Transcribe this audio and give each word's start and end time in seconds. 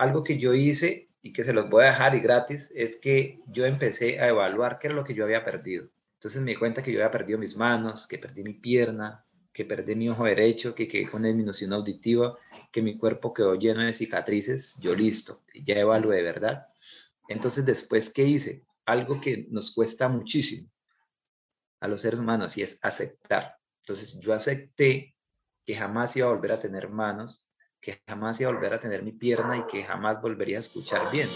algo 0.00 0.24
que 0.24 0.38
yo 0.38 0.54
hice 0.54 1.10
y 1.20 1.34
que 1.34 1.44
se 1.44 1.52
los 1.52 1.68
voy 1.68 1.84
a 1.84 1.88
dejar 1.88 2.14
y 2.14 2.20
gratis 2.20 2.72
es 2.74 2.96
que 2.96 3.42
yo 3.46 3.66
empecé 3.66 4.18
a 4.18 4.28
evaluar 4.28 4.78
qué 4.78 4.86
era 4.86 4.96
lo 4.96 5.04
que 5.04 5.12
yo 5.12 5.24
había 5.24 5.44
perdido. 5.44 5.90
Entonces 6.14 6.40
me 6.40 6.52
di 6.52 6.56
cuenta 6.56 6.82
que 6.82 6.90
yo 6.90 7.00
había 7.00 7.10
perdido 7.10 7.38
mis 7.38 7.54
manos, 7.54 8.06
que 8.06 8.16
perdí 8.16 8.42
mi 8.42 8.54
pierna, 8.54 9.26
que 9.52 9.66
perdí 9.66 9.94
mi 9.94 10.08
ojo 10.08 10.24
derecho, 10.24 10.74
que 10.74 10.88
quedé 10.88 11.06
con 11.06 11.24
disminución 11.24 11.74
auditiva, 11.74 12.38
que 12.72 12.80
mi 12.80 12.96
cuerpo 12.96 13.34
quedó 13.34 13.54
lleno 13.56 13.82
de 13.82 13.92
cicatrices. 13.92 14.78
Yo 14.80 14.94
listo, 14.94 15.42
ya 15.54 15.74
evalué 15.74 16.16
de 16.16 16.22
verdad. 16.22 16.68
Entonces 17.28 17.66
después, 17.66 18.08
¿qué 18.08 18.24
hice? 18.24 18.64
Algo 18.86 19.20
que 19.20 19.48
nos 19.50 19.74
cuesta 19.74 20.08
muchísimo 20.08 20.70
a 21.78 21.88
los 21.88 22.00
seres 22.00 22.20
humanos 22.20 22.56
y 22.56 22.62
es 22.62 22.78
aceptar. 22.80 23.58
Entonces 23.82 24.18
yo 24.18 24.32
acepté 24.32 25.14
que 25.66 25.76
jamás 25.76 26.16
iba 26.16 26.26
a 26.26 26.32
volver 26.32 26.52
a 26.52 26.60
tener 26.60 26.88
manos, 26.88 27.44
que 27.80 27.98
jamás 28.06 28.38
iba 28.40 28.50
a 28.50 28.52
volver 28.52 28.74
a 28.74 28.78
tener 28.78 29.02
mi 29.02 29.12
pierna 29.12 29.56
y 29.56 29.66
que 29.66 29.82
jamás 29.82 30.20
volvería 30.20 30.58
a 30.58 30.60
escuchar 30.60 31.00
bien. 31.10 31.26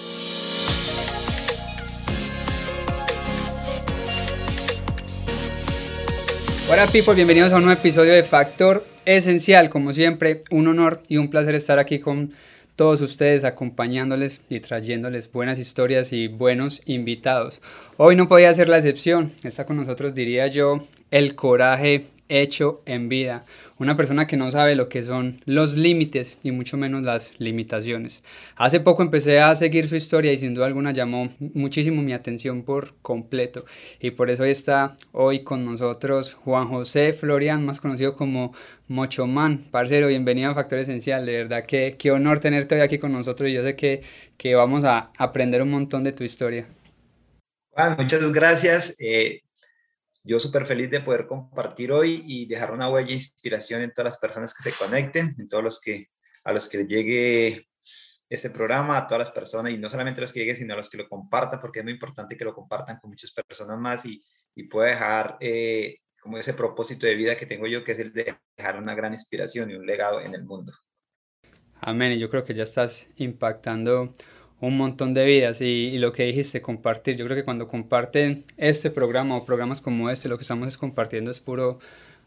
Hola 6.71 6.87
people, 6.93 7.15
bienvenidos 7.15 7.53
a 7.53 7.57
un 7.57 7.65
nuevo 7.65 7.79
episodio 7.79 8.13
de 8.13 8.23
Factor 8.23 8.85
Esencial. 9.07 9.71
Como 9.71 9.95
siempre, 9.95 10.43
un 10.51 10.69
honor 10.69 11.03
y 11.09 11.17
un 11.17 11.31
placer 11.31 11.55
estar 11.55 11.79
aquí 11.79 11.99
con 11.99 12.33
todos 12.77 13.01
ustedes 13.01 13.45
acompañándoles 13.45 14.43
y 14.51 14.61
trayéndoles 14.61 15.33
buenas 15.33 15.59
historias 15.59 16.13
y 16.13 16.29
buenos 16.29 16.83
invitados. 16.85 17.63
Hoy 17.97 18.17
no 18.17 18.29
podía 18.29 18.53
ser 18.53 18.69
la 18.69 18.79
excepción. 18.79 19.33
Está 19.45 19.65
con 19.65 19.77
nosotros, 19.77 20.15
diría 20.15 20.49
yo, 20.49 20.81
el 21.11 21.37
coraje 21.37 22.05
hecho 22.29 22.83
en 22.87 23.09
vida 23.09 23.45
una 23.79 23.97
persona 23.97 24.27
que 24.27 24.37
no 24.37 24.51
sabe 24.51 24.77
lo 24.77 24.89
que 24.89 25.03
son 25.03 25.41
los 25.47 25.77
límites 25.77 26.39
y 26.43 26.53
mucho 26.53 26.77
menos 26.77 27.03
las 27.03 27.39
limitaciones. 27.39 28.23
Hace 28.57 28.81
poco 28.81 29.03
empecé 29.03 29.41
a 29.41 29.55
seguir 29.55 29.89
su 29.89 29.97
historia 29.97 30.33
y 30.33 30.39
sin 30.39 30.55
duda 30.55 30.67
alguna 30.67 30.93
llamó 30.93 31.29
muchísimo 31.55 32.03
mi 32.03 32.13
atención 32.13 32.63
por 32.63 32.95
completo 33.03 33.65
y 34.01 34.13
por 34.13 34.31
eso 34.31 34.45
está 34.45 34.97
hoy 35.13 35.43
con 35.43 35.65
nosotros 35.65 36.35
Juan 36.35 36.69
José 36.69 37.13
Florian, 37.13 37.65
más 37.67 37.81
conocido 37.81 38.15
como 38.15 38.55
Mochoman. 38.89 39.59
Parcero, 39.71 40.07
bienvenido 40.09 40.51
a 40.51 40.55
Factor 40.55 40.79
Esencial, 40.79 41.27
de 41.27 41.33
verdad 41.33 41.67
que 41.67 41.97
qué 41.99 42.13
honor 42.13 42.41
tenerte 42.41 42.77
hoy 42.77 42.83
aquí 42.83 42.99
con 42.99 43.13
nosotros 43.13 43.51
y 43.51 43.55
yo 43.55 43.63
sé 43.63 43.77
que, 43.77 44.03
que 44.37 44.55
vamos 44.55 44.85
a 44.85 45.11
aprender 45.19 45.63
un 45.63 45.71
montón 45.71 46.05
de 46.05 46.13
tu 46.13 46.23
historia. 46.25 46.67
Juan, 47.71 47.97
muchas 47.99 48.33
gracias. 48.33 48.97
Eh, 49.01 49.41
yo 50.25 50.41
súper 50.41 50.67
feliz 50.67 50.91
de 50.91 51.01
poder 51.01 51.27
compartir 51.27 51.93
hoy 51.93 52.23
y 52.27 52.47
dejar 52.47 52.73
una 52.73 52.89
huella 52.89 53.09
de 53.09 53.15
inspiración 53.15 53.83
en 53.83 53.93
todas 53.93 54.13
las 54.13 54.19
personas 54.19 54.55
que 54.55 54.69
se 54.69 54.77
conecten, 54.77 55.35
en 55.39 55.49
todos 55.49 55.63
los 55.63 55.81
que, 55.81 56.09
a 56.45 56.53
los 56.53 56.69
que 56.69 56.87
llegue 56.87 57.69
este 58.29 58.49
programa, 58.49 58.97
a 58.97 59.07
todas 59.07 59.27
las 59.27 59.31
personas, 59.31 59.73
y 59.73 59.79
no 59.79 59.91
solamente 59.91 60.21
a 60.21 60.23
los 60.23 60.33
que 60.33 60.41
lleguen, 60.41 60.57
sino 60.57 60.73
a 60.75 60.79
los 60.79 60.89
que 60.89 60.97
lo 60.97 61.09
compartan, 61.09 61.61
porque 61.61 61.81
es 61.81 61.85
muy 61.85 61.93
importante 61.93 62.37
que 62.37 62.45
lo 62.45 62.55
compartan 62.55 62.99
con 62.99 63.11
muchas 63.11 63.33
personas 63.33 63.79
más 63.79 64.07
y, 64.07 64.25
y 64.55 64.65
pueda 64.65 64.89
dejar 64.89 65.37
eh, 65.41 65.99
como 66.21 66.39
ese 66.39 66.55
propósito 66.55 67.07
de 67.07 67.17
vida 67.17 67.37
que 67.37 67.45
tengo 67.45 67.67
yo, 67.67 67.85
que 67.85 67.93
es 67.93 67.99
el 67.99 68.13
de 68.13 68.35
dejar 68.57 68.79
una 68.79 68.95
gran 68.95 69.13
inspiración 69.13 69.71
y 69.71 69.75
un 69.75 69.85
legado 69.85 70.23
en 70.23 70.35
el 70.35 70.45
mundo. 70.45 70.73
Amén, 71.81 72.19
yo 72.19 72.31
creo 72.31 72.45
que 72.45 72.55
ya 72.55 72.63
estás 72.63 73.11
impactando 73.17 74.15
un 74.61 74.77
montón 74.77 75.15
de 75.15 75.25
vidas 75.27 75.61
y, 75.61 75.99
lo 75.99 76.13
que 76.13 76.25
dijiste, 76.25 76.63
compartir. 76.63 77.17
Yo 77.17 77.25
creo 77.25 77.37
que 77.37 77.45
cuando 77.45 77.69
comparten 77.69 78.45
este 78.57 78.91
programa 78.91 79.37
o 79.37 79.45
programas 79.45 79.81
como 79.81 80.11
este, 80.11 80.29
lo 80.29 80.39
que 80.39 80.43
estamos 80.43 80.69
es 80.69 80.79
compartiendo 80.79 81.31
es 81.31 81.41
puro 81.41 81.79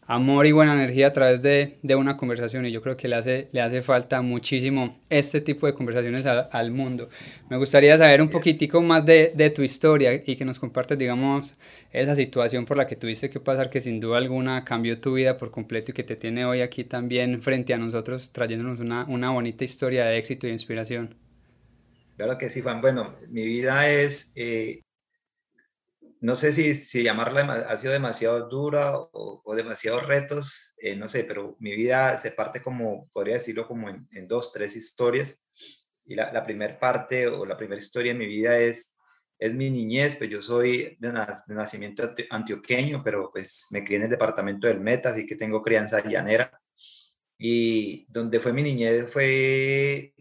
amor 0.08 0.46
y 0.46 0.52
buena 0.52 0.72
energía 0.72 1.08
a 1.08 1.12
través 1.12 1.42
de, 1.42 1.76
de 1.82 1.94
una 1.94 2.16
conversación 2.16 2.64
y 2.64 2.72
yo 2.72 2.80
creo 2.80 2.96
que 2.96 3.08
le 3.08 3.16
hace, 3.16 3.48
le 3.52 3.60
hace 3.60 3.82
falta 3.82 4.22
muchísimo 4.22 4.98
este 5.10 5.42
tipo 5.42 5.66
de 5.66 5.74
conversaciones 5.74 6.24
al 6.26 6.70
mundo. 6.70 7.10
Me 7.50 7.58
gustaría 7.58 7.96
saber 7.98 8.22
un 8.22 8.30
poquitico 8.30 8.80
más 8.80 9.04
de, 9.04 9.32
de, 9.34 9.50
tu 9.50 9.62
historia 9.62 10.14
y 10.14 10.34
que 10.34 10.46
nos 10.46 10.58
compartas, 10.58 10.96
digamos, 10.96 11.56
esa 11.92 12.14
situación 12.14 12.64
por 12.64 12.78
la 12.78 12.86
que 12.86 12.96
tuviste 12.96 13.28
que 13.28 13.38
pasar 13.38 13.68
que 13.68 13.82
sin 13.82 14.00
duda 14.00 14.16
alguna 14.16 14.64
cambió 14.64 14.98
tu 14.98 15.12
vida 15.12 15.36
por 15.36 15.50
completo 15.50 15.90
y 15.90 15.94
que 15.94 16.04
te 16.04 16.16
tiene 16.16 16.46
hoy 16.46 16.62
aquí 16.62 16.84
también 16.84 17.42
frente 17.42 17.74
a 17.74 17.78
nosotros 17.78 18.32
trayéndonos 18.32 18.80
una, 18.80 19.04
una 19.04 19.30
bonita 19.30 19.64
historia 19.64 20.06
de 20.06 20.16
éxito 20.16 20.48
y 20.48 20.52
inspiración. 20.52 21.27
Claro 22.18 22.36
que 22.36 22.48
sí, 22.48 22.62
Juan. 22.62 22.80
Bueno, 22.80 23.16
mi 23.28 23.46
vida 23.46 23.88
es, 23.88 24.32
eh, 24.34 24.82
no 26.20 26.34
sé 26.34 26.52
si, 26.52 26.74
si 26.74 27.04
llamarla 27.04 27.42
ha 27.68 27.78
sido 27.78 27.92
demasiado 27.92 28.48
dura 28.48 28.96
o, 28.98 29.40
o 29.44 29.54
demasiados 29.54 30.04
retos, 30.04 30.74
eh, 30.78 30.96
no 30.96 31.06
sé, 31.06 31.22
pero 31.22 31.56
mi 31.60 31.76
vida 31.76 32.18
se 32.18 32.32
parte 32.32 32.60
como, 32.60 33.08
podría 33.12 33.34
decirlo, 33.34 33.68
como 33.68 33.88
en, 33.88 34.26
dos, 34.26 34.52
tres 34.52 34.74
historias. 34.74 35.44
Y 36.06 36.16
la, 36.16 36.32
la 36.32 36.44
primera 36.44 36.76
parte 36.76 37.28
o 37.28 37.46
la 37.46 37.56
primera 37.56 37.78
historia 37.78 38.12
de 38.12 38.18
mi 38.18 38.26
vida 38.26 38.58
es, 38.58 38.96
es 39.38 39.54
mi 39.54 39.70
niñez, 39.70 40.16
pues 40.16 40.28
yo 40.28 40.42
soy 40.42 40.96
de, 40.98 41.12
nacimiento 41.46 42.12
antioqueño, 42.30 43.00
pero 43.04 43.30
pues 43.32 43.68
me 43.70 43.84
crié 43.84 43.98
en 43.98 44.04
el 44.06 44.10
departamento 44.10 44.66
del 44.66 44.80
Meta, 44.80 45.10
así 45.10 45.24
que 45.24 45.36
tengo 45.36 45.62
crianza 45.62 46.02
llanera. 46.02 46.50
Y 47.38 48.06
donde 48.10 48.40
fue 48.40 48.52
mi 48.52 48.62
niñez 48.64 49.08
fue 49.08 50.14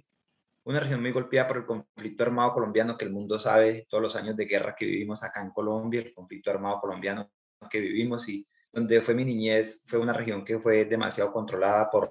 una 0.68 0.82
región 0.82 1.02
muy 1.02 1.12
golpeada 1.12 1.48
por 1.48 1.58
el 1.58 1.66
conflicto 1.66 2.24
armado 2.24 2.54
colombiano 2.54 2.98
que 2.98 3.06
el 3.06 3.14
mundo 3.14 3.40
sabe, 3.40 3.88
todos 3.90 4.04
los 4.04 4.16
años 4.18 4.36
de 4.36 4.46
guerra 4.46 4.76
que 4.76 4.86
vivimos 4.86 5.24
acá 5.24 5.42
en 5.42 5.52
Colombia, 5.52 6.02
el 6.02 6.14
conflicto 6.14 6.52
armado 6.52 6.82
colombiano 6.82 7.32
que 7.72 7.80
vivimos 7.80 8.28
y 8.28 8.46
donde 8.72 9.00
fue 9.02 9.14
mi 9.14 9.24
niñez, 9.24 9.84
fue 9.88 9.98
una 9.98 10.12
región 10.12 10.44
que 10.44 10.60
fue 10.60 10.84
demasiado 10.84 11.32
controlada 11.32 11.90
por, 11.90 12.10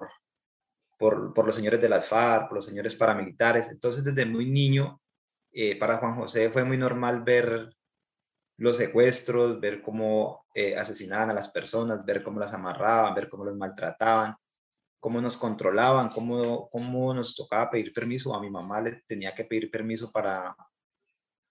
por, 0.97 1.35
por 1.35 1.45
los 1.45 1.55
señores 1.55 1.79
de 1.79 1.87
las 1.87 2.07
FARC, 2.07 2.47
por 2.47 2.55
los 2.55 2.65
señores 2.65 2.95
paramilitares. 2.95 3.69
Entonces, 3.71 4.03
desde 4.03 4.25
muy 4.25 4.49
niño, 4.49 4.99
eh, 5.51 5.77
para 5.77 5.97
Juan 5.97 6.15
José 6.15 6.49
fue 6.49 6.63
muy 6.63 6.77
normal 6.77 7.21
ver 7.21 7.69
los 8.57 8.77
secuestros, 8.77 9.61
ver 9.61 9.83
cómo 9.83 10.47
eh, 10.55 10.75
asesinaban 10.75 11.29
a 11.29 11.33
las 11.33 11.49
personas, 11.49 12.03
ver 12.03 12.23
cómo 12.23 12.39
las 12.39 12.55
amarraban, 12.55 13.13
ver 13.13 13.29
cómo 13.29 13.45
los 13.45 13.55
maltrataban 13.55 14.35
cómo 14.99 15.21
nos 15.21 15.37
controlaban, 15.37 16.09
cómo, 16.09 16.69
cómo 16.69 17.13
nos 17.13 17.35
tocaba 17.35 17.69
pedir 17.69 17.93
permiso. 17.93 18.35
A 18.35 18.41
mi 18.41 18.49
mamá 18.49 18.81
le 18.81 19.03
tenía 19.07 19.33
que 19.33 19.45
pedir 19.45 19.69
permiso 19.69 20.11
para, 20.11 20.55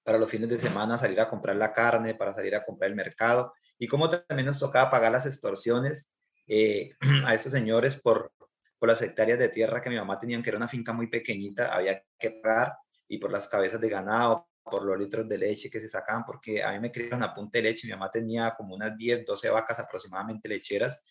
para 0.02 0.18
los 0.18 0.30
fines 0.30 0.48
de 0.48 0.58
semana 0.58 0.98
salir 0.98 1.20
a 1.20 1.28
comprar 1.28 1.56
la 1.56 1.72
carne, 1.72 2.14
para 2.14 2.32
salir 2.32 2.54
a 2.54 2.64
comprar 2.64 2.90
el 2.90 2.96
mercado, 2.96 3.52
y 3.78 3.86
cómo 3.86 4.08
también 4.08 4.46
nos 4.46 4.58
tocaba 4.58 4.90
pagar 4.90 5.12
las 5.12 5.26
extorsiones 5.26 6.12
eh, 6.48 6.90
a 7.26 7.34
esos 7.34 7.52
señores 7.52 8.00
por, 8.00 8.32
por 8.78 8.88
las 8.88 9.02
hectáreas 9.02 9.38
de 9.38 9.48
tierra 9.48 9.82
que 9.82 9.90
mi 9.90 9.96
mamá 9.96 10.18
tenía, 10.18 10.40
que 10.42 10.50
era 10.50 10.58
una 10.58 10.68
finca 10.68 10.92
muy 10.92 11.08
pequeñita, 11.08 11.74
había 11.74 12.02
que 12.18 12.30
pagar, 12.30 12.74
y 13.08 13.18
por 13.18 13.30
las 13.30 13.48
cabezas 13.48 13.80
de 13.80 13.88
ganado, 13.88 14.48
por 14.62 14.84
los 14.84 14.98
litros 14.98 15.28
de 15.28 15.38
leche 15.38 15.70
que 15.70 15.80
se 15.80 15.88
sacaban, 15.88 16.24
porque 16.24 16.62
a 16.62 16.72
mí 16.72 16.80
me 16.80 16.90
criaron 16.90 17.22
a 17.22 17.32
punta 17.32 17.58
de 17.58 17.62
leche, 17.62 17.86
mi 17.86 17.92
mamá 17.92 18.10
tenía 18.10 18.54
como 18.56 18.74
unas 18.74 18.96
10, 18.96 19.24
12 19.24 19.50
vacas 19.50 19.78
aproximadamente 19.78 20.48
lecheras, 20.48 21.04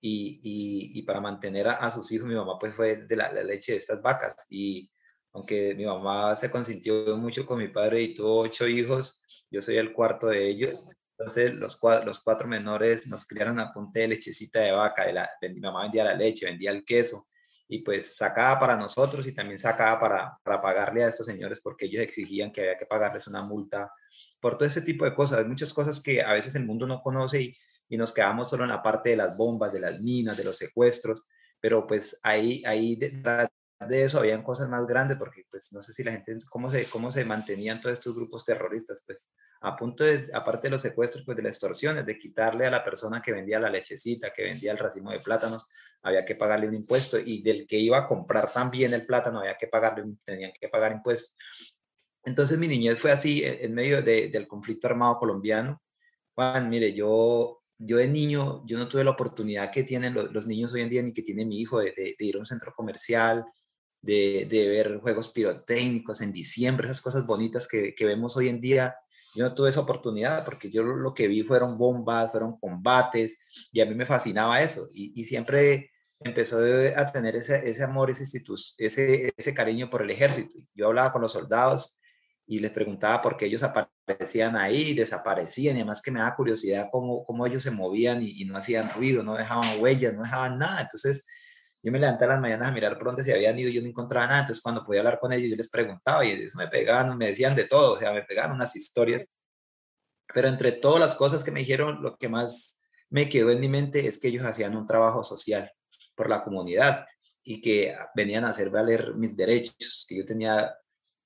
y, 0.00 0.92
y, 0.94 1.02
para 1.02 1.20
mantener 1.20 1.68
a, 1.68 1.90
sus 1.90 2.10
hijos, 2.12 2.26
mi 2.26 2.34
mamá 2.34 2.58
pues 2.58 2.74
fue 2.74 2.96
de 2.96 3.16
la, 3.16 3.30
leche 3.32 3.72
de 3.72 3.78
estas 3.78 4.00
vacas. 4.00 4.46
Y 4.48 4.90
aunque 5.32 5.74
mi 5.74 5.84
mamá 5.84 6.34
se 6.36 6.50
consintió 6.50 7.16
mucho 7.16 7.44
con 7.44 7.58
mi 7.58 7.68
padre 7.68 8.02
y 8.02 8.14
tuvo 8.14 8.40
ocho 8.40 8.66
hijos, 8.66 9.22
yo 9.50 9.60
soy 9.60 9.76
el 9.76 9.92
cuarto 9.92 10.28
de 10.28 10.48
ellos, 10.48 10.88
entonces 11.18 11.54
los 11.54 11.76
cuatro, 11.76 12.06
los 12.06 12.20
cuatro 12.20 12.48
menores 12.48 13.08
nos 13.08 13.26
criaron 13.26 13.60
a 13.60 13.72
punta 13.72 14.00
de 14.00 14.08
lechecita 14.08 14.60
de 14.60 14.72
vaca, 14.72 15.06
de 15.06 15.12
la, 15.12 15.30
mi 15.42 15.60
mamá 15.60 15.82
vendía 15.82 16.04
la 16.04 16.14
leche, 16.14 16.46
vendía 16.46 16.70
el 16.70 16.84
queso 16.84 17.26
y 17.68 17.80
pues 17.82 18.16
sacaba 18.16 18.58
para 18.58 18.76
nosotros 18.76 19.26
y 19.26 19.34
también 19.34 19.58
sacaba 19.58 20.00
para, 20.00 20.38
para 20.42 20.62
pagarle 20.62 21.04
a 21.04 21.08
estos 21.08 21.26
señores 21.26 21.60
porque 21.60 21.86
ellos 21.86 22.02
exigían 22.02 22.50
que 22.50 22.62
había 22.62 22.78
que 22.78 22.86
pagarles 22.86 23.26
una 23.28 23.42
multa 23.42 23.92
por 24.40 24.56
todo 24.56 24.66
ese 24.66 24.82
tipo 24.82 25.04
de 25.04 25.14
cosas, 25.14 25.38
hay 25.38 25.44
muchas 25.44 25.72
cosas 25.74 26.02
que 26.02 26.22
a 26.22 26.32
veces 26.32 26.54
el 26.56 26.64
mundo 26.64 26.86
no 26.86 27.02
conoce 27.02 27.54
y 27.90 27.98
nos 27.98 28.14
quedamos 28.14 28.48
solo 28.48 28.64
en 28.64 28.70
la 28.70 28.82
parte 28.82 29.10
de 29.10 29.16
las 29.16 29.36
bombas, 29.36 29.72
de 29.72 29.80
las 29.80 30.00
minas, 30.00 30.36
de 30.36 30.44
los 30.44 30.56
secuestros, 30.56 31.28
pero 31.60 31.86
pues 31.86 32.18
ahí, 32.22 32.62
ahí 32.64 32.96
detrás 32.96 33.50
de 33.88 34.04
eso 34.04 34.18
habían 34.18 34.42
cosas 34.42 34.68
más 34.68 34.86
grandes, 34.86 35.18
porque 35.18 35.44
pues 35.50 35.72
no 35.72 35.82
sé 35.82 35.92
si 35.92 36.04
la 36.04 36.12
gente, 36.12 36.36
cómo 36.48 36.70
se, 36.70 36.84
cómo 36.84 37.10
se 37.10 37.24
mantenían 37.24 37.80
todos 37.80 37.98
estos 37.98 38.14
grupos 38.14 38.44
terroristas, 38.44 39.02
pues 39.04 39.30
a 39.60 39.76
punto 39.76 40.04
de, 40.04 40.28
aparte 40.32 40.68
de 40.68 40.70
los 40.70 40.82
secuestros, 40.82 41.24
pues 41.24 41.36
de 41.36 41.42
las 41.42 41.54
extorsiones, 41.54 42.06
de 42.06 42.16
quitarle 42.16 42.66
a 42.66 42.70
la 42.70 42.84
persona 42.84 43.20
que 43.20 43.32
vendía 43.32 43.58
la 43.58 43.70
lechecita, 43.70 44.32
que 44.32 44.44
vendía 44.44 44.72
el 44.72 44.78
racimo 44.78 45.10
de 45.10 45.18
plátanos, 45.18 45.66
había 46.02 46.24
que 46.24 46.36
pagarle 46.36 46.68
un 46.68 46.74
impuesto, 46.74 47.18
y 47.18 47.42
del 47.42 47.66
que 47.66 47.76
iba 47.76 47.98
a 47.98 48.06
comprar 48.06 48.52
también 48.52 48.94
el 48.94 49.04
plátano, 49.04 49.40
había 49.40 49.56
que 49.56 49.66
pagarle, 49.66 50.04
tenían 50.24 50.52
que 50.58 50.68
pagar 50.68 50.92
impuestos. 50.92 51.34
Entonces 52.22 52.58
mi 52.58 52.68
niñez 52.68 53.00
fue 53.00 53.10
así, 53.10 53.42
en 53.44 53.74
medio 53.74 54.02
de, 54.02 54.28
del 54.28 54.46
conflicto 54.46 54.86
armado 54.86 55.18
colombiano. 55.18 55.82
Juan, 56.34 56.68
mire, 56.68 56.92
yo 56.92 57.58
yo 57.82 57.96
de 57.96 58.08
niño, 58.08 58.62
yo 58.66 58.76
no 58.76 58.88
tuve 58.88 59.04
la 59.04 59.10
oportunidad 59.12 59.70
que 59.70 59.84
tienen 59.84 60.14
los, 60.14 60.46
niños 60.46 60.72
hoy 60.74 60.82
en 60.82 60.90
día, 60.90 61.02
ni 61.02 61.12
que 61.12 61.22
tiene 61.22 61.46
mi 61.46 61.60
hijo, 61.60 61.80
de, 61.80 62.14
ir 62.18 62.36
a 62.36 62.38
un 62.38 62.46
centro 62.46 62.74
comercial, 62.76 63.44
de, 64.02 64.46
ver 64.50 64.98
juegos 65.00 65.30
pirotécnicos 65.30 66.20
en 66.20 66.30
diciembre, 66.30 66.86
esas 66.86 67.00
cosas 67.00 67.26
bonitas 67.26 67.66
que, 67.66 67.94
vemos 68.00 68.36
hoy 68.36 68.48
en 68.48 68.60
día. 68.60 68.94
Yo 69.34 69.44
no 69.44 69.54
tuve 69.54 69.70
esa 69.70 69.80
oportunidad 69.80 70.44
porque 70.44 70.70
yo 70.70 70.82
lo 70.82 71.14
que 71.14 71.26
vi 71.26 71.42
fueron 71.42 71.78
bombas, 71.78 72.30
fueron 72.30 72.58
combates 72.58 73.38
y 73.72 73.80
a 73.80 73.86
mí 73.86 73.94
me 73.94 74.04
fascinaba 74.04 74.60
eso. 74.60 74.86
Y, 74.92 75.24
siempre 75.24 75.90
empezó 76.20 76.58
a 76.96 77.12
tener 77.12 77.36
ese, 77.36 77.66
ese 77.68 77.82
amor, 77.82 78.10
ese, 78.10 78.24
ese, 78.76 79.32
ese 79.34 79.54
cariño 79.54 79.88
por 79.88 80.02
el 80.02 80.10
ejército. 80.10 80.54
Yo 80.74 80.88
hablaba 80.88 81.12
con 81.12 81.22
los 81.22 81.32
soldados 81.32 81.99
y 82.50 82.58
les 82.58 82.72
preguntaba 82.72 83.22
por 83.22 83.36
qué 83.36 83.46
ellos 83.46 83.62
aparecían 83.62 84.56
ahí, 84.56 84.92
desaparecían, 84.92 85.76
y 85.76 85.78
además 85.78 86.02
que 86.02 86.10
me 86.10 86.18
daba 86.18 86.34
curiosidad 86.34 86.88
cómo, 86.90 87.24
cómo 87.24 87.46
ellos 87.46 87.62
se 87.62 87.70
movían 87.70 88.24
y, 88.24 88.44
no 88.44 88.56
hacían 88.58 88.90
ruido, 88.90 89.22
no 89.22 89.36
dejaban 89.36 89.80
huellas, 89.80 90.14
no 90.14 90.24
dejaban 90.24 90.58
nada. 90.58 90.80
Entonces 90.80 91.28
yo 91.80 91.92
me 91.92 92.00
levanté 92.00 92.24
a 92.24 92.28
las 92.28 92.40
mañanas 92.40 92.68
a 92.68 92.72
mirar 92.72 92.98
por 92.98 93.06
dónde 93.06 93.22
se 93.22 93.32
habían 93.32 93.56
ido 93.56 93.70
y 93.70 93.74
yo 93.74 93.82
no 93.82 93.86
encontraba 93.86 94.26
nada. 94.26 94.40
Entonces 94.40 94.64
cuando 94.64 94.84
podía 94.84 94.98
hablar 95.00 95.20
con 95.20 95.32
ellos 95.32 95.48
yo 95.48 95.54
les 95.54 95.70
preguntaba 95.70 96.24
y 96.24 96.32
eso 96.32 96.58
me 96.58 96.66
pegaban, 96.66 97.16
me 97.16 97.28
decían 97.28 97.54
de 97.54 97.66
todo, 97.66 97.94
o 97.94 97.98
sea, 97.98 98.12
me 98.12 98.24
pegaban 98.24 98.50
unas 98.50 98.74
historias. 98.74 99.24
Pero 100.34 100.48
entre 100.48 100.72
todas 100.72 100.98
las 100.98 101.14
cosas 101.14 101.44
que 101.44 101.52
me 101.52 101.60
dijeron, 101.60 102.02
lo 102.02 102.16
que 102.16 102.28
más 102.28 102.80
me 103.10 103.28
quedó 103.28 103.52
en 103.52 103.60
mi 103.60 103.68
mente 103.68 104.08
es 104.08 104.18
que 104.18 104.26
ellos 104.26 104.44
hacían 104.44 104.76
un 104.76 104.88
trabajo 104.88 105.22
social 105.22 105.70
por 106.16 106.28
la 106.28 106.42
comunidad 106.42 107.06
y 107.44 107.60
que 107.60 107.96
venían 108.16 108.44
a 108.44 108.50
hacer 108.50 108.70
valer 108.70 109.14
mis 109.14 109.36
derechos, 109.36 110.04
que 110.08 110.16
yo 110.16 110.26
tenía 110.26 110.74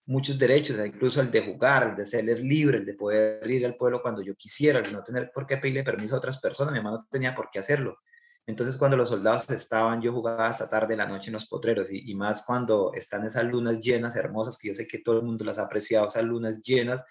muchos 0.06 0.38
derechos, 0.38 0.76
incluso 0.84 1.20
el 1.20 1.30
de 1.30 1.40
jugar, 1.40 1.88
el 1.90 1.96
de 1.96 2.04
ser 2.04 2.24
libre, 2.40 2.78
el 2.78 2.84
de 2.84 2.94
poder 2.94 3.50
ir 3.50 3.64
al 3.64 3.76
pueblo 3.76 4.02
cuando 4.02 4.22
yo 4.22 4.34
quisiera, 4.34 4.78
el 4.78 4.84
de 4.84 4.92
no 4.92 5.02
tener 5.02 5.30
por 5.32 5.46
qué 5.46 5.56
pedirle 5.56 5.82
permiso 5.82 6.14
a 6.14 6.18
otras 6.18 6.40
personas, 6.40 6.72
mi 6.72 6.80
mamá 6.80 6.98
no 6.98 7.08
tenía 7.10 7.34
por 7.34 7.48
qué 7.50 7.58
hacerlo. 7.58 7.98
Entonces 8.46 8.76
cuando 8.76 8.96
los 8.96 9.08
soldados 9.08 9.48
estaban, 9.50 10.02
yo 10.02 10.12
jugaba 10.12 10.48
hasta 10.48 10.68
tarde 10.68 10.88
de 10.88 10.96
la 10.98 11.06
noche 11.06 11.28
en 11.28 11.34
los 11.34 11.46
potreros 11.46 11.88
y, 11.90 12.14
más 12.14 12.44
cuando 12.46 12.92
están 12.92 13.24
esas 13.24 13.44
lunas 13.44 13.80
llenas, 13.80 14.16
hermosas, 14.16 14.58
que 14.58 14.68
yo 14.68 14.74
sé 14.74 14.86
que 14.86 14.98
todo 14.98 15.16
el 15.16 15.22
mundo 15.24 15.44
las 15.44 15.58
ha 15.58 15.62
apreciado, 15.62 16.08
esas 16.08 16.24
lunas 16.24 16.60
llenas, 16.60 17.02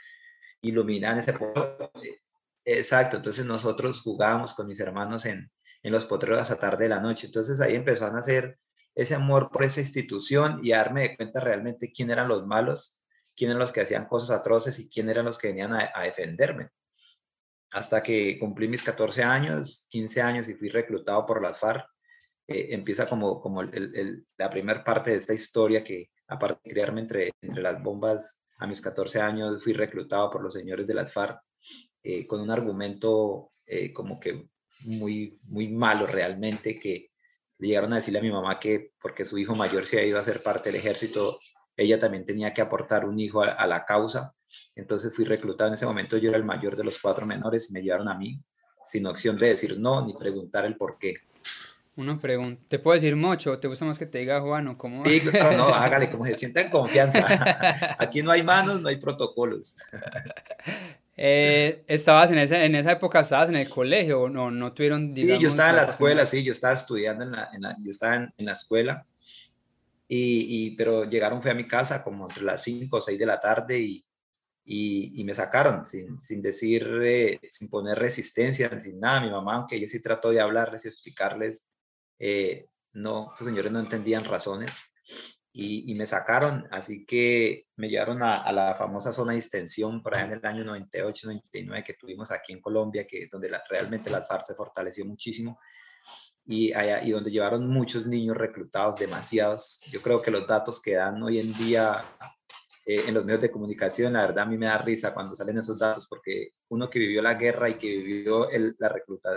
iluminan 0.61 1.17
ese 1.17 1.33
pueblo. 1.33 1.91
Exacto, 2.63 3.17
entonces 3.17 3.45
nosotros 3.45 4.01
jugábamos 4.01 4.53
con 4.53 4.67
mis 4.67 4.79
hermanos 4.79 5.25
en, 5.25 5.51
en 5.81 5.91
los 5.91 6.05
potreros 6.05 6.39
hasta 6.39 6.57
tarde 6.57 6.83
de 6.83 6.89
la 6.89 6.99
noche. 6.99 7.25
Entonces 7.27 7.59
ahí 7.61 7.75
empezó 7.75 8.05
a 8.05 8.11
nacer 8.11 8.59
ese 8.95 9.15
amor 9.15 9.49
por 9.51 9.63
esa 9.63 9.81
institución 9.81 10.59
y 10.63 10.71
darme 10.71 11.01
de 11.01 11.15
cuenta 11.15 11.39
realmente 11.39 11.91
quién 11.91 12.11
eran 12.11 12.27
los 12.27 12.45
malos, 12.45 13.01
quién 13.35 13.49
eran 13.49 13.59
los 13.59 13.71
que 13.71 13.81
hacían 13.81 14.07
cosas 14.07 14.31
atroces 14.31 14.79
y 14.79 14.89
quién 14.89 15.09
eran 15.09 15.25
los 15.25 15.37
que 15.37 15.49
venían 15.49 15.73
a, 15.73 16.01
defenderme. 16.03 16.69
Hasta 17.71 18.03
que 18.03 18.37
cumplí 18.37 18.67
mis 18.67 18.83
14 18.83 19.23
años, 19.23 19.87
15 19.89 20.21
años 20.21 20.47
y 20.47 20.53
fui 20.53 20.69
reclutado 20.69 21.25
por 21.25 21.41
las 21.41 21.57
FARC. 21.57 21.87
Eh, 22.47 22.67
empieza 22.71 23.07
como, 23.07 23.41
como 23.41 23.63
la 23.63 24.49
primera 24.49 24.83
parte 24.83 25.11
de 25.11 25.17
esta 25.17 25.33
historia 25.33 25.83
que, 25.83 26.11
aparte 26.27 26.61
de 26.63 26.73
criarme 26.73 27.01
entre, 27.01 27.31
entre 27.41 27.63
las 27.63 27.81
bombas, 27.81 28.43
a 28.57 28.67
mis 28.67 28.79
14 28.79 29.19
años 29.19 29.63
fui 29.63 29.73
reclutado 29.73 30.29
por 30.29 30.43
los 30.43 30.53
señores 30.53 30.85
de 30.85 30.93
las 30.93 31.11
FARC 31.11 31.41
eh, 32.03 32.27
con 32.27 32.41
un 32.41 32.51
argumento 32.51 33.51
eh, 33.65 33.93
como 33.93 34.19
que 34.19 34.49
muy, 34.85 35.39
muy 35.43 35.69
malo 35.69 36.05
realmente, 36.05 36.77
que 36.77 37.11
llegaron 37.59 37.93
a 37.93 37.97
decirle 37.97 38.19
a 38.19 38.23
mi 38.23 38.31
mamá 38.31 38.59
que 38.59 38.91
porque 39.01 39.25
su 39.25 39.37
hijo 39.37 39.55
mayor 39.55 39.85
se 39.85 39.99
ha 39.99 40.03
ido 40.03 40.19
a 40.19 40.23
ser 40.23 40.41
parte 40.41 40.69
del 40.69 40.79
ejército, 40.79 41.39
ella 41.75 41.99
también 41.99 42.25
tenía 42.25 42.53
que 42.53 42.61
aportar 42.61 43.05
un 43.05 43.19
hijo 43.19 43.41
a, 43.41 43.67
la 43.67 43.85
causa. 43.85 44.33
Entonces 44.75 45.15
fui 45.15 45.25
reclutado 45.25 45.69
en 45.69 45.73
ese 45.73 45.85
momento, 45.85 46.17
yo 46.17 46.29
era 46.29 46.37
el 46.37 46.43
mayor 46.43 46.75
de 46.75 46.83
los 46.83 46.99
cuatro 46.99 47.25
menores 47.25 47.69
y 47.69 47.73
me 47.73 47.81
llevaron 47.81 48.09
a 48.09 48.17
mí 48.17 48.39
sin 48.83 49.05
opción 49.07 49.37
de 49.37 49.49
decir 49.49 49.79
no 49.79 50.05
ni 50.05 50.13
preguntar 50.13 50.65
el 50.65 50.75
por 50.75 50.97
qué. 50.97 51.15
Una 51.95 52.19
pregunta, 52.19 52.61
¿te 52.67 52.79
puedo 52.79 52.95
decir 52.95 53.15
mucho? 53.15 53.59
¿Te 53.59 53.67
gusta 53.67 53.85
más 53.85 53.99
que 53.99 54.07
te 54.07 54.17
diga 54.17 54.41
Juan 54.41 54.67
o 54.67 54.77
cómo? 54.77 55.05
Sí, 55.05 55.21
no, 55.31 55.51
no, 55.51 55.65
hágale, 55.75 56.09
como 56.09 56.25
se 56.25 56.35
sienta 56.35 56.61
en 56.61 56.71
confianza. 56.71 57.95
Aquí 57.99 58.23
no 58.23 58.31
hay 58.31 58.41
manos, 58.41 58.81
no 58.81 58.89
hay 58.89 58.97
protocolos. 58.97 59.75
Eh, 61.15 61.83
¿Estabas 61.87 62.31
en 62.31 62.39
esa, 62.39 62.63
en 62.65 62.75
esa 62.75 62.93
época, 62.93 63.19
estabas 63.19 63.49
en 63.49 63.55
el 63.55 63.69
colegio 63.69 64.21
o 64.21 64.29
no, 64.29 64.49
no 64.49 64.73
tuvieron, 64.73 65.13
digamos, 65.13 65.37
Sí, 65.37 65.43
yo 65.43 65.49
estaba 65.49 65.69
en 65.69 65.75
la 65.75 65.83
escuela, 65.83 66.25
sí, 66.25 66.43
yo 66.43 66.53
estaba 66.53 66.73
estudiando 66.73 67.23
en 67.23 67.31
la, 67.31 67.49
en 67.53 67.61
la 67.61 67.77
yo 67.79 67.91
estaba 67.91 68.15
en, 68.15 68.33
en 68.35 68.45
la 68.45 68.53
escuela, 68.53 69.05
y, 70.07 70.67
y, 70.67 70.75
pero 70.75 71.05
llegaron, 71.05 71.41
fui 71.41 71.51
a 71.51 71.55
mi 71.55 71.67
casa 71.67 72.03
como 72.03 72.25
entre 72.25 72.43
las 72.43 72.63
5 72.63 72.97
o 72.97 73.01
6 73.01 73.17
de 73.17 73.25
la 73.25 73.39
tarde 73.39 73.79
y, 73.79 74.05
y, 74.65 75.21
y 75.21 75.23
me 75.23 75.35
sacaron 75.35 75.85
sin, 75.85 76.19
sin 76.19 76.41
decir, 76.41 76.87
eh, 77.03 77.39
sin 77.49 77.69
poner 77.69 77.97
resistencia, 77.97 78.69
sin 78.81 78.99
nada. 78.99 79.21
Mi 79.21 79.31
mamá, 79.31 79.55
aunque 79.55 79.75
ella 79.75 79.87
sí 79.87 80.01
trató 80.01 80.31
de 80.31 80.41
hablarles 80.41 80.85
y 80.85 80.87
explicarles, 80.87 81.65
eh, 82.19 82.67
no, 82.93 83.31
esos 83.33 83.47
señores 83.47 83.71
no 83.71 83.79
entendían 83.79 84.23
razones 84.23 84.91
y, 85.55 85.93
me 85.93 86.07
sacaron, 86.07 86.67
así 86.71 87.05
que 87.05 87.67
me 87.75 87.87
llevaron 87.87 88.23
a, 88.23 88.51
la 88.51 88.73
famosa 88.73 89.13
zona 89.13 89.33
de 89.33 89.37
extensión 89.37 90.01
por 90.01 90.15
allá 90.15 90.25
en 90.25 90.31
el 90.33 90.45
año 90.45 90.63
98, 90.63 91.27
99 91.27 91.83
que 91.85 91.93
tuvimos 91.93 92.31
aquí 92.31 92.53
en 92.53 92.61
Colombia, 92.61 93.05
que 93.05 93.27
donde 93.31 93.55
realmente 93.69 94.09
la 94.09 94.23
FARC 94.23 94.45
se 94.45 94.55
fortaleció 94.55 95.05
muchísimo 95.05 95.59
y, 96.45 96.73
allá, 96.73 97.03
y 97.03 97.11
donde 97.11 97.29
llevaron 97.29 97.69
muchos 97.69 98.07
niños 98.07 98.35
reclutados, 98.35 98.99
demasiados. 98.99 99.81
Yo 99.91 100.01
creo 100.01 100.23
que 100.23 100.31
los 100.31 100.47
datos 100.47 100.81
que 100.81 100.95
dan 100.95 101.21
hoy 101.21 101.39
en 101.39 101.53
día 101.53 102.03
eh, 102.85 103.03
en 103.07 103.13
los 103.13 103.23
medios 103.23 103.41
de 103.41 103.51
comunicación, 103.51 104.13
la 104.13 104.25
verdad 104.25 104.45
a 104.45 104.47
mí 104.47 104.57
me 104.57 104.65
da 104.65 104.79
risa 104.79 105.13
cuando 105.13 105.35
salen 105.35 105.59
esos 105.59 105.77
datos, 105.77 106.07
porque 106.07 106.53
uno 106.69 106.89
que 106.89 106.97
vivió 106.97 107.21
la 107.21 107.35
guerra 107.35 107.69
y 107.69 107.75
que 107.75 107.87
vivió 107.87 108.49
el, 108.49 108.75
la 108.79 108.89
recluta, 108.89 109.29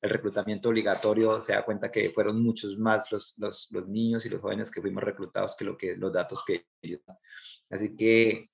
el 0.00 0.10
reclutamiento 0.10 0.68
obligatorio, 0.68 1.42
se 1.42 1.52
da 1.52 1.64
cuenta 1.64 1.90
que 1.90 2.10
fueron 2.10 2.42
muchos 2.42 2.78
más 2.78 3.10
los, 3.10 3.34
los, 3.38 3.68
los, 3.70 3.88
niños 3.88 4.26
y 4.26 4.28
los 4.28 4.40
jóvenes 4.40 4.70
que 4.70 4.80
fuimos 4.80 5.02
reclutados 5.02 5.56
que, 5.56 5.64
lo 5.64 5.76
que 5.76 5.96
los 5.96 6.12
datos 6.12 6.44
que 6.44 6.66
ellos. 6.82 7.00
Así 7.70 7.96
que 7.96 8.50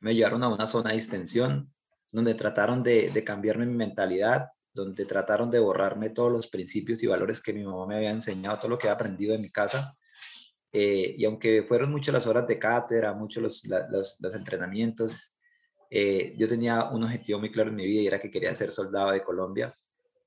me 0.00 0.14
llevaron 0.14 0.42
a 0.42 0.48
una 0.48 0.66
zona 0.66 0.90
de 0.90 0.96
extensión 0.96 1.72
donde 2.10 2.34
trataron 2.34 2.82
de, 2.82 3.10
de 3.10 3.24
cambiarme 3.24 3.66
mi 3.66 3.74
mentalidad, 3.74 4.48
donde 4.72 5.04
trataron 5.06 5.50
de 5.50 5.58
borrarme 5.58 6.10
todos 6.10 6.30
los 6.30 6.48
principios 6.48 7.02
y 7.02 7.06
valores 7.06 7.40
que 7.40 7.52
mi 7.52 7.64
mamá 7.64 7.86
me 7.86 7.96
había 7.96 8.10
enseñado, 8.10 8.58
todo 8.58 8.68
lo 8.68 8.78
que 8.78 8.88
he 8.88 8.90
aprendido 8.90 9.34
en 9.34 9.40
mi 9.40 9.50
casa. 9.50 9.96
Eh, 10.72 11.14
y 11.18 11.24
aunque 11.24 11.64
fueron 11.64 11.90
muchas 11.90 12.14
las 12.14 12.26
horas 12.26 12.46
de 12.46 12.58
cátedra, 12.58 13.14
muchos 13.14 13.42
los, 13.42 13.64
los, 13.64 14.16
los 14.20 14.34
entrenamientos, 14.34 15.36
eh, 15.88 16.34
yo 16.36 16.46
tenía 16.46 16.84
un 16.84 17.02
objetivo 17.02 17.40
muy 17.40 17.50
claro 17.50 17.70
en 17.70 17.76
mi 17.76 17.86
vida 17.86 18.02
y 18.02 18.06
era 18.06 18.20
que 18.20 18.30
quería 18.30 18.54
ser 18.54 18.70
soldado 18.70 19.10
de 19.10 19.22
Colombia 19.22 19.74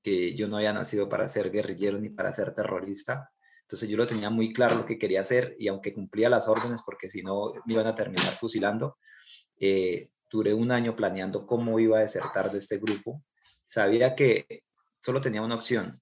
que 0.04 0.34
yo 0.34 0.46
no 0.46 0.58
había 0.58 0.74
nacido 0.74 1.08
para 1.08 1.28
ser 1.30 1.50
guerrillero 1.50 1.98
ni 1.98 2.10
para 2.10 2.30
ser 2.30 2.54
terrorista. 2.54 3.30
Entonces 3.62 3.88
yo 3.88 3.96
lo 3.96 4.06
tenía 4.06 4.28
muy 4.28 4.52
claro 4.52 4.76
lo 4.76 4.84
que 4.84 4.98
quería 4.98 5.22
hacer 5.22 5.56
y 5.58 5.66
aunque 5.68 5.94
cumplía 5.94 6.28
las 6.28 6.46
órdenes, 6.46 6.82
porque 6.84 7.08
si 7.08 7.22
no 7.22 7.54
me 7.64 7.72
iban 7.72 7.86
a 7.86 7.94
terminar 7.94 8.34
fusilando, 8.34 8.98
eh, 9.58 10.10
duré 10.30 10.52
un 10.52 10.70
año 10.70 10.94
planeando 10.94 11.46
cómo 11.46 11.80
iba 11.80 11.96
a 11.96 12.02
desertar 12.02 12.52
de 12.52 12.58
este 12.58 12.78
grupo. 12.78 13.24
Sabía 13.64 14.14
que 14.14 14.64
solo 15.00 15.22
tenía 15.22 15.40
una 15.40 15.54
opción 15.54 15.98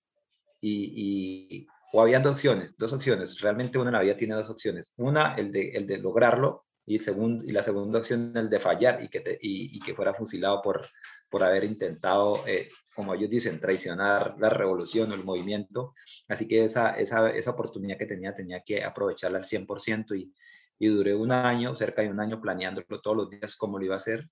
y, 0.60 1.64
o 1.92 2.02
había 2.02 2.18
dos 2.18 2.32
opciones, 2.32 2.76
dos 2.76 2.92
opciones. 2.92 3.40
Realmente 3.40 3.78
una 3.78 3.90
en 3.90 3.94
la 3.94 4.02
vida 4.02 4.16
tiene 4.16 4.34
dos 4.34 4.50
opciones. 4.50 4.92
Una, 4.96 5.36
el 5.36 5.52
de, 5.52 5.70
el 5.70 5.86
de 5.86 5.98
lograrlo 5.98 6.66
y, 6.94 6.98
segundo, 6.98 7.44
y 7.44 7.52
la 7.52 7.62
segunda 7.62 7.98
opción, 7.98 8.32
el 8.36 8.50
de 8.50 8.60
fallar 8.60 9.02
y 9.02 9.08
que, 9.08 9.38
y, 9.40 9.80
que 9.80 9.94
fuera 9.94 10.14
fusilado 10.14 10.60
por, 10.62 10.86
por 11.30 11.42
haber 11.42 11.64
intentado 11.64 12.36
eh, 12.46 12.68
como 12.94 13.14
ellos 13.14 13.30
dicen, 13.30 13.60
traicionar 13.60 14.36
la 14.38 14.50
revolución 14.50 15.10
o 15.10 15.14
el 15.14 15.24
movimiento. 15.24 15.94
Así 16.28 16.46
que 16.46 16.64
esa, 16.64 16.98
esa, 16.98 17.30
esa 17.30 17.50
oportunidad 17.52 17.96
que 17.96 18.06
tenía, 18.06 18.34
tenía 18.34 18.60
que 18.60 18.84
aprovecharla 18.84 19.38
al 19.38 19.44
100% 19.44 20.18
y, 20.18 20.34
y 20.78 20.88
duré 20.88 21.14
un 21.14 21.32
año, 21.32 21.74
cerca 21.74 22.02
de 22.02 22.10
un 22.10 22.20
año 22.20 22.40
planeándolo 22.40 23.00
todos 23.00 23.16
los 23.16 23.30
días 23.30 23.56
cómo 23.56 23.78
lo 23.78 23.84
iba 23.84 23.94
a 23.94 23.98
hacer. 23.98 24.28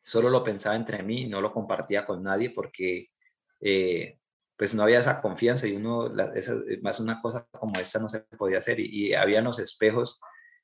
Solo 0.00 0.30
lo 0.30 0.42
pensaba 0.42 0.74
entre 0.74 1.02
mí, 1.02 1.26
no 1.26 1.40
lo 1.40 1.52
compartía 1.52 2.06
con 2.06 2.22
nadie 2.22 2.50
porque 2.50 3.10
eh, 3.60 4.18
pues 4.56 4.74
no 4.74 4.82
había 4.82 5.00
esa 5.00 5.20
confianza 5.20 5.66
y 5.66 5.76
uno, 5.76 6.12
más 6.82 7.00
una 7.00 7.20
cosa 7.20 7.46
como 7.50 7.78
esta 7.78 7.98
no 7.98 8.08
se 8.08 8.20
podía 8.20 8.58
hacer 8.58 8.80
y, 8.80 9.08
y 9.08 9.14
había 9.14 9.42
los 9.42 9.58
espejos 9.58 10.20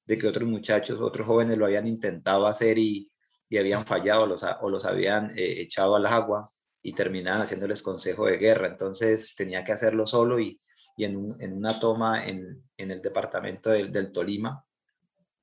de 0.09 0.17
que 0.17 0.27
otros 0.27 0.49
muchachos, 0.49 0.99
otros 1.01 1.27
jóvenes 1.27 1.59
lo 1.59 1.67
habían 1.67 1.87
intentado 1.87 2.47
hacer 2.47 2.79
y, 2.79 3.13
y 3.51 3.59
habían 3.59 3.85
fallado 3.85 4.27
los, 4.27 4.43
o 4.43 4.71
los 4.71 4.87
habían 4.87 5.39
eh, 5.39 5.61
echado 5.61 5.97
al 5.97 6.07
agua 6.07 6.51
y 6.83 6.95
terminaban 6.95 7.43
haciéndoles 7.43 7.83
consejo 7.83 8.25
de 8.27 8.39
guerra. 8.39 8.69
Entonces 8.69 9.35
tenía 9.37 9.63
que 9.63 9.73
hacerlo 9.73 10.07
solo 10.07 10.41
y, 10.41 10.59
y 10.97 11.05
en, 11.05 11.37
en, 11.41 11.53
una 11.53 11.79
toma 11.79 12.27
en, 12.27 12.63
en 12.79 12.91
el 12.91 13.03
departamento 13.03 13.69
del, 13.69 13.93
del, 13.93 14.11
Tolima 14.11 14.65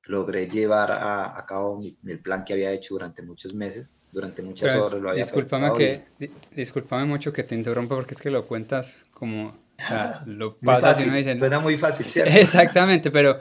logré 0.06 0.48
llevar 0.48 0.92
a, 0.92 1.38
a 1.38 1.46
cabo 1.46 1.80
mi, 1.80 1.96
el 2.08 2.20
plan 2.20 2.44
que 2.44 2.54
había 2.54 2.72
hecho 2.72 2.96
durante 2.96 3.22
muchos 3.22 3.54
meses, 3.54 4.00
durante 4.12 4.42
muchas 4.42 4.76
horas 4.76 5.00
lo 5.00 5.10
había 5.12 5.24
discúlpame 5.24 5.74
que 5.78 6.32
Discúlpame 6.56 7.06
mucho 7.06 7.32
que 7.32 7.44
te 7.44 7.54
interrumpa 7.54 7.96
porque 7.96 8.16
es 8.16 8.22
que 8.22 8.32
lo 8.32 8.46
cuentas 8.48 9.04
como 9.12 9.56
lo 10.26 10.58
pasas 10.58 11.06
y 11.06 11.08
no 11.08 11.16
dicen... 11.16 11.38
Suena 11.38 11.60
muy 11.60 11.78
fácil, 11.78 12.08
¿cierto? 12.08 12.34
Exactamente, 12.34 13.12
pero 13.12 13.40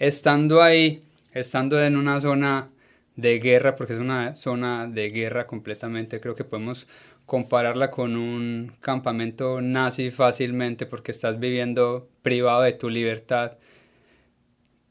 estando 0.00 0.62
ahí, 0.62 1.04
estando 1.32 1.80
en 1.80 1.96
una 1.96 2.18
zona 2.20 2.70
de 3.14 3.38
guerra, 3.38 3.76
porque 3.76 3.92
es 3.92 3.98
una 4.00 4.34
zona 4.34 4.88
de 4.88 5.10
guerra 5.10 5.46
completamente, 5.46 6.18
creo 6.18 6.34
que 6.34 6.44
podemos 6.44 6.88
compararla 7.26 7.90
con 7.92 8.16
un 8.16 8.72
campamento 8.80 9.60
nazi 9.60 10.10
fácilmente 10.10 10.86
porque 10.86 11.12
estás 11.12 11.38
viviendo 11.38 12.08
privado 12.22 12.62
de 12.62 12.72
tu 12.72 12.88
libertad. 12.88 13.58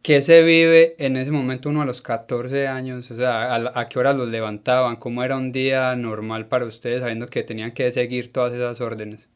¿Qué 0.01 0.21
se 0.21 0.43
vive 0.43 0.95
en 0.99 1.17
ese 1.17 1.31
momento 1.31 1.69
uno 1.69 1.81
a 1.81 1.85
los 1.85 2.01
14 2.01 2.67
años? 2.67 3.11
O 3.11 3.15
sea, 3.15 3.55
¿a, 3.55 3.89
qué 3.89 3.99
hora 3.99 4.13
los 4.13 4.29
levantaban? 4.29 4.95
¿Cómo 4.95 5.23
era 5.23 5.35
un 5.35 5.51
día 5.51 5.95
normal 5.95 6.47
para 6.47 6.65
ustedes 6.65 7.01
sabiendo 7.01 7.27
que 7.27 7.43
tenían 7.43 7.73
que 7.73 7.91
seguir 7.91 8.31
todas 8.31 8.53
esas 8.53 8.79
órdenes? 8.79 9.27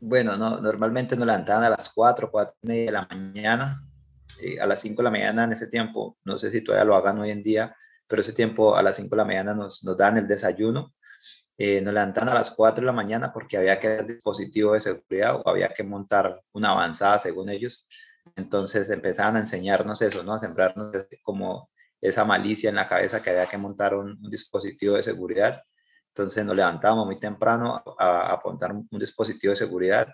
Bueno, 0.00 0.36
no, 0.36 0.58
normalmente 0.60 1.16
nos 1.16 1.26
levantaban 1.26 1.64
a 1.64 1.70
las 1.70 1.90
4, 1.90 2.30
4 2.30 2.54
y 2.62 2.66
media 2.66 2.84
de 2.86 2.92
la 2.92 3.06
mañana. 3.08 3.84
Eh, 4.40 4.60
a 4.60 4.66
las 4.66 4.80
5 4.80 4.96
de 4.96 5.04
la 5.04 5.10
mañana 5.10 5.44
en 5.44 5.52
ese 5.52 5.66
tiempo, 5.68 6.18
no 6.24 6.38
sé 6.38 6.50
si 6.50 6.62
todavía 6.62 6.84
lo 6.84 6.96
hagan 6.96 7.18
hoy 7.18 7.30
en 7.30 7.42
día, 7.42 7.76
pero 8.08 8.22
ese 8.22 8.32
tiempo 8.32 8.76
a 8.76 8.82
las 8.82 8.96
5 8.96 9.10
de 9.10 9.16
la 9.16 9.24
mañana 9.24 9.54
nos, 9.54 9.82
dan 9.96 10.18
el 10.18 10.26
desayuno. 10.26 10.94
Eh, 11.56 11.80
nos 11.80 11.94
levantan 11.94 12.28
a 12.28 12.34
las 12.34 12.50
4 12.50 12.80
de 12.80 12.86
la 12.86 12.92
mañana 12.92 13.32
porque 13.32 13.56
había 13.56 13.78
que 13.78 13.88
dar 13.88 14.06
dispositivo 14.06 14.74
de 14.74 14.80
seguridad 14.80 15.36
o 15.36 15.48
había 15.48 15.68
que 15.68 15.84
montar 15.84 16.40
una 16.52 16.70
avanzada 16.70 17.18
según 17.18 17.48
ellos. 17.48 17.86
Entonces 18.36 18.90
empezaban 18.90 19.36
a 19.36 19.40
enseñarnos 19.40 20.02
eso, 20.02 20.22
¿no? 20.24 20.34
A 20.34 20.38
sembrarnos 20.40 21.06
como 21.22 21.70
esa 22.00 22.24
malicia 22.24 22.70
en 22.70 22.76
la 22.76 22.88
cabeza 22.88 23.22
que 23.22 23.30
había 23.30 23.46
que 23.46 23.58
montar 23.58 23.94
un, 23.94 24.18
un 24.22 24.30
dispositivo 24.30 24.96
de 24.96 25.02
seguridad 25.02 25.62
entonces 26.14 26.44
nos 26.44 26.54
levantábamos 26.54 27.06
muy 27.06 27.18
temprano 27.18 27.82
a, 27.98 28.32
apuntar 28.32 28.72
un, 28.72 28.86
dispositivo 28.92 29.50
de 29.50 29.56
seguridad 29.56 30.06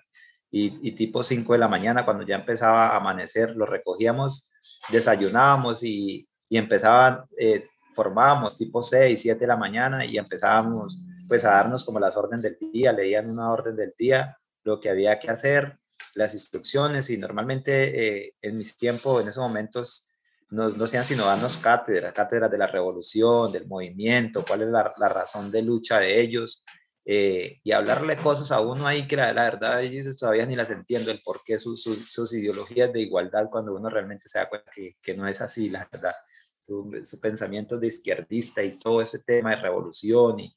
y, 0.50 0.92
tipo 0.92 1.22
5 1.22 1.52
de 1.52 1.58
la 1.58 1.68
mañana, 1.68 2.04
cuando 2.04 2.26
ya 2.26 2.36
empezaba 2.36 2.88
a 2.88 2.96
amanecer, 2.96 3.54
lo 3.56 3.66
recogíamos, 3.66 4.48
desayunábamos 4.88 5.82
y, 5.84 6.28
y 6.48 6.58
empezaban, 6.58 7.24
eh, 7.38 7.64
formábamos 7.94 8.58
tipo 8.58 8.82
6, 8.82 9.20
7 9.20 9.38
de 9.38 9.46
la 9.46 9.56
mañana 9.56 10.04
y 10.04 10.18
empezábamos 10.18 11.00
pues 11.28 11.44
a 11.44 11.50
darnos 11.50 11.84
como 11.84 12.00
las 12.00 12.16
órdenes 12.16 12.42
del 12.42 12.58
día, 12.72 12.92
leían 12.92 13.30
una 13.30 13.52
orden 13.52 13.76
del 13.76 13.94
día, 13.96 14.36
lo 14.64 14.80
que 14.80 14.90
había 14.90 15.20
que 15.20 15.30
hacer, 15.30 15.72
las 16.16 16.34
instrucciones 16.34 17.08
y 17.10 17.18
normalmente 17.18 18.24
eh, 18.24 18.34
en 18.42 18.56
mis 18.56 18.76
tiempos, 18.76 19.22
en 19.22 19.28
esos 19.28 19.42
momentos, 19.42 20.08
no, 20.50 20.70
no 20.70 20.86
sean 20.88 21.04
sino 21.04 21.24
darnos 21.24 21.58
cátedras, 21.58 22.12
cátedras 22.12 22.50
de 22.50 22.58
la 22.58 22.66
revolución, 22.66 23.52
del 23.52 23.68
movimiento, 23.68 24.44
cuál 24.44 24.62
es 24.62 24.68
la, 24.68 24.92
la 24.98 25.08
razón 25.08 25.52
de 25.52 25.62
lucha 25.62 26.00
de 26.00 26.20
ellos, 26.20 26.64
eh, 27.04 27.60
y 27.64 27.72
hablarle 27.72 28.16
cosas 28.16 28.52
a 28.52 28.60
uno 28.60 28.86
ahí 28.86 29.08
que 29.08 29.16
la, 29.16 29.32
la, 29.32 29.44
verdad 29.44 29.82
ellos 29.82 30.16
todavía 30.18 30.46
ni 30.46 30.54
las 30.54 30.70
entiendo, 30.70 31.10
el 31.10 31.20
por 31.20 31.42
qué 31.44 31.58
sus, 31.58 31.82
sus, 31.82 32.32
ideologías 32.34 32.92
de 32.92 33.00
igualdad 33.00 33.48
cuando 33.50 33.74
uno 33.74 33.88
realmente 33.88 34.28
se 34.28 34.38
da 34.38 34.48
cuenta 34.48 34.70
que, 34.74 34.96
que 35.02 35.16
no 35.16 35.26
es 35.26 35.40
así, 35.40 35.70
la 35.70 35.88
verdad. 35.90 36.14
Su, 36.62 37.00
su, 37.04 37.20
pensamiento 37.20 37.78
de 37.78 37.88
izquierdista 37.88 38.62
y 38.62 38.78
todo 38.78 39.02
ese 39.02 39.20
tema 39.20 39.50
de 39.50 39.62
revolución 39.62 40.40
y, 40.40 40.54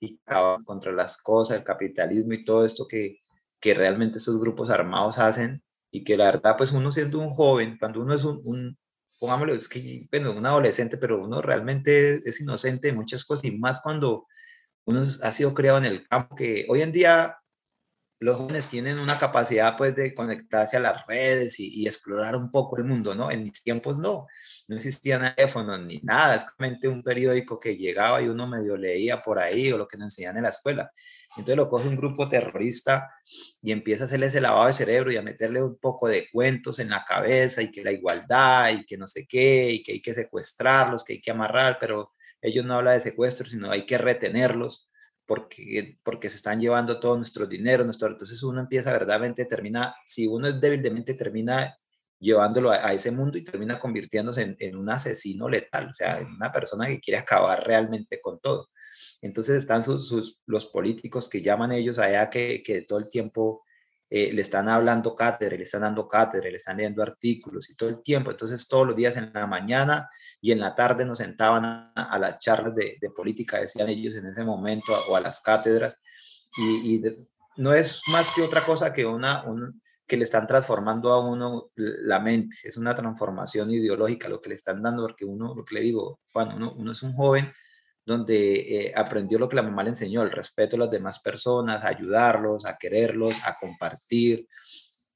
y 0.00 0.18
contra 0.64 0.92
las 0.92 1.20
cosas, 1.20 1.58
el 1.58 1.64
capitalismo 1.64 2.32
y 2.32 2.44
todo 2.44 2.64
esto 2.64 2.86
que, 2.88 3.18
que 3.60 3.74
realmente 3.74 4.18
esos 4.18 4.40
grupos 4.40 4.70
armados 4.70 5.18
hacen 5.18 5.62
y 5.90 6.04
que 6.04 6.16
la 6.16 6.24
verdad, 6.26 6.56
pues 6.56 6.72
uno 6.72 6.90
siendo 6.90 7.18
un 7.18 7.30
joven, 7.30 7.76
cuando 7.78 8.00
uno 8.00 8.14
es 8.14 8.24
un, 8.24 8.40
un, 8.44 8.78
pongámoslo, 9.20 9.54
es 9.54 9.68
que, 9.68 10.08
bueno, 10.10 10.32
un 10.32 10.46
adolescente, 10.46 10.96
pero 10.96 11.22
uno 11.22 11.42
realmente 11.42 12.28
es 12.28 12.40
inocente 12.40 12.88
de 12.88 12.94
muchas 12.94 13.24
cosas 13.24 13.44
y 13.44 13.52
más 13.58 13.80
cuando 13.82 14.26
uno 14.84 15.02
ha 15.22 15.32
sido 15.32 15.54
criado 15.54 15.78
en 15.78 15.84
el 15.84 16.08
campo, 16.08 16.34
que 16.34 16.66
hoy 16.68 16.82
en 16.82 16.92
día 16.92 17.38
los 18.22 18.36
jóvenes 18.36 18.68
tienen 18.68 18.98
una 18.98 19.18
capacidad 19.18 19.76
pues 19.76 19.96
de 19.96 20.14
conectarse 20.14 20.76
a 20.76 20.80
las 20.80 21.06
redes 21.06 21.58
y, 21.58 21.86
explorar 21.86 22.36
un 22.36 22.50
poco 22.50 22.78
el 22.78 22.84
mundo, 22.84 23.14
¿no? 23.14 23.30
En 23.30 23.42
mis 23.42 23.62
tiempos 23.62 23.98
no, 23.98 24.26
no 24.68 24.76
existían 24.76 25.34
teléfonos 25.34 25.80
ni 25.80 25.98
nada, 26.02 26.36
es 26.36 26.42
simplemente 26.42 26.88
un 26.88 27.02
periódico 27.02 27.58
que 27.58 27.76
llegaba 27.76 28.22
y 28.22 28.28
uno 28.28 28.46
medio 28.46 28.76
leía 28.76 29.22
por 29.22 29.38
ahí 29.38 29.72
o 29.72 29.78
lo 29.78 29.88
que 29.88 29.96
nos 29.96 30.06
enseñan 30.06 30.36
en 30.36 30.44
la 30.44 30.50
escuela. 30.50 30.92
Entonces 31.36 31.56
lo 31.56 31.68
coge 31.68 31.88
un 31.88 31.96
grupo 31.96 32.28
terrorista 32.28 33.10
y 33.62 33.72
empieza 33.72 34.04
a 34.04 34.06
hacerle 34.06 34.26
ese 34.26 34.40
lavado 34.40 34.66
de 34.66 34.74
cerebro 34.74 35.10
y 35.10 35.16
a 35.16 35.22
meterle 35.22 35.62
un 35.62 35.78
poco 35.78 36.06
de 36.06 36.28
cuentos 36.30 36.78
en 36.78 36.90
la 36.90 37.04
cabeza 37.04 37.62
y 37.62 37.70
que 37.70 37.82
la 37.82 37.90
igualdad 37.90 38.70
y 38.70 38.84
que 38.84 38.98
no 38.98 39.06
sé 39.06 39.26
qué 39.26 39.70
y 39.70 39.82
que 39.82 39.92
hay 39.92 40.02
que 40.02 40.14
secuestrarlos, 40.14 41.04
que 41.04 41.14
hay 41.14 41.20
que 41.22 41.30
amarrar, 41.30 41.78
pero 41.80 42.06
ellos 42.42 42.64
no 42.66 42.74
hablan 42.74 42.94
de 42.94 43.00
secuestro, 43.00 43.48
sino 43.48 43.70
hay 43.70 43.86
que 43.86 43.96
retenerlos 43.96 44.90
porque, 45.24 45.94
porque 46.04 46.28
se 46.28 46.36
están 46.36 46.60
llevando 46.60 47.00
todo 47.00 47.16
nuestro 47.16 47.46
dinero, 47.46 47.84
nuestro, 47.84 48.08
entonces 48.08 48.42
uno 48.42 48.60
empieza 48.60 48.92
verdaderamente, 48.92 49.46
termina, 49.46 49.94
si 50.04 50.26
uno 50.26 50.48
es 50.48 50.60
débilmente, 50.60 51.14
termina 51.14 51.74
llevándolo 52.18 52.70
a, 52.70 52.92
ese 52.92 53.10
mundo 53.10 53.38
y 53.38 53.44
termina 53.44 53.78
convirtiéndose 53.78 54.42
en, 54.42 54.56
en, 54.58 54.76
un 54.76 54.90
asesino 54.90 55.48
letal, 55.48 55.88
o 55.88 55.94
sea, 55.94 56.18
en 56.18 56.26
una 56.26 56.52
persona 56.52 56.86
que 56.86 57.00
quiere 57.00 57.18
acabar 57.18 57.66
realmente 57.66 58.20
con 58.20 58.40
todo. 58.40 58.68
Entonces 59.20 59.56
están 59.56 59.82
sus, 59.82 60.08
sus, 60.08 60.40
los 60.46 60.66
políticos 60.66 61.28
que 61.28 61.42
llaman 61.42 61.72
ellos 61.72 61.98
allá 61.98 62.30
que, 62.30 62.62
que 62.62 62.82
todo 62.82 62.98
el 62.98 63.10
tiempo 63.10 63.64
eh, 64.10 64.32
le 64.32 64.42
están 64.42 64.68
hablando 64.68 65.14
cátedra, 65.16 65.56
le 65.56 65.62
están 65.62 65.82
dando 65.82 66.06
cátedra, 66.06 66.50
le 66.50 66.56
están 66.56 66.76
leyendo 66.76 67.02
artículos 67.02 67.70
y 67.70 67.74
todo 67.74 67.88
el 67.88 68.02
tiempo. 68.02 68.30
Entonces 68.30 68.68
todos 68.68 68.86
los 68.86 68.96
días 68.96 69.16
en 69.16 69.32
la 69.32 69.46
mañana 69.46 70.08
y 70.44 70.50
en 70.50 70.58
la 70.58 70.74
tarde 70.74 71.04
nos 71.04 71.18
sentaban 71.18 71.64
a, 71.64 71.92
a 71.94 72.18
las 72.18 72.40
charlas 72.40 72.74
de, 72.74 72.98
política, 73.14 73.60
decían 73.60 73.88
ellos 73.88 74.16
en 74.16 74.26
ese 74.26 74.42
momento, 74.42 74.92
o 75.08 75.16
a 75.16 75.20
las 75.20 75.40
cátedras. 75.40 75.96
Y, 76.58 77.00
no 77.56 77.72
es 77.72 78.02
más 78.10 78.32
que 78.32 78.42
otra 78.42 78.62
cosa 78.62 78.92
que 78.92 79.04
una, 79.04 79.44
un, 79.44 79.80
que 80.06 80.16
le 80.16 80.24
están 80.24 80.46
transformando 80.46 81.12
a 81.12 81.20
uno 81.20 81.70
la 81.76 82.18
mente, 82.18 82.56
es 82.64 82.76
una 82.78 82.94
transformación 82.94 83.70
ideológica 83.70 84.28
lo 84.28 84.40
que 84.40 84.48
le 84.48 84.54
están 84.54 84.82
dando, 84.82 85.02
porque 85.02 85.24
uno, 85.24 85.54
lo 85.54 85.64
que 85.64 85.76
le 85.76 85.82
digo, 85.82 86.20
cuando 86.32 86.56
uno, 86.56 86.72
uno 86.76 86.92
es 86.92 87.02
un 87.02 87.12
joven, 87.12 87.52
donde 88.04 88.86
eh, 88.86 88.92
aprendió 88.96 89.38
lo 89.38 89.48
que 89.48 89.56
la 89.56 89.62
mamá 89.62 89.84
le 89.84 89.90
enseñó, 89.90 90.22
el 90.22 90.30
respeto 90.30 90.76
a 90.76 90.80
las 90.80 90.90
demás 90.90 91.20
personas, 91.20 91.84
a 91.84 91.88
ayudarlos, 91.88 92.64
a 92.64 92.76
quererlos, 92.78 93.34
a 93.44 93.56
compartir, 93.60 94.48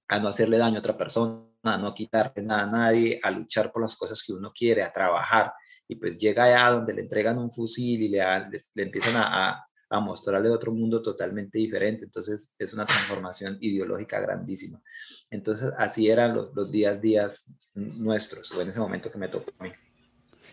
a 0.09 0.21
no 0.21 0.29
hacerle 0.29 0.59
daño 0.59 0.77
a 0.77 0.81
otra 0.81 0.97
persona, 0.97 1.46
a 1.69 1.79
no 1.79 1.95
quitarle 1.95 2.43
nada 2.43 2.63
a 2.63 2.71
nadie, 2.71 3.21
a 3.23 3.31
luchar 3.31 3.73
por 3.73 3.83
las 3.83 3.97
cosas 3.97 4.23
que 4.23 4.33
uno 4.33 4.53
quiere, 4.53 4.83
a 4.83 4.93
trabajar. 4.93 5.53
Y 5.89 5.97
pues 5.97 6.19
llega 6.19 6.45
allá 6.45 6.71
donde 6.71 6.95
le 6.95 7.03
entregan 7.03 7.39
un 7.39 7.51
fusil 7.51 8.03
y 8.03 8.09
le, 8.09 8.19
le, 8.19 8.61
le 8.75 8.83
empiezan 8.83 9.17
a, 9.17 9.49
a, 9.49 9.67
a, 9.91 10.01
mostrarle 10.01 10.51
otro 10.51 10.73
mundo 10.73 11.01
totalmente 11.01 11.59
diferente. 11.59 12.05
Entonces 12.05 12.53
es 12.59 12.75
una 12.75 12.87
transformación 12.87 13.59
ideológica 13.61 14.21
grandísima. 14.21 14.83
Entonces 15.31 15.73
así 15.79 16.09
eran 16.09 16.35
los, 16.35 16.55
los 16.55 16.71
días, 16.71 17.01
días 17.01 17.53
nuestros, 17.75 18.51
o 18.53 18.61
en 18.61 18.69
ese 18.69 18.81
momento 18.81 19.11
que 19.11 19.19
me 19.19 19.29
tocó 19.29 19.51
a 19.59 19.65
mí 19.65 19.73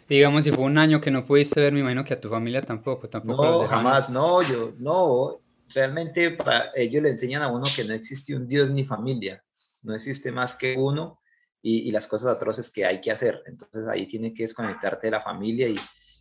digamos, 0.08 0.44
si 0.44 0.52
fue 0.52 0.64
un 0.66 0.78
año 0.78 1.02
que 1.02 1.12
no 1.12 1.24
pudiste 1.24 1.62
ver, 1.62 1.74
me 1.74 1.80
imagino 1.80 2.04
que 2.04 2.14
a 2.14 2.22
tu 2.22 2.30
familia 2.30 2.62
tampoco, 2.62 3.10
tampoco. 3.10 3.44
No, 3.44 3.68
jamás, 3.68 4.10
no, 4.10 4.42
yo, 4.42 4.74
no, 4.78 5.42
realmente 5.74 6.32
para 6.32 6.72
ellos 6.76 7.04
le 7.04 7.10
enseñan 7.10 7.42
a 7.42 7.48
uno 7.48 7.66
que 7.76 7.84
no 7.84 7.94
existe 7.94 8.36
un 8.36 8.48
Dios 8.48 8.70
ni 8.70 8.86
familia, 8.86 9.44
no 9.84 9.96
existe 9.96 10.32
más 10.32 10.56
que 10.56 10.76
uno 10.78 11.20
y, 11.62 11.92
las 11.92 12.08
cosas 12.08 12.36
atroces 12.36 12.72
que 12.72 12.86
hay 12.86 13.00
que 13.00 13.12
hacer. 13.12 13.42
Entonces 13.46 13.88
ahí 13.88 14.06
tiene 14.06 14.34
que 14.34 14.44
desconectarte 14.44 15.08
de 15.08 15.12
la 15.12 15.22
familia 15.22 15.68
y, 15.70 15.76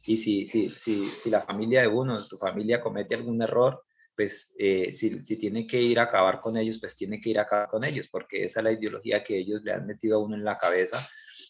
y 0.07 0.17
si, 0.17 0.47
si, 0.47 0.69
si, 0.69 1.09
si 1.09 1.31
la 1.31 1.41
familia 1.41 1.83
de 1.83 1.89
uno, 1.89 2.23
tu 2.27 2.37
familia 2.37 2.81
comete 2.81 3.15
algún 3.15 3.43
error, 3.43 3.83
pues 4.15 4.55
eh, 4.59 4.95
si, 4.95 5.25
si, 5.25 5.37
tiene 5.37 5.67
que 5.67 5.81
ir 5.81 5.99
a 5.99 6.05
acabar 6.05 6.41
con 6.41 6.57
ellos, 6.57 6.79
pues 6.79 6.97
tiene 6.97 7.21
que 7.21 7.31
ir 7.31 7.39
a 7.39 7.43
acabar 7.43 7.69
con 7.69 7.83
ellos, 7.83 8.09
porque 8.09 8.45
esa 8.45 8.61
es 8.61 8.65
la 8.65 8.73
ideología 8.73 9.25
que 9.25 9.37
ellos 9.37 9.63
le 9.65 9.73
han 9.73 9.87
metido 9.87 10.17
a 10.17 10.23
uno 10.23 10.37
en 10.37 10.45
la 10.45 10.59
cabeza 10.59 11.05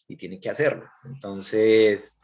y 0.08 0.16
tiene 0.16 0.40
que 0.40 0.48
hacerlo. 0.48 0.88
Entonces, 1.04 2.21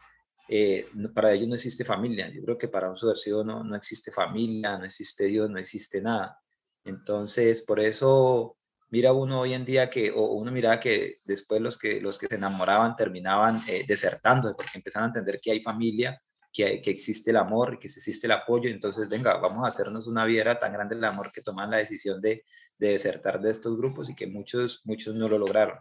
eh, 0.51 0.87
para 1.13 1.31
ellos 1.31 1.47
no 1.47 1.53
existe 1.53 1.85
familia. 1.85 2.27
Yo 2.33 2.41
creo 2.43 2.57
que 2.57 2.67
para 2.67 2.89
un 2.89 2.97
subversivo 2.97 3.43
no, 3.43 3.63
no 3.63 3.75
existe 3.75 4.11
familia, 4.11 4.79
no 4.79 4.85
existe 4.85 5.25
Dios, 5.25 5.47
no 5.47 5.59
existe 5.59 6.01
nada. 6.01 6.39
Entonces, 6.83 7.61
por 7.61 7.79
eso 7.79 8.57
mira 8.89 9.13
uno 9.13 9.41
hoy 9.41 9.53
en 9.53 9.63
día 9.63 9.91
que, 9.91 10.09
o 10.09 10.33
uno 10.33 10.51
mira 10.51 10.79
que 10.79 11.13
después 11.27 11.61
los 11.61 11.77
que, 11.77 12.01
los 12.01 12.17
que 12.17 12.25
se 12.25 12.35
enamoraban 12.35 12.95
terminaban 12.95 13.61
eh, 13.67 13.85
desertando, 13.87 14.55
porque 14.55 14.71
empezaban 14.79 15.09
a 15.09 15.11
entender 15.11 15.39
que 15.39 15.51
hay 15.51 15.61
familia, 15.61 16.19
que, 16.51 16.81
que 16.81 16.89
existe 16.89 17.29
el 17.29 17.37
amor 17.37 17.77
que 17.77 17.85
existe 17.85 18.25
el 18.25 18.31
apoyo. 18.31 18.71
Entonces, 18.71 19.07
venga, 19.07 19.37
vamos 19.37 19.63
a 19.63 19.67
hacernos 19.67 20.07
una 20.07 20.25
vida 20.25 20.59
tan 20.59 20.73
grande 20.73 20.95
el 20.95 21.03
amor 21.03 21.31
que 21.31 21.43
toman 21.43 21.69
la 21.69 21.77
decisión 21.77 22.19
de, 22.21 22.43
de 22.79 22.87
desertar 22.87 23.39
de 23.39 23.51
estos 23.51 23.77
grupos 23.77 24.09
y 24.09 24.15
que 24.15 24.25
muchos, 24.25 24.81
muchos 24.85 25.13
no 25.13 25.29
lo 25.29 25.37
lograron. 25.37 25.77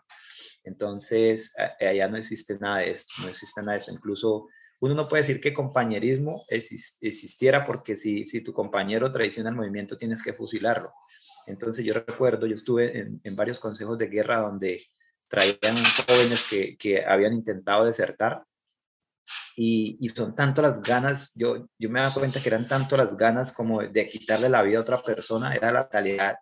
Entonces, 0.62 1.54
allá 1.80 2.08
no 2.08 2.18
existe 2.18 2.58
nada 2.58 2.80
de 2.80 2.90
esto, 2.90 3.14
no 3.22 3.28
existe 3.28 3.62
nada 3.62 3.72
de 3.72 3.78
eso. 3.78 3.92
Incluso 3.92 4.48
uno 4.80 4.94
no 4.94 5.08
puede 5.08 5.22
decir 5.22 5.40
que 5.40 5.52
compañerismo 5.52 6.44
existiera 6.48 7.66
porque 7.66 7.96
si, 7.96 8.26
si 8.26 8.40
tu 8.42 8.52
compañero 8.52 9.10
traiciona 9.10 9.50
el 9.50 9.56
movimiento 9.56 9.96
tienes 9.96 10.22
que 10.22 10.32
fusilarlo. 10.32 10.92
Entonces 11.46 11.84
yo 11.84 11.94
recuerdo, 11.94 12.46
yo 12.46 12.54
estuve 12.54 13.06
en, 13.22 13.36
varios 13.36 13.58
consejos 13.58 13.98
de 13.98 14.08
guerra 14.08 14.40
donde 14.40 14.84
traían 15.26 15.76
jóvenes 16.06 16.46
que, 16.48 16.76
que 16.76 17.04
habían 17.04 17.32
intentado 17.32 17.84
desertar 17.84 18.44
y, 19.56 19.98
y, 20.00 20.08
son 20.10 20.34
tanto 20.34 20.62
las 20.62 20.80
ganas, 20.82 21.32
yo, 21.34 21.68
yo 21.78 21.90
me 21.90 22.00
daba 22.00 22.14
cuenta 22.14 22.40
que 22.40 22.48
eran 22.48 22.68
tanto 22.68 22.96
las 22.96 23.16
ganas 23.16 23.52
como 23.52 23.82
de 23.82 24.06
quitarle 24.06 24.48
la 24.48 24.62
vida 24.62 24.78
a 24.78 24.82
otra 24.82 24.98
persona, 24.98 25.54
era 25.54 25.72
la 25.72 25.88
calidad, 25.88 26.36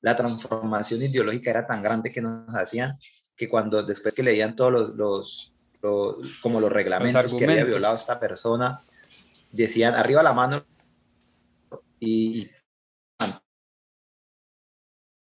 la 0.00 0.16
transformación 0.16 1.02
ideológica 1.02 1.50
era 1.50 1.66
tan 1.66 1.82
grande 1.82 2.10
que 2.10 2.22
nos 2.22 2.54
hacían 2.54 2.92
que 3.36 3.48
cuando 3.48 3.82
después 3.82 4.14
que 4.14 4.22
leían 4.22 4.56
todos 4.56 4.94
los 4.96 5.54
lo, 5.82 6.18
como 6.40 6.60
los 6.60 6.72
reglamentos 6.72 7.22
los 7.24 7.34
que 7.34 7.44
había 7.44 7.64
violado 7.64 7.94
esta 7.94 8.18
persona, 8.18 8.82
decían 9.50 9.94
arriba 9.94 10.22
la 10.22 10.32
mano 10.32 10.64
y, 12.00 12.50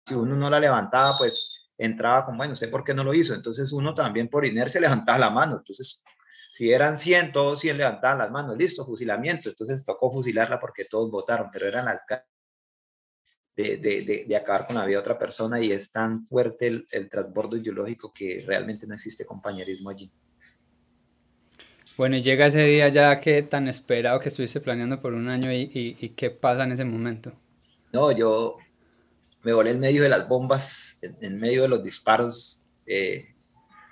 si 0.06 0.14
uno 0.14 0.36
no 0.36 0.48
la 0.50 0.58
levantaba, 0.58 1.16
pues 1.18 1.70
entraba 1.76 2.24
como, 2.24 2.38
bueno, 2.38 2.54
¿usted 2.54 2.70
por 2.70 2.82
qué 2.82 2.94
no 2.94 3.04
lo 3.04 3.14
hizo? 3.14 3.34
Entonces 3.34 3.72
uno 3.72 3.94
también 3.94 4.28
por 4.28 4.44
inercia 4.44 4.80
levantaba 4.80 5.18
la 5.18 5.30
mano. 5.30 5.58
Entonces, 5.58 6.02
si 6.50 6.72
eran 6.72 6.96
100, 6.96 7.32
todos 7.32 7.60
100 7.60 7.76
levantaban 7.78 8.18
las 8.18 8.30
manos, 8.30 8.56
listo, 8.56 8.84
fusilamiento. 8.84 9.50
Entonces 9.50 9.84
tocó 9.84 10.10
fusilarla 10.10 10.58
porque 10.58 10.86
todos 10.86 11.10
votaron, 11.10 11.50
pero 11.52 11.66
eran 11.68 11.84
las 11.84 12.00
de, 13.54 14.36
acabar 14.40 14.66
con 14.66 14.76
la 14.76 14.86
vida 14.86 14.96
de 14.96 15.00
otra 15.00 15.18
persona 15.18 15.60
y 15.60 15.72
es 15.72 15.90
tan 15.92 16.24
fuerte 16.24 16.68
el, 16.68 16.86
el 16.90 17.10
transbordo 17.10 17.56
ideológico 17.56 18.12
que 18.12 18.42
realmente 18.46 18.86
no 18.86 18.94
existe 18.94 19.26
compañerismo 19.26 19.90
allí. 19.90 20.10
Bueno, 21.98 22.16
y 22.16 22.22
llega 22.22 22.46
ese 22.46 22.62
día 22.62 22.88
ya 22.90 23.18
que 23.18 23.42
tan 23.42 23.66
esperado 23.66 24.20
que 24.20 24.28
estuviste 24.28 24.60
planeando 24.60 25.00
por 25.00 25.14
un 25.14 25.28
año 25.28 25.52
y, 25.52 25.68
y, 25.72 26.08
qué 26.10 26.30
pasa 26.30 26.62
en 26.62 26.70
ese 26.70 26.84
momento. 26.84 27.32
No, 27.92 28.12
yo 28.12 28.56
me 29.42 29.52
volé 29.52 29.70
en 29.72 29.80
medio 29.80 30.04
de 30.04 30.08
las 30.08 30.28
bombas, 30.28 31.00
en, 31.02 31.40
medio 31.40 31.62
de 31.62 31.68
los 31.68 31.82
disparos. 31.82 32.62
Eh, 32.86 33.34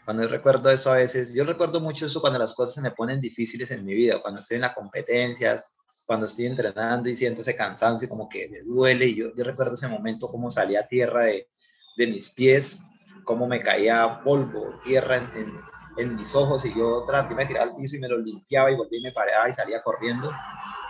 cuando 0.04 0.28
recuerdo 0.28 0.70
eso 0.70 0.92
a 0.92 0.98
veces, 0.98 1.34
yo 1.34 1.42
recuerdo 1.42 1.80
mucho 1.80 2.06
eso 2.06 2.20
cuando 2.20 2.38
las 2.38 2.54
cosas 2.54 2.76
se 2.76 2.80
me 2.80 2.92
ponen 2.92 3.20
difíciles 3.20 3.72
en 3.72 3.84
mi 3.84 3.94
vida, 3.94 4.22
cuando 4.22 4.40
estoy 4.40 4.54
en 4.54 4.60
las 4.60 4.74
competencias, 4.76 5.64
cuando 6.06 6.26
estoy 6.26 6.46
entrenando 6.46 7.08
y 7.08 7.16
siento 7.16 7.40
ese 7.40 7.56
cansancio 7.56 8.08
como 8.08 8.28
que 8.28 8.48
me 8.48 8.60
duele. 8.60 9.06
Y 9.06 9.16
yo, 9.16 9.34
yo 9.34 9.42
recuerdo 9.42 9.74
ese 9.74 9.88
momento, 9.88 10.28
cómo 10.28 10.48
salía 10.48 10.86
tierra 10.86 11.24
de, 11.24 11.48
de 11.96 12.06
mis 12.06 12.30
pies, 12.30 12.82
cómo 13.24 13.48
me 13.48 13.60
caía 13.62 14.20
polvo, 14.22 14.78
tierra 14.84 15.16
en, 15.34 15.65
mis 16.04 16.34
ojos 16.34 16.64
y 16.66 16.74
yo 16.74 17.02
traté 17.06 17.34
de 17.34 17.46
tirar 17.46 17.68
al 17.68 17.76
piso 17.76 17.96
y 17.96 18.00
me 18.00 18.08
lo 18.08 18.18
limpiaba 18.18 18.70
y 18.70 18.76
volví 18.76 18.98
y 18.98 19.02
me 19.02 19.12
paraba 19.12 19.48
y 19.48 19.52
salía 19.52 19.82
corriendo 19.82 20.30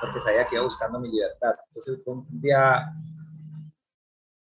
porque 0.00 0.20
sabía 0.20 0.46
que 0.46 0.56
iba 0.56 0.64
buscando 0.64 0.98
mi 0.98 1.10
libertad. 1.10 1.54
Entonces 1.68 2.00
fue 2.04 2.14
un 2.14 2.26
día, 2.40 2.92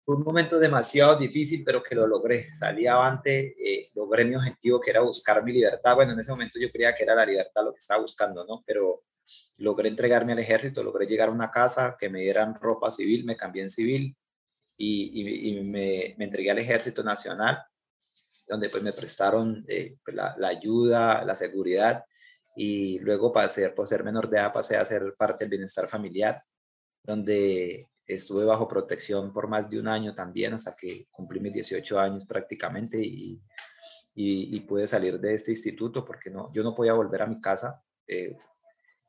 fue 0.04 0.16
un 0.16 0.24
momento 0.24 0.58
demasiado 0.58 1.16
difícil, 1.16 1.62
pero 1.64 1.82
que 1.82 1.94
lo 1.94 2.06
logré. 2.06 2.52
Salí 2.52 2.86
avante, 2.86 3.54
eh, 3.58 3.86
logré 3.94 4.24
mi 4.24 4.34
objetivo 4.34 4.80
que 4.80 4.90
era 4.90 5.00
buscar 5.00 5.42
mi 5.44 5.52
libertad. 5.52 5.94
Bueno, 5.94 6.12
en 6.12 6.20
ese 6.20 6.32
momento 6.32 6.58
yo 6.58 6.70
creía 6.70 6.94
que 6.94 7.04
era 7.04 7.14
la 7.14 7.26
libertad 7.26 7.64
lo 7.64 7.72
que 7.72 7.78
estaba 7.78 8.02
buscando, 8.02 8.44
¿no? 8.44 8.62
Pero 8.66 9.04
logré 9.58 9.88
entregarme 9.88 10.32
al 10.32 10.38
ejército, 10.38 10.82
logré 10.82 11.06
llegar 11.06 11.28
a 11.28 11.32
una 11.32 11.50
casa, 11.50 11.96
que 11.98 12.08
me 12.08 12.20
dieran 12.20 12.54
ropa 12.60 12.90
civil, 12.90 13.24
me 13.24 13.36
cambié 13.36 13.62
en 13.62 13.70
civil 13.70 14.16
y, 14.78 15.60
me, 15.64 16.14
entregué 16.18 16.50
al 16.50 16.58
ejército 16.58 17.02
nacional, 17.02 17.62
donde 18.48 18.70
pues 18.70 18.82
me 18.82 18.92
prestaron 18.92 19.64
eh, 19.68 19.96
pues, 20.04 20.16
la, 20.16 20.34
ayuda, 20.48 21.24
la 21.24 21.34
seguridad 21.34 22.04
y 22.56 22.98
luego 23.00 23.32
pasé, 23.32 23.70
por 23.70 23.86
ser 23.86 24.02
menor 24.02 24.28
de 24.28 24.38
edad, 24.38 24.52
pasé 24.52 24.76
a 24.76 24.84
ser 24.84 25.14
parte 25.16 25.44
del 25.44 25.50
bienestar 25.50 25.88
familiar, 25.88 26.40
donde 27.02 27.86
estuve 28.06 28.44
bajo 28.44 28.66
protección 28.66 29.32
por 29.32 29.48
más 29.48 29.68
de 29.70 29.78
un 29.78 29.86
año 29.86 30.14
también, 30.14 30.54
hasta 30.54 30.74
que 30.74 31.06
cumplí 31.10 31.38
mis 31.40 31.52
18 31.52 31.98
años 32.00 32.26
prácticamente 32.26 32.98
y, 33.00 33.40
y, 34.14 34.60
pude 34.60 34.88
salir 34.88 35.20
de 35.20 35.34
este 35.34 35.52
instituto 35.52 36.04
porque 36.04 36.30
no, 36.30 36.52
yo 36.52 36.64
no 36.64 36.74
podía 36.74 36.94
volver 36.94 37.22
a 37.22 37.26
mi 37.26 37.40
casa. 37.40 37.80
Eh, 38.06 38.36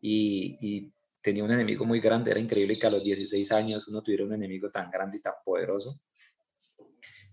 y, 0.02 0.94
tenía 1.22 1.44
un 1.44 1.52
enemigo 1.52 1.84
muy 1.86 2.00
grande, 2.00 2.32
era 2.32 2.40
increíble 2.40 2.80
que 2.80 2.88
a 2.88 2.92
los 2.92 3.04
16 3.04 3.52
años 3.52 3.88
uno 3.90 4.02
tuviera 4.02 4.24
un 4.24 4.34
enemigo 4.34 4.70
tan 4.70 4.90
grande 4.90 5.18
y 5.18 5.22
tan 5.22 5.34
poderoso 5.44 6.00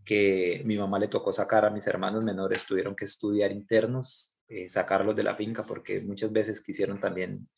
que 0.06 0.62
mi 0.64 0.78
mamá 0.78 0.98
le 0.98 1.08
tocó 1.08 1.32
sacar 1.32 1.64
a 1.64 1.70
mis 1.70 1.86
hermanos 1.86 2.24
menores, 2.24 2.64
tuvieron 2.64 2.94
que 2.94 3.04
estudiar 3.04 3.50
internos, 3.52 4.36
eh, 4.48 4.70
sacarlos 4.70 5.16
de 5.16 5.24
la 5.24 5.34
finca 5.34 5.64
porque 5.64 6.00
muchas 6.00 6.32
veces 6.32 6.62
quisieron 6.62 7.00
también 7.00 7.48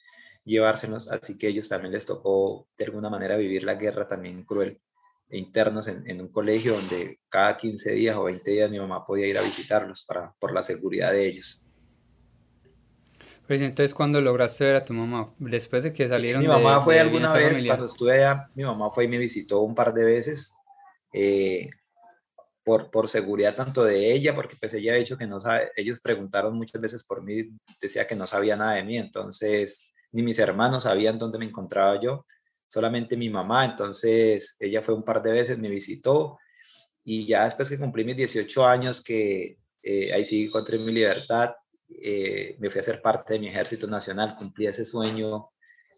llevárselos, 0.45 1.11
así 1.11 1.37
que 1.37 1.49
ellos 1.49 1.69
también 1.69 1.93
les 1.93 2.07
tocó 2.07 2.67
de 2.79 2.87
alguna 2.87 3.11
manera 3.11 3.37
vivir 3.37 3.65
la 3.65 3.75
guerra 3.75 4.09
también 4.09 4.45
cruel 4.45 4.81
e 5.29 5.37
internos 5.37 5.89
en, 5.89 6.09
en, 6.09 6.23
un 6.23 6.29
colegio 6.29 6.73
donde 6.73 7.21
cada 7.29 7.55
15 7.59 7.93
días 7.93 8.17
o 8.17 8.25
20 8.25 8.51
días 8.51 8.71
mi 8.71 8.79
mamá 8.79 9.05
podía 9.05 9.27
ir 9.27 9.37
a 9.37 9.43
visitarlos 9.43 10.05
para, 10.07 10.35
por 10.41 10.55
la 10.55 10.63
seguridad 10.63 11.13
de 11.13 11.29
ellos. 11.29 11.69
Pues 13.47 13.61
entonces, 13.61 13.93
¿cuándo 13.93 14.21
lograste 14.21 14.65
ver 14.65 14.77
a 14.77 14.85
tu 14.85 14.95
mamá? 14.95 15.35
Después 15.39 15.83
de 15.83 15.93
que 15.93 16.09
salieron 16.09 16.43
Mi 16.43 16.49
mamá 16.49 16.81
fue 16.83 16.99
alguna 16.99 17.33
vez, 17.33 17.65
cuando 17.65 17.87
estuve 17.87 18.15
allá, 18.15 18.51
mi 18.55 18.63
mamá 18.63 18.91
fue 18.91 19.05
y 19.05 19.09
me 19.09 19.19
visitó 19.19 19.61
un 19.61 19.75
par 19.75 19.93
de 19.93 20.05
veces, 20.05 20.55
eh, 21.13 21.71
por, 22.69 22.91
por 22.91 23.09
seguridad 23.09 23.57
tanto 23.57 23.83
de 23.83 24.13
ella, 24.13 24.35
porque 24.35 24.55
pues 24.61 24.75
ella 24.75 24.93
ha 24.93 24.97
dicho 24.97 25.17
que 25.17 25.27
no 25.27 25.41
sabe, 25.41 25.73
ellos 25.75 26.01
preguntaron 26.03 26.55
muchas 26.55 26.79
veces 26.83 27.03
por 27.03 27.23
mí, 27.23 27.49
decía 27.81 28.07
que 28.07 28.15
no 28.15 28.27
sabía 28.27 28.57
nada 28.57 28.75
de 28.75 28.85
mí, 28.85 28.99
entonces 28.99 29.95
ni 30.13 30.23
mis 30.23 30.39
hermanos 30.39 30.85
sabían 30.85 31.19
dónde 31.19 31.39
me 31.39 31.47
encontraba 31.47 31.99
yo, 31.99 32.27
solamente 32.69 33.17
mi 33.17 33.31
mamá, 33.31 33.65
entonces 33.65 34.55
ella 34.61 34.83
fue 34.83 34.95
un 34.95 35.03
par 35.03 35.23
de 35.23 35.33
veces, 35.33 35.57
me 35.57 35.71
visitó, 35.71 36.39
y 37.03 37.25
ya 37.27 37.47
después 37.47 37.71
que 37.71 37.79
cumplí 37.79 38.05
mis 38.05 38.19
18 38.19 38.67
años, 38.67 39.03
que 39.03 39.57
eh, 39.83 40.13
ahí 40.13 40.27
sí 40.27 40.45
encontré 40.45 40.79
mi 40.79 40.93
libertad, 40.93 41.55
eh, 41.89 42.55
me 42.59 42.69
fui 42.69 42.81
a 42.81 42.83
ser 42.83 43.01
parte 43.01 43.33
de 43.33 43.41
mi 43.41 43.49
ejército 43.49 43.87
nacional, 43.87 44.37
cumplí 44.37 44.67
ese 44.67 44.85
sueño 44.85 45.49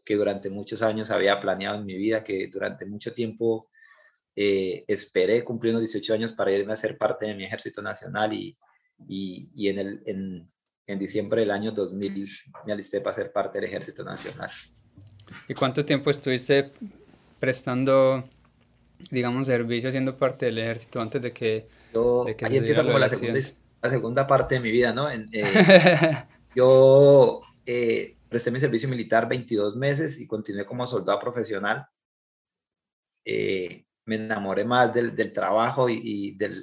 que 0.05 0.15
durante 0.15 0.49
muchos 0.49 0.83
años 0.83 1.11
había 1.11 1.41
planeado 1.41 1.81
en 1.81 1.85
mi 1.85 1.97
vida, 1.97 2.23
que 2.23 2.47
durante 2.47 2.87
mucho 2.87 3.13
tiempo 3.13 3.71
eh, 4.37 4.85
esperé 4.87 5.45
cumplir 5.45 5.73
unos 5.73 5.83
18 5.83 6.15
años 6.15 6.33
para 6.33 6.53
irme 6.53 6.73
a 6.73 6.77
ser 6.77 6.97
parte 6.97 7.27
de 7.27 7.35
mi 7.35 7.45
ejército 7.45 7.83
nacional 7.83 8.33
y, 8.33 8.57
y, 9.09 9.69
en, 9.69 9.79
el, 9.79 10.03
en, 10.07 10.49
en, 10.87 10.99
diciembre 10.99 11.41
del 11.41 11.51
año 11.51 11.73
2000 11.73 12.31
me 12.67 12.73
alisté 12.73 13.01
para 13.01 13.15
ser 13.15 13.33
parte 13.33 13.59
del 13.61 13.69
ejército 13.69 14.05
nacional. 14.05 14.51
¿Y 15.49 15.55
cuánto 15.55 15.85
tiempo 15.85 16.11
estuviste 16.11 16.73
prestando, 17.39 18.25
digamos, 19.11 19.47
servicio, 19.47 19.91
siendo 19.91 20.17
parte 20.17 20.47
del 20.47 20.59
ejército 20.59 21.01
antes 21.01 21.23
de 21.23 21.33
que... 21.33 21.69
de 22.27 22.37
que 22.37 22.47
ahí 22.47 22.57
empieza 22.57 22.85
como 22.85 22.99
la 22.99 23.09
segunda, 23.09 23.39
la 23.83 23.91
segunda 23.91 24.27
parte 24.27 24.57
de 24.57 24.61
mi 24.61 24.71
vida, 24.71 24.93
¿no? 24.93 25.09
Eh, 25.11 25.25
yo 26.55 27.41
eh, 27.65 28.15
presté 28.29 28.51
mi 28.51 28.61
servicio 28.61 28.89
militar 28.89 29.29
22 29.29 29.77
meses 29.77 30.21
y 30.21 30.27
continué 30.27 30.65
como 30.65 30.87
soldado 30.87 31.19
profesional. 31.19 31.87
Eh, 33.25 33.85
me 34.11 34.25
enamoré 34.25 34.65
más 34.65 34.93
del, 34.93 35.15
del 35.15 35.33
trabajo 35.33 35.89
y, 35.89 36.37
del, 36.37 36.55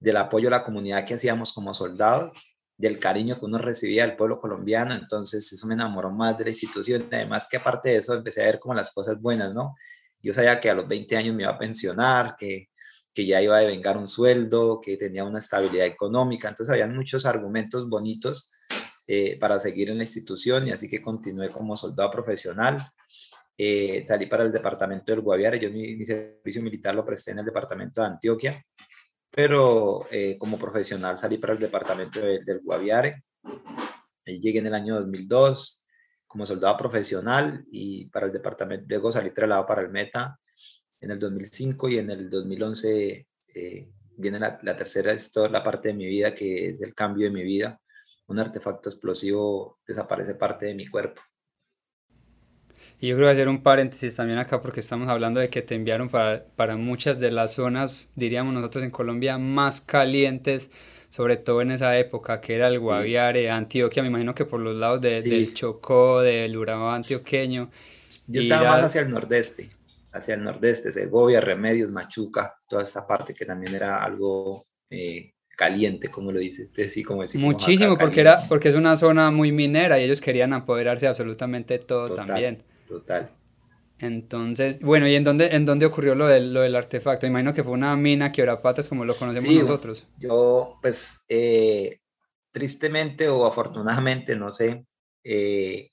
del, 0.00 0.16
apoyo 0.16 0.48
a 0.48 0.50
la 0.50 0.62
comunidad 0.62 1.04
que 1.04 1.14
hacíamos 1.14 1.52
como 1.52 1.72
soldados, 1.72 2.32
del 2.76 2.98
cariño 2.98 3.38
que 3.38 3.44
uno 3.46 3.58
recibía 3.58 4.06
del 4.06 4.16
pueblo 4.16 4.40
colombiano, 4.40 4.94
entonces 4.94 5.50
eso 5.50 5.66
me 5.66 5.74
enamoró 5.74 6.10
más 6.10 6.36
de 6.36 6.44
la 6.44 6.50
institución. 6.50 7.08
Además 7.10 7.48
que 7.50 7.56
aparte 7.56 7.90
de 7.90 7.96
eso 7.96 8.14
empecé 8.14 8.42
a 8.42 8.46
ver 8.46 8.58
como 8.58 8.74
las 8.74 8.92
cosas 8.92 9.20
buenas, 9.20 9.54
¿no? 9.54 9.74
Yo 10.20 10.34
sabía 10.34 10.60
que 10.60 10.68
a 10.68 10.74
los 10.74 10.86
20 10.86 11.16
años 11.16 11.34
me 11.34 11.44
iba 11.44 11.52
a 11.52 11.58
pensionar, 11.58 12.36
que 12.36 12.68
que 13.16 13.24
ya 13.24 13.40
iba 13.40 13.56
a 13.56 13.60
devengar 13.60 13.96
un 13.96 14.08
sueldo, 14.08 14.78
que 14.78 14.98
tenía 14.98 15.24
una 15.24 15.38
estabilidad 15.38 15.86
económica. 15.86 16.50
Entonces, 16.50 16.70
habían 16.70 16.94
muchos 16.94 17.24
argumentos 17.24 17.88
bonitos 17.88 18.52
eh, 19.08 19.38
para 19.40 19.58
seguir 19.58 19.88
en 19.88 19.96
la 19.96 20.04
institución 20.04 20.68
y 20.68 20.72
así 20.72 20.86
que 20.86 21.00
continué 21.00 21.50
como 21.50 21.78
soldado 21.78 22.10
profesional. 22.10 22.92
Eh, 23.58 24.04
salí 24.06 24.26
para 24.26 24.44
el 24.44 24.52
departamento 24.52 25.12
del 25.12 25.22
Guaviare. 25.22 25.58
Yo 25.58 25.70
mi, 25.70 26.04
servicio 26.04 26.62
militar 26.62 26.94
lo 26.94 27.04
presté 27.04 27.32
en 27.32 27.40
el 27.40 27.44
departamento 27.44 28.00
de 28.00 28.06
Antioquia, 28.06 28.64
pero 29.30 30.06
eh, 30.10 30.36
como 30.38 30.58
profesional 30.58 31.16
salí 31.16 31.38
para 31.38 31.54
el 31.54 31.58
departamento 31.58 32.20
del 32.20 32.60
Guaviare. 32.62 33.22
llegué 34.24 34.58
en 34.58 34.66
el 34.66 34.74
año 34.74 34.96
2002 34.96 35.84
como 36.26 36.44
soldado 36.44 36.76
profesional 36.76 37.64
y 37.70 38.06
para 38.10 38.26
el 38.26 38.32
departamento, 38.32 38.84
luego 38.88 39.10
salí 39.10 39.30
trasladado 39.30 39.66
para 39.66 39.82
el 39.82 39.90
Meta 39.90 40.38
en 41.00 41.10
el 41.10 41.18
2005 41.18 41.88
y 41.88 41.98
en 41.98 42.10
el 42.10 42.28
2011 42.28 43.26
eh, 43.54 43.90
viene 44.16 44.38
la, 44.38 44.76
tercera, 44.76 45.12
es 45.12 45.30
toda 45.30 45.48
la 45.48 45.62
parte 45.62 45.88
de 45.88 45.94
mi 45.94 46.06
vida 46.06 46.34
que 46.34 46.70
es 46.70 46.82
el 46.82 46.94
cambio 46.94 47.26
de 47.26 47.32
mi 47.32 47.42
vida. 47.42 47.80
Un 48.26 48.38
artefacto 48.38 48.88
explosivo 48.88 49.78
desaparece 49.86 50.34
parte 50.34 50.66
de 50.66 50.74
mi 50.74 50.86
cuerpo. 50.88 51.22
Y 52.98 53.08
yo 53.08 53.16
creo 53.16 53.28
que 53.28 53.32
hacer 53.32 53.48
un 53.48 53.62
paréntesis 53.62 54.16
también 54.16 54.38
acá 54.38 54.60
porque 54.60 54.80
estamos 54.80 55.08
hablando 55.08 55.40
de 55.40 55.50
que 55.50 55.62
te 55.62 55.74
enviaron 55.74 56.08
para, 56.08 56.44
para 56.56 56.76
muchas 56.76 57.20
de 57.20 57.30
las 57.30 57.54
zonas, 57.54 58.08
diríamos 58.14 58.54
nosotros 58.54 58.84
en 58.84 58.90
Colombia, 58.90 59.36
más 59.36 59.80
calientes, 59.80 60.70
sobre 61.10 61.36
todo 61.36 61.60
en 61.60 61.72
esa 61.72 61.98
época, 61.98 62.40
que 62.40 62.54
era 62.54 62.68
el 62.68 62.78
Guaviare, 62.80 63.50
Antioquia, 63.50 64.02
me 64.02 64.08
imagino 64.08 64.34
que 64.34 64.46
por 64.46 64.60
los 64.60 64.76
lados 64.76 65.00
de, 65.00 65.20
del 65.20 65.52
Chocó, 65.52 66.22
del 66.22 66.56
Urabá 66.56 66.94
antioqueño. 66.94 67.70
Yo 68.26 68.40
estaba 68.40 68.70
más 68.70 68.84
hacia 68.84 69.02
el 69.02 69.10
nordeste 69.10 69.70
hacia 70.16 70.34
el 70.34 70.42
nordeste, 70.42 70.90
Segovia, 70.92 71.40
Remedios, 71.40 71.90
Machuca, 71.90 72.56
toda 72.68 72.82
esa 72.82 73.06
parte 73.06 73.34
que 73.34 73.44
también 73.44 73.74
era 73.74 74.02
algo 74.02 74.66
eh, 74.90 75.32
caliente, 75.56 76.08
como 76.08 76.32
lo 76.32 76.40
dices, 76.40 76.72
sí, 76.90 77.02
como 77.02 77.22
Muchísimo, 77.34 77.96
porque, 77.96 78.20
era, 78.20 78.40
porque 78.48 78.68
es 78.68 78.74
una 78.74 78.96
zona 78.96 79.30
muy 79.30 79.52
minera 79.52 79.98
y 79.98 80.04
ellos 80.04 80.20
querían 80.20 80.52
apoderarse 80.52 81.06
absolutamente 81.06 81.78
todo 81.78 82.14
también. 82.14 82.62
Total. 82.86 83.30
Entonces, 83.98 84.80
bueno, 84.80 85.08
¿y 85.08 85.14
en 85.14 85.24
dónde, 85.24 85.54
en 85.54 85.64
dónde 85.64 85.86
ocurrió 85.86 86.14
lo 86.14 86.26
del, 86.26 86.52
lo 86.52 86.60
del 86.60 86.76
artefacto? 86.76 87.26
Imagino 87.26 87.54
que 87.54 87.64
fue 87.64 87.72
una 87.72 87.96
mina 87.96 88.30
patas 88.60 88.88
como 88.88 89.04
lo 89.04 89.16
conocemos 89.16 89.52
nosotros. 89.54 90.06
Yo, 90.18 90.78
pues, 90.82 91.24
eh, 91.28 92.00
tristemente 92.52 93.28
o 93.28 93.46
afortunadamente, 93.46 94.36
no 94.36 94.52
sé, 94.52 94.86
eh, 95.24 95.90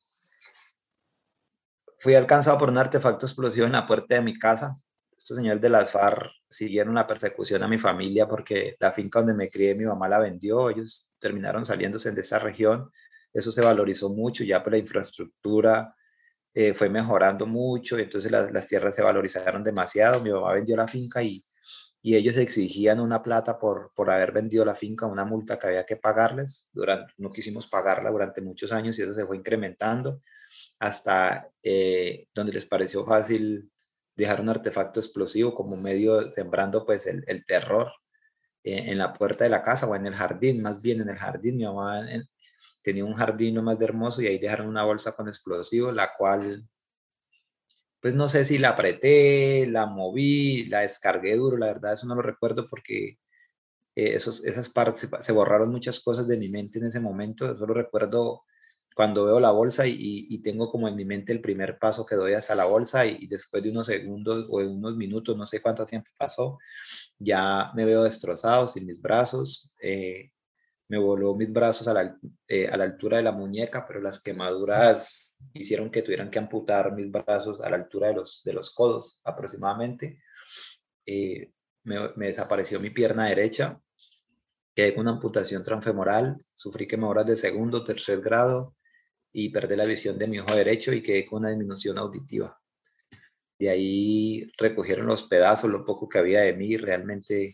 Fui 2.03 2.15
alcanzado 2.15 2.57
por 2.57 2.69
un 2.69 2.77
artefacto 2.77 3.25
explosivo 3.25 3.65
en 3.65 3.71
la 3.71 3.87
puerta 3.87 4.15
de 4.15 4.21
mi 4.21 4.37
casa. 4.37 4.77
Estos 5.17 5.37
señores 5.37 5.61
de 5.61 5.69
las 5.69 5.89
FARC 5.89 6.31
siguieron 6.49 6.95
la 6.95 7.07
persecución 7.07 7.63
a 7.63 7.67
mi 7.69 7.77
familia 7.77 8.27
porque 8.27 8.75
la 8.77 8.91
finca 8.91 9.19
donde 9.19 9.33
me 9.33 9.47
crié 9.47 9.73
mi 9.73 9.85
mamá 9.85 10.09
la 10.09 10.19
vendió, 10.19 10.69
ellos 10.69 11.09
terminaron 11.17 11.65
saliéndose 11.65 12.11
de 12.11 12.19
esa 12.19 12.39
región. 12.39 12.89
Eso 13.31 13.53
se 13.53 13.61
valorizó 13.61 14.09
mucho 14.09 14.43
ya 14.43 14.61
por 14.61 14.73
la 14.73 14.79
infraestructura 14.79 15.95
eh, 16.53 16.73
fue 16.73 16.89
mejorando 16.89 17.45
mucho, 17.45 17.97
entonces 17.97 18.31
las, 18.31 18.51
las, 18.51 18.67
tierras 18.67 18.95
se 18.95 19.01
valorizaron 19.01 19.63
demasiado, 19.63 20.21
mi 20.21 20.31
mamá 20.31 20.53
vendió 20.53 20.75
la 20.75 20.87
finca 20.87 21.23
y, 21.23 21.43
y 22.01 22.15
ellos 22.15 22.37
exigían 22.37 22.99
una 22.99 23.23
plata 23.23 23.57
por, 23.57 23.91
por 23.95 24.11
haber 24.11 24.33
vendido 24.33 24.65
la 24.65 24.75
finca, 24.75 25.05
una 25.05 25.25
multa 25.25 25.57
que 25.57 25.67
había 25.67 25.85
que 25.85 25.95
pagarles, 25.95 26.67
durante, 26.71 27.13
no 27.17 27.31
quisimos 27.31 27.67
pagarla 27.67 28.11
durante 28.11 28.41
muchos 28.41 28.71
años 28.71 28.99
y 28.99 29.03
eso 29.03 29.15
se 29.15 29.25
fue 29.25 29.37
incrementando 29.37 30.21
hasta 30.79 31.49
eh, 31.63 32.27
donde 32.35 32.53
les 32.53 32.65
pareció 32.65 33.05
fácil 33.05 33.71
dejar 34.15 34.41
un 34.41 34.49
artefacto 34.49 34.99
explosivo 34.99 35.55
como 35.55 35.77
medio 35.77 36.31
sembrando 36.31 36.85
pues 36.85 37.07
el, 37.07 37.23
el 37.25 37.45
terror 37.45 37.91
eh, 38.63 38.91
en 38.91 38.97
la 38.97 39.13
puerta 39.13 39.45
de 39.45 39.49
la 39.49 39.63
casa 39.63 39.87
o 39.87 39.95
en 39.95 40.05
el 40.05 40.13
jardín, 40.13 40.61
más 40.61 40.81
bien 40.81 41.01
en 41.01 41.09
el 41.09 41.17
jardín, 41.17 41.57
mi 41.57 41.63
mamá 41.63 42.11
tenía 42.81 43.05
un 43.05 43.15
jardín 43.15 43.63
más 43.63 43.79
de 43.79 43.85
hermoso 43.85 44.21
y 44.21 44.27
ahí 44.27 44.39
dejaron 44.39 44.67
una 44.67 44.83
bolsa 44.83 45.13
con 45.13 45.27
explosivo, 45.27 45.91
la 45.91 46.09
cual, 46.17 46.67
pues 48.01 48.15
no 48.15 48.29
sé 48.29 48.45
si 48.45 48.57
la 48.57 48.69
apreté, 48.69 49.67
la 49.67 49.85
moví, 49.85 50.65
la 50.65 50.81
descargué 50.81 51.35
duro, 51.35 51.57
la 51.57 51.67
verdad 51.67 51.93
eso 51.93 52.07
no 52.07 52.15
lo 52.15 52.21
recuerdo 52.21 52.67
porque 52.69 53.19
eh, 53.95 54.15
esos, 54.15 54.43
esas 54.43 54.69
partes 54.69 55.07
se, 55.19 55.31
borraron 55.31 55.69
muchas 55.69 55.99
cosas 55.99 56.27
de 56.27 56.37
mi 56.37 56.49
mente 56.49 56.79
en 56.79 56.87
ese 56.87 56.99
momento, 56.99 57.57
solo 57.57 57.73
recuerdo 57.73 58.43
cuando 58.95 59.25
veo 59.25 59.39
la 59.39 59.51
bolsa 59.51 59.87
y, 59.87 60.41
tengo 60.43 60.69
como 60.71 60.87
en 60.87 60.95
mi 60.95 61.05
mente 61.05 61.33
el 61.33 61.41
primer 61.41 61.79
paso 61.79 62.05
que 62.05 62.15
doy 62.15 62.33
hacia 62.33 62.55
la 62.55 62.65
bolsa 62.65 63.05
y, 63.05 63.27
después 63.27 63.63
de 63.63 63.71
unos 63.71 63.87
segundos 63.87 64.47
o 64.51 64.59
de 64.59 64.67
unos 64.67 64.95
minutos, 64.95 65.37
no 65.37 65.47
sé 65.47 65.61
cuánto 65.61 65.85
tiempo 65.85 66.09
pasó, 66.17 66.59
ya 67.19 67.71
me 67.75 67.85
veo 67.85 68.03
destrozado 68.03 68.67
sin 68.67 68.85
mis 68.85 69.01
brazos, 69.01 69.75
eh, 69.81 70.31
me 70.89 70.97
voló 70.97 71.35
mis 71.35 71.51
brazos 71.51 71.87
a 71.87 71.93
la, 71.93 72.17
eh, 72.47 72.67
a 72.67 72.77
la, 72.77 72.83
altura 72.83 73.17
de 73.17 73.23
la 73.23 73.31
muñeca, 73.31 73.85
pero 73.87 74.01
las 74.01 74.21
quemaduras 74.21 75.39
hicieron 75.53 75.89
que 75.89 76.01
tuvieran 76.01 76.29
que 76.29 76.39
amputar 76.39 76.93
mis 76.93 77.09
brazos 77.09 77.61
a 77.61 77.69
la 77.69 77.77
altura 77.77 78.09
de 78.09 78.15
los, 78.15 78.43
de 78.43 78.53
los 78.53 78.73
codos 78.73 79.21
aproximadamente. 79.23 80.19
Eh, 81.05 81.51
me, 81.83 82.27
desapareció 82.27 82.79
mi 82.79 82.89
pierna 82.89 83.25
derecha, 83.25 83.79
quedé 84.75 84.93
con 84.93 85.01
una 85.01 85.11
amputación 85.11 85.63
transfemoral, 85.63 86.45
sufrí 86.53 86.87
quemaduras 86.87 87.25
de 87.25 87.35
segundo, 87.35 87.83
tercer 87.83 88.21
grado 88.21 88.75
y 89.31 89.49
perdí 89.49 89.75
la 89.75 89.85
visión 89.85 90.17
de 90.17 90.27
mi 90.27 90.39
ojo 90.39 90.55
derecho 90.55 90.93
y 90.93 91.01
quedé 91.01 91.25
con 91.25 91.39
una 91.39 91.49
disminución 91.49 91.97
auditiva. 91.97 92.59
De 93.59 93.69
ahí 93.69 94.51
recogieron 94.57 95.05
los 95.07 95.23
pedazos, 95.23 95.69
lo 95.69 95.85
poco 95.85 96.09
que 96.09 96.19
había 96.19 96.41
de 96.41 96.53
mí 96.53 96.75
realmente 96.77 97.51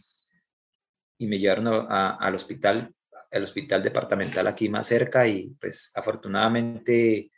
y 1.18 1.28
me 1.28 1.38
llevaron 1.38 1.88
al 1.90 2.36
hospital 2.36 2.96
el 3.32 3.44
hospital 3.44 3.84
departamental 3.84 4.48
aquí 4.48 4.70
más 4.70 4.88
cerca 4.88 5.28
y 5.28 5.56
pues 5.60 5.92
afortunadamente 5.96 7.32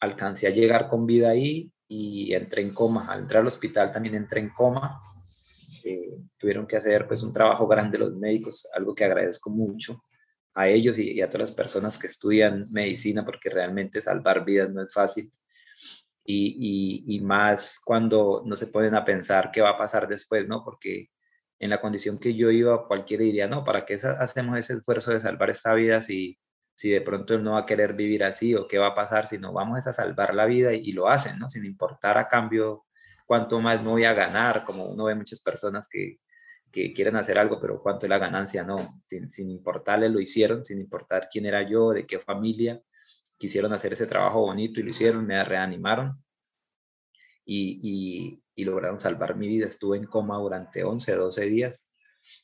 alcancé 0.00 0.46
a 0.46 0.50
llegar 0.50 0.88
con 0.88 1.06
vida 1.06 1.30
ahí 1.30 1.70
y 1.88 2.34
entré 2.34 2.62
en 2.62 2.72
coma. 2.72 3.06
Al 3.08 3.20
entrar 3.20 3.40
al 3.40 3.48
hospital 3.48 3.90
también 3.90 4.14
entré 4.14 4.40
en 4.40 4.50
coma. 4.50 5.00
Eh, 5.84 6.10
tuvieron 6.36 6.66
que 6.66 6.76
hacer 6.76 7.06
pues 7.06 7.22
un 7.22 7.32
trabajo 7.32 7.66
grande 7.66 7.98
los 7.98 8.14
médicos, 8.14 8.68
algo 8.74 8.94
que 8.94 9.04
agradezco 9.04 9.50
mucho 9.50 10.02
a 10.54 10.68
ellos 10.68 10.98
y, 10.98 11.20
a 11.22 11.28
todas 11.28 11.50
las 11.50 11.56
personas 11.56 11.98
que 11.98 12.08
estudian 12.08 12.64
medicina 12.72 13.24
porque 13.24 13.48
realmente 13.48 14.00
salvar 14.00 14.44
vidas 14.44 14.70
no 14.70 14.82
es 14.82 14.92
fácil. 14.92 15.32
Y, 16.24 17.04
y, 17.06 17.16
y, 17.16 17.20
más 17.20 17.80
cuando 17.82 18.42
no 18.44 18.54
se 18.54 18.66
ponen 18.66 18.94
a 18.94 19.04
pensar 19.04 19.50
qué 19.50 19.62
va 19.62 19.70
a 19.70 19.78
pasar 19.78 20.06
después, 20.06 20.46
¿no? 20.46 20.62
Porque 20.62 21.08
en 21.58 21.70
la 21.70 21.80
condición 21.80 22.18
que 22.18 22.34
yo 22.34 22.50
iba, 22.50 22.86
cualquiera 22.86 23.24
diría, 23.24 23.48
no, 23.48 23.64
¿para 23.64 23.84
qué 23.84 23.94
hacemos 23.94 24.58
ese 24.58 24.74
esfuerzo 24.74 25.12
de 25.12 25.20
salvar 25.20 25.50
esta 25.50 25.74
vida 25.74 26.02
si, 26.02 26.38
si 26.74 26.90
de 26.90 27.00
pronto 27.00 27.34
él 27.34 27.42
no 27.42 27.52
va 27.52 27.60
a 27.60 27.66
querer 27.66 27.94
vivir 27.96 28.22
así 28.24 28.54
o 28.54 28.68
qué 28.68 28.78
va 28.78 28.88
a 28.88 28.94
pasar 28.94 29.26
si 29.26 29.38
no 29.38 29.52
vamos 29.52 29.86
a 29.86 29.92
salvar 29.92 30.34
la 30.34 30.46
vida 30.46 30.72
y, 30.72 30.92
lo 30.92 31.08
hacen, 31.08 31.38
¿no? 31.38 31.50
Sin 31.50 31.64
importar 31.64 32.18
a 32.18 32.28
cambio 32.28 32.86
cuánto 33.26 33.60
más 33.60 33.82
me 33.82 33.90
voy 33.90 34.04
a 34.04 34.14
ganar, 34.14 34.64
como 34.64 34.84
uno 34.84 35.04
ve 35.04 35.14
muchas 35.16 35.40
personas 35.40 35.88
que, 35.88 36.20
que 36.70 36.92
quieren 36.92 37.16
hacer 37.16 37.38
algo, 37.38 37.60
pero 37.60 37.82
cuánto 37.82 38.06
es 38.06 38.10
la 38.10 38.18
ganancia, 38.18 38.62
no, 38.62 39.02
sin, 39.08 39.30
sin 39.30 39.50
importarle 39.50 40.08
lo 40.08 40.20
hicieron, 40.20 40.64
sin 40.64 40.78
importar 40.78 41.28
quién 41.30 41.46
era 41.46 41.68
yo, 41.68 41.90
de 41.90 42.06
qué 42.06 42.20
familia, 42.20 42.80
quisieron 43.36 43.72
hacer 43.72 43.92
ese 43.94 44.06
trabajo 44.06 44.42
bonito 44.42 44.78
y 44.78 44.84
lo 44.84 44.90
hicieron, 44.90 45.26
me 45.26 45.42
reanimaron 45.42 46.22
y, 47.44 47.80
y 47.82 48.42
lograron 48.64 49.00
salvar 49.00 49.36
mi 49.36 49.48
vida. 49.48 49.66
Estuve 49.66 49.96
en 49.96 50.06
coma 50.06 50.36
durante 50.36 50.84
11, 50.84 51.14
12 51.14 51.46
días 51.46 51.92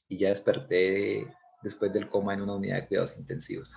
y 0.09 0.19
ya 0.19 0.29
desperté 0.29 1.27
después 1.63 1.93
del 1.93 2.09
coma 2.09 2.35
en 2.35 2.43
una 2.43 2.55
unidad 2.55 2.77
de 2.77 2.87
cuidados 2.87 3.19
intensivos. 3.19 3.75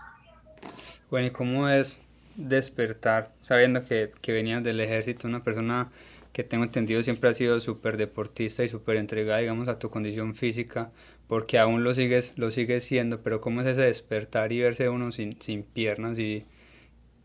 Bueno, 1.09 1.27
¿y 1.27 1.31
cómo 1.31 1.69
es 1.69 2.05
despertar 2.35 3.33
sabiendo 3.39 3.83
que, 3.83 4.11
que 4.21 4.31
venías 4.31 4.63
del 4.63 4.79
ejército, 4.79 5.27
una 5.27 5.43
persona 5.43 5.91
que 6.33 6.43
tengo 6.43 6.63
entendido 6.63 7.01
siempre 7.01 7.29
ha 7.29 7.33
sido 7.33 7.59
súper 7.59 7.97
deportista 7.97 8.63
y 8.63 8.67
súper 8.67 8.97
entregada, 8.97 9.39
digamos, 9.39 9.67
a 9.67 9.79
tu 9.79 9.89
condición 9.89 10.35
física, 10.35 10.91
porque 11.27 11.57
aún 11.57 11.83
lo 11.83 11.93
sigues, 11.95 12.37
lo 12.37 12.51
sigues 12.51 12.83
siendo, 12.83 13.23
pero 13.23 13.41
¿cómo 13.41 13.61
es 13.61 13.67
ese 13.67 13.81
despertar 13.81 14.51
y 14.51 14.61
verse 14.61 14.87
uno 14.89 15.11
sin, 15.11 15.41
sin 15.41 15.63
piernas 15.63 16.19
y, 16.19 16.45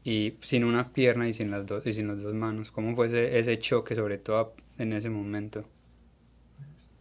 y 0.04 0.36
sin 0.40 0.64
una 0.64 0.92
pierna 0.92 1.28
y 1.28 1.32
sin 1.32 1.50
las 1.50 1.66
dos 1.66 1.86
y 1.86 1.92
sin 1.92 2.08
las 2.08 2.20
dos 2.20 2.34
manos? 2.34 2.70
¿Cómo 2.70 2.94
fue 2.94 3.06
ese, 3.06 3.38
ese 3.38 3.58
choque, 3.58 3.94
sobre 3.94 4.18
todo 4.18 4.54
en 4.78 4.92
ese 4.92 5.10
momento? 5.10 5.64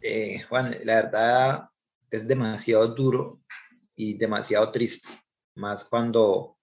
Eh, 0.01 0.41
Juan, 0.49 0.75
la 0.83 0.95
verdad 0.95 1.69
es 2.09 2.27
demasiado 2.27 2.87
duro 2.87 3.41
y 3.95 4.15
demasiado 4.17 4.71
triste, 4.71 5.09
más 5.55 5.85
cuando, 5.85 6.57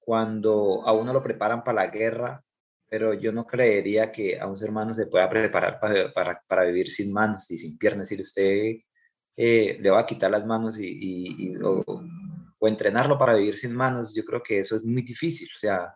cuando 0.00 0.82
a 0.86 0.92
uno 0.92 1.12
lo 1.12 1.22
preparan 1.22 1.62
para 1.62 1.84
la 1.84 1.90
guerra, 1.90 2.42
pero 2.88 3.14
yo 3.14 3.30
no 3.30 3.46
creería 3.46 4.10
que 4.10 4.40
a 4.40 4.46
un 4.46 4.56
ser 4.56 4.70
humano 4.70 4.94
se 4.94 5.06
pueda 5.06 5.28
preparar 5.28 5.78
para, 5.78 6.12
para, 6.12 6.42
para 6.46 6.64
vivir 6.64 6.90
sin 6.90 7.12
manos 7.12 7.50
y 7.50 7.58
sin 7.58 7.78
piernas. 7.78 8.08
Si 8.08 8.20
usted 8.20 8.78
eh, 9.36 9.78
le 9.80 9.90
va 9.90 10.00
a 10.00 10.06
quitar 10.06 10.30
las 10.30 10.44
manos 10.44 10.78
y, 10.80 10.96
y, 10.98 11.56
o, 11.62 11.84
o, 12.60 12.68
entrenarlo 12.68 13.18
para 13.18 13.34
vivir 13.34 13.56
sin 13.56 13.74
manos, 13.74 14.14
yo 14.14 14.24
creo 14.24 14.42
que 14.42 14.60
eso 14.60 14.76
es 14.76 14.84
muy 14.84 15.02
difícil. 15.02 15.48
O 15.56 15.58
sea, 15.58 15.94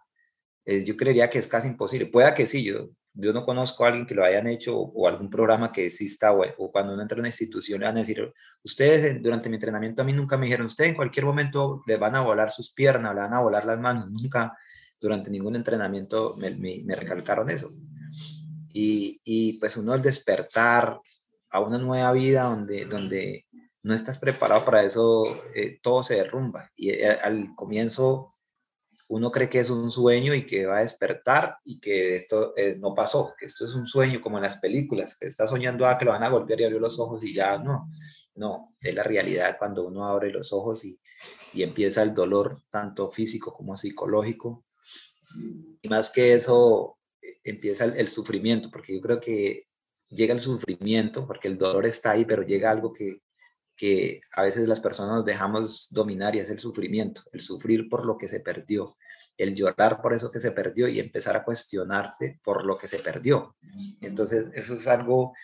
eh, 0.65 0.85
yo 0.85 0.97
creería 0.97 1.31
que 1.31 1.39
es 1.39 1.47
casi 1.47 1.69
imposible. 1.69 2.07
Pueda 2.07 2.35
que 2.35 2.47
sí, 2.47 2.65
yo 2.65 2.91
yo 3.15 3.33
no 3.33 3.45
conozco 3.45 3.85
a 3.85 3.89
alguien 3.89 4.07
que 4.07 4.15
lo 4.15 4.25
hayan 4.25 4.49
hecho 4.49 4.77
o, 4.77 5.09
algún 5.09 5.31
programa 5.31 5.71
que 5.71 5.87
exista 5.87 6.33
o, 6.33 6.45
o, 6.59 6.73
cuando 6.73 6.93
uno 6.93 7.03
entra 7.03 7.17
en 7.17 7.21
una 7.21 7.29
institución 7.29 7.81
le 7.81 7.87
van 7.87 7.97
a 7.97 8.01
decir, 8.01 8.33
ustedes 8.65 9.23
durante 9.23 9.49
mi 9.49 9.55
entrenamiento 9.55 10.03
a 10.03 10.05
mí 10.05 10.13
nunca 10.13 10.37
me 10.37 10.47
dijeron, 10.47 10.67
ustedes 10.67 10.91
en 10.91 10.97
cualquier 10.97 11.25
momento 11.25 11.83
le 11.87 11.97
van 11.97 12.17
a 12.17 12.23
volar 12.23 12.51
sus 12.51 12.73
piernas, 12.73 13.15
le 13.15 13.21
van 13.21 13.33
a 13.33 13.41
volar 13.41 13.65
las 13.65 13.81
manos, 13.81 14.11
nunca 14.11 14.53
durante 15.01 15.31
ningún 15.31 15.55
entrenamiento 15.55 16.35
me, 16.39 16.51
me, 16.51 16.97
recalcaron 16.97 17.49
eso. 17.51 17.71
Y, 18.73 19.21
y, 19.23 19.59
pues 19.59 19.77
uno 19.77 19.93
al 19.93 20.03
despertar 20.03 20.99
a 21.51 21.61
una 21.61 21.79
nueva 21.79 22.11
vida 22.13 22.45
donde, 22.45 22.87
donde 22.87 23.44
no 23.85 23.95
estás 23.95 24.19
preparado 24.19 24.65
para 24.65 24.83
eso, 24.83 25.25
eh, 25.55 25.79
todo 25.83 26.03
se 26.03 26.17
derrumba. 26.17 26.71
Y 26.75 26.91
eh, 26.91 27.07
al 27.23 27.55
comienzo 27.55 28.31
uno 29.09 29.31
cree 29.31 29.51
que 29.51 29.61
es 29.61 29.69
un 29.69 29.91
sueño 29.91 30.33
y 30.35 30.47
que 30.47 30.65
va 30.65 30.79
a 30.79 30.81
despertar 30.81 31.59
y 31.65 31.79
que 31.79 32.17
esto 32.17 32.55
eh, 32.57 32.77
no 32.81 32.95
pasó, 32.95 33.35
que 33.39 33.45
esto 33.45 33.67
es 33.67 33.75
un 33.75 33.87
sueño 33.87 34.23
como 34.23 34.39
en 34.39 34.45
las 34.45 34.57
películas, 34.57 35.19
que 35.19 35.27
está 35.27 35.47
soñando 35.47 35.85
a 35.85 35.91
ah, 35.91 35.99
que 35.99 36.07
lo 36.07 36.13
van 36.13 36.23
a 36.23 36.31
golpear 36.31 36.63
y 36.63 36.65
abrió 36.65 36.81
los 36.81 36.99
ojos 36.99 37.23
y 37.23 37.35
ya 37.35 37.59
no, 37.59 37.91
no, 38.37 38.65
es 38.81 38.95
la 38.95 39.03
realidad 39.03 39.57
cuando 39.59 39.87
uno 39.87 40.07
abre 40.07 40.31
los 40.31 40.55
ojos 40.55 40.83
y, 40.87 40.99
y 41.53 41.63
empieza 41.63 42.03
el 42.03 42.15
dolor 42.15 42.63
tanto 42.71 43.11
físico 43.11 43.53
como 43.53 43.77
psicológico. 43.77 44.65
Y 45.83 45.89
más 45.91 46.11
que 46.11 46.33
eso, 46.33 46.99
empieza 47.43 47.85
el 47.85 48.09
sufrimiento, 48.09 48.71
porque 48.71 48.95
yo 48.95 49.03
creo 49.03 49.21
que 49.21 49.67
llega 50.09 50.33
el 50.33 50.41
sufrimiento, 50.41 51.27
porque 51.27 51.49
el 51.49 51.59
dolor 51.59 51.85
está 51.85 52.13
ahí, 52.13 52.25
pero 52.25 52.43
llega 52.43 52.71
algo 52.71 52.91
que, 52.91 53.21
que 53.77 54.21
a 54.33 54.43
veces 54.43 54.69
las 54.69 54.81
personas 54.81 55.17
nos 55.17 55.25
dejamos 55.25 55.89
dominar 55.91 56.37
y 56.37 56.39
es 56.39 56.51
el 56.51 56.59
sufrimiento, 56.59 57.23
el 57.33 57.41
sufrir 57.41 57.89
por 57.89 58.05
lo 58.05 58.17
que 58.17 58.29
se 58.29 58.41
perdió, 58.41 58.97
el 59.37 59.55
llorar 59.55 60.01
por 60.01 60.15
eso 60.15 60.31
que 60.31 60.41
se 60.41 60.53
perdió 60.53 60.89
y 60.89 61.01
empezar 61.01 61.37
a 61.37 61.45
cuestionarse 61.45 62.41
por 62.45 62.65
lo 62.65 62.79
que 62.79 62.89
se 62.89 62.99
perdió. 62.99 63.57
Entonces, 64.01 64.49
eso 64.55 64.75
es 64.75 64.87
algo 64.87 65.35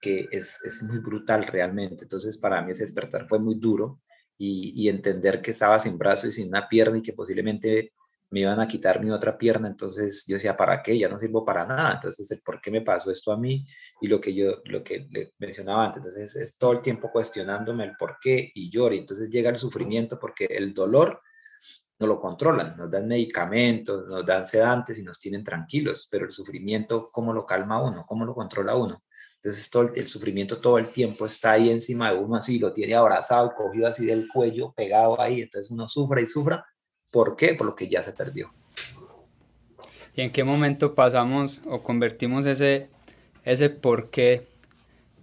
que 0.00 0.26
es, 0.30 0.62
es 0.64 0.82
muy 0.82 0.98
brutal 0.98 1.46
realmente. 1.46 2.04
Entonces, 2.04 2.38
para 2.38 2.62
mí 2.62 2.72
ese 2.72 2.84
despertar 2.84 3.28
fue 3.28 3.38
muy 3.38 3.54
duro 3.56 4.00
y, 4.36 4.72
y 4.74 4.88
entender 4.88 5.40
que 5.40 5.52
estaba 5.52 5.78
sin 5.78 5.98
brazo 5.98 6.28
y 6.28 6.32
sin 6.32 6.48
una 6.48 6.68
pierna 6.68 6.98
y 6.98 7.02
que 7.02 7.12
posiblemente 7.12 7.92
me 8.30 8.40
iban 8.40 8.60
a 8.60 8.68
quitar 8.68 9.02
mi 9.02 9.10
otra 9.10 9.38
pierna, 9.38 9.68
entonces 9.68 10.24
yo 10.26 10.34
decía, 10.34 10.56
¿para 10.56 10.82
qué? 10.82 10.98
Ya 10.98 11.08
no 11.08 11.18
sirvo 11.18 11.44
para 11.44 11.64
nada, 11.66 11.92
entonces, 11.94 12.40
¿por 12.44 12.60
qué 12.60 12.70
me 12.70 12.82
pasó 12.82 13.10
esto 13.10 13.32
a 13.32 13.38
mí? 13.38 13.66
Y 14.00 14.08
lo 14.08 14.20
que 14.20 14.34
yo, 14.34 14.60
lo 14.64 14.84
que 14.84 15.08
le 15.10 15.32
mencionaba 15.38 15.86
antes, 15.86 15.98
entonces 16.04 16.36
es 16.36 16.58
todo 16.58 16.72
el 16.72 16.82
tiempo 16.82 17.10
cuestionándome 17.10 17.84
el 17.84 17.96
por 17.96 18.18
qué 18.20 18.50
y 18.54 18.70
lloro, 18.70 18.94
entonces 18.94 19.30
llega 19.30 19.50
el 19.50 19.58
sufrimiento 19.58 20.18
porque 20.18 20.44
el 20.44 20.74
dolor 20.74 21.22
no 22.00 22.06
lo 22.06 22.20
controlan, 22.20 22.76
nos 22.76 22.90
dan 22.90 23.08
medicamentos, 23.08 24.06
nos 24.06 24.24
dan 24.24 24.46
sedantes 24.46 24.98
y 24.98 25.02
nos 25.02 25.18
tienen 25.18 25.42
tranquilos, 25.42 26.06
pero 26.10 26.26
el 26.26 26.32
sufrimiento, 26.32 27.08
¿cómo 27.10 27.32
lo 27.32 27.44
calma 27.44 27.82
uno? 27.82 28.04
¿Cómo 28.06 28.24
lo 28.24 28.34
controla 28.34 28.76
uno? 28.76 29.02
Entonces 29.36 29.70
todo 29.70 29.90
el, 29.94 30.06
sufrimiento 30.06 30.58
todo 30.58 30.78
el 30.78 30.88
tiempo 30.88 31.26
está 31.26 31.52
ahí 31.52 31.70
encima 31.70 32.12
de 32.12 32.18
uno 32.18 32.36
así, 32.36 32.58
lo 32.58 32.72
tiene 32.72 32.94
abrazado, 32.94 33.52
cogido 33.54 33.86
así 33.86 34.04
del 34.04 34.28
cuello, 34.28 34.72
pegado 34.72 35.20
ahí, 35.20 35.42
entonces 35.42 35.70
uno 35.70 35.88
sufre 35.88 36.22
y 36.22 36.26
sufra 36.26 36.64
¿Por 37.10 37.36
qué? 37.36 37.54
Por 37.54 37.66
lo 37.66 37.74
que 37.74 37.88
ya 37.88 38.02
se 38.02 38.12
perdió. 38.12 38.52
¿Y 40.14 40.22
en 40.22 40.32
qué 40.32 40.44
momento 40.44 40.94
pasamos 40.94 41.62
o 41.66 41.82
convertimos 41.82 42.44
ese, 42.44 42.90
ese 43.44 43.70
por 43.70 44.10
qué 44.10 44.46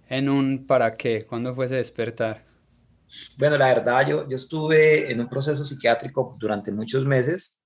en 0.08 0.28
un 0.28 0.66
para 0.66 0.94
qué? 0.94 1.26
¿Cuándo 1.26 1.54
fue 1.54 1.66
ese 1.66 1.76
despertar? 1.76 2.44
Bueno, 3.36 3.56
la 3.56 3.66
verdad, 3.66 4.06
yo, 4.06 4.28
yo 4.28 4.36
estuve 4.36 5.10
en 5.10 5.20
un 5.20 5.28
proceso 5.28 5.64
psiquiátrico 5.64 6.36
durante 6.38 6.72
muchos 6.72 7.04
meses, 7.04 7.60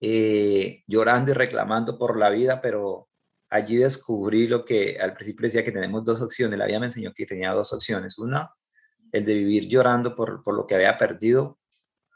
eh, 0.00 0.82
llorando 0.86 1.32
y 1.32 1.34
reclamando 1.34 1.98
por 1.98 2.18
la 2.18 2.30
vida, 2.30 2.60
pero 2.60 3.08
allí 3.48 3.76
descubrí 3.76 4.46
lo 4.46 4.64
que 4.64 4.98
al 5.00 5.14
principio 5.14 5.44
decía 5.44 5.64
que 5.64 5.72
tenemos 5.72 6.04
dos 6.04 6.22
opciones. 6.22 6.58
La 6.58 6.66
vida 6.66 6.80
me 6.80 6.86
enseñó 6.86 7.12
que 7.12 7.26
tenía 7.26 7.52
dos 7.52 7.72
opciones. 7.72 8.18
Una, 8.18 8.50
el 9.12 9.24
de 9.24 9.34
vivir 9.34 9.66
llorando 9.66 10.14
por, 10.14 10.42
por 10.42 10.54
lo 10.54 10.66
que 10.66 10.76
había 10.76 10.96
perdido, 10.96 11.58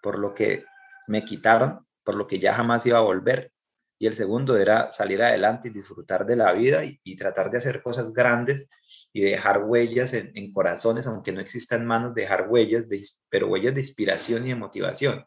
por 0.03 0.19
lo 0.19 0.33
que 0.33 0.65
me 1.07 1.25
quitaron, 1.25 1.87
por 2.05 2.15
lo 2.15 2.27
que 2.27 2.39
ya 2.39 2.55
jamás 2.55 2.87
iba 2.87 2.99
a 2.99 3.03
volver. 3.03 3.53
Y 3.99 4.07
el 4.07 4.15
segundo 4.15 4.57
era 4.57 4.91
salir 4.91 5.23
adelante 5.23 5.69
y 5.69 5.71
disfrutar 5.71 6.27
de 6.27 6.37
la 6.37 6.53
vida 6.53 6.83
y, 6.85 7.17
tratar 7.17 7.51
de 7.51 7.59
hacer 7.59 7.83
cosas 7.83 8.13
grandes 8.13 8.69
y 9.13 9.23
dejar 9.23 9.65
huellas 9.65 10.13
en, 10.15 10.53
corazones, 10.53 11.07
aunque 11.07 11.33
no 11.33 11.41
existan 11.41 11.87
manos, 11.87 12.15
dejar 12.15 12.49
huellas, 12.49 12.89
de, 12.89 13.01
pero 13.31 13.47
huellas 13.47 13.75
de 13.75 13.81
inspiración 13.81 14.47
y 14.47 14.51
de 14.51 14.57
motivación. 14.57 15.25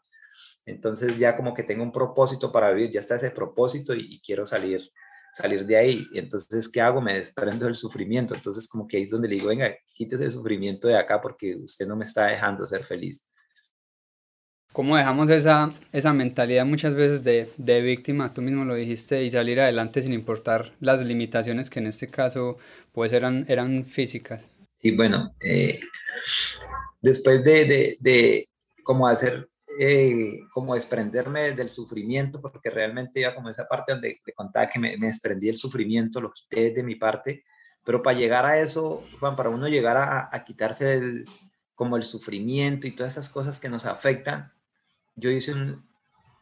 Entonces 0.66 1.18
ya 1.18 1.36
como 1.36 1.54
que 1.54 1.62
tengo 1.62 1.82
un 1.82 1.92
propósito 1.92 2.52
para 2.52 2.70
vivir, 2.70 2.90
ya 2.92 3.00
está 3.00 3.16
ese 3.16 3.30
propósito 3.30 3.94
y, 3.94 4.20
quiero 4.20 4.44
salir 4.46 4.82
salir 5.32 5.66
de 5.66 5.76
ahí. 5.76 6.06
Entonces, 6.14 6.68
¿qué 6.68 6.80
hago? 6.80 7.00
Me 7.00 7.14
desprendo 7.14 7.66
del 7.66 7.74
sufrimiento. 7.74 8.34
Entonces, 8.34 8.66
como 8.66 8.86
que 8.88 8.96
ahí 8.96 9.04
es 9.04 9.10
donde 9.10 9.28
le 9.28 9.36
digo, 9.36 9.48
venga, 9.48 9.72
quítese 9.94 10.24
el 10.24 10.32
sufrimiento 10.32 10.88
de 10.88 10.96
acá 10.96 11.20
porque 11.20 11.54
usted 11.56 11.86
no 11.86 11.96
me 11.96 12.04
está 12.04 12.26
dejando 12.26 12.66
ser 12.66 12.84
feliz. 12.84 13.24
¿Cómo 14.72 14.96
dejamos 14.96 15.28
esa, 15.30 15.72
esa 15.92 16.12
mentalidad 16.12 16.64
muchas 16.64 16.94
veces 16.94 17.24
de, 17.24 17.50
de, 17.56 17.80
víctima, 17.80 18.32
tú 18.32 18.42
mismo 18.42 18.64
lo 18.64 18.74
dijiste, 18.74 19.24
y 19.24 19.30
salir 19.30 19.60
adelante 19.60 20.02
sin 20.02 20.12
importar 20.12 20.72
las 20.78 21.04
limitaciones 21.04 21.70
que 21.70 21.80
en 21.80 21.86
este 21.86 22.08
caso 22.08 22.58
pues 22.92 23.12
eran, 23.12 23.44
eran 23.48 23.84
físicas? 23.84 24.46
Sí, 24.76 24.94
bueno, 24.94 25.34
eh, 25.40 25.80
después 27.00 27.42
de, 27.42 27.64
de, 27.64 27.96
de 28.00 28.48
como 28.84 29.08
hacer, 29.08 29.48
eh, 29.80 30.38
como 30.52 30.74
desprenderme 30.74 31.52
del 31.52 31.70
sufrimiento, 31.70 32.40
porque 32.40 32.70
realmente 32.70 33.20
iba 33.20 33.34
como 33.34 33.50
esa 33.50 33.66
parte 33.66 33.92
donde 33.92 34.20
le 34.24 34.32
contaba 34.32 34.68
que 34.68 34.78
me, 34.78 34.96
me 34.96 35.06
desprendí 35.06 35.46
del 35.46 35.56
sufrimiento, 35.56 36.20
lo 36.20 36.30
quité 36.30 36.70
de 36.70 36.82
mi 36.84 36.94
parte, 36.94 37.42
pero 37.84 38.02
para 38.02 38.18
llegar 38.18 38.44
a 38.44 38.60
eso, 38.60 39.02
Juan, 39.18 39.34
para 39.34 39.48
uno 39.48 39.66
llegar 39.66 39.96
a, 39.96 40.28
a 40.30 40.44
quitarse 40.44 40.94
el, 40.94 41.24
como 41.74 41.96
el 41.96 42.04
sufrimiento 42.04 42.86
y 42.86 42.92
todas 42.92 43.14
esas 43.14 43.28
cosas 43.28 43.58
que 43.58 43.68
nos 43.68 43.86
afectan, 43.86 44.52
yo 45.18 45.30
hice 45.30 45.52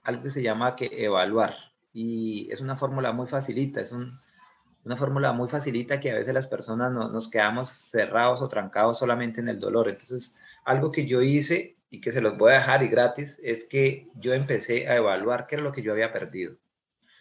algo 0.05 0.23
que 0.23 0.31
se 0.31 0.43
llama 0.43 0.77
que 0.77 0.91
evaluar 0.93 1.57
y 1.93 2.51
es 2.53 2.61
una 2.61 2.77
fórmula 2.77 3.13
muy 3.13 3.27
facilita, 3.27 3.81
es 3.81 3.93
una 3.93 4.97
fórmula 4.97 5.33
muy 5.33 5.49
facilita 5.49 5.99
que 5.99 6.11
a 6.11 6.15
veces 6.15 6.35
las 6.35 6.47
personas 6.47 6.93
no, 6.93 7.09
nos 7.09 7.31
quedamos 7.31 7.69
cerrados 7.69 8.43
o 8.43 8.49
trancados 8.49 8.99
solamente 8.99 9.41
en 9.41 9.49
el 9.49 9.59
dolor. 9.59 9.89
Entonces, 9.89 10.37
algo 10.65 10.93
que 10.93 11.07
yo 11.07 11.23
hice 11.23 11.77
y 11.89 12.01
que 12.01 12.13
se 12.13 12.21
los 12.21 12.37
voy 12.37 12.53
a 12.53 12.57
dejar 12.57 12.83
y 12.83 12.89
gratis 12.89 13.41
es 13.43 13.65
que 13.65 14.09
yo 14.15 14.35
empecé 14.35 14.89
a 14.89 14.97
evaluar 14.97 15.47
qué 15.47 15.55
era 15.55 15.65
lo 15.65 15.73
que 15.73 15.83
yo 15.83 15.93
había 15.93 16.13
perdido. 16.13 16.57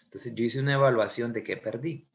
Entonces, 0.03 0.35
yo 0.35 0.43
hice 0.43 0.59
una 0.59 0.73
evaluación 0.73 1.31
de 1.31 1.43
qué 1.43 1.55
perdí. 1.55 2.05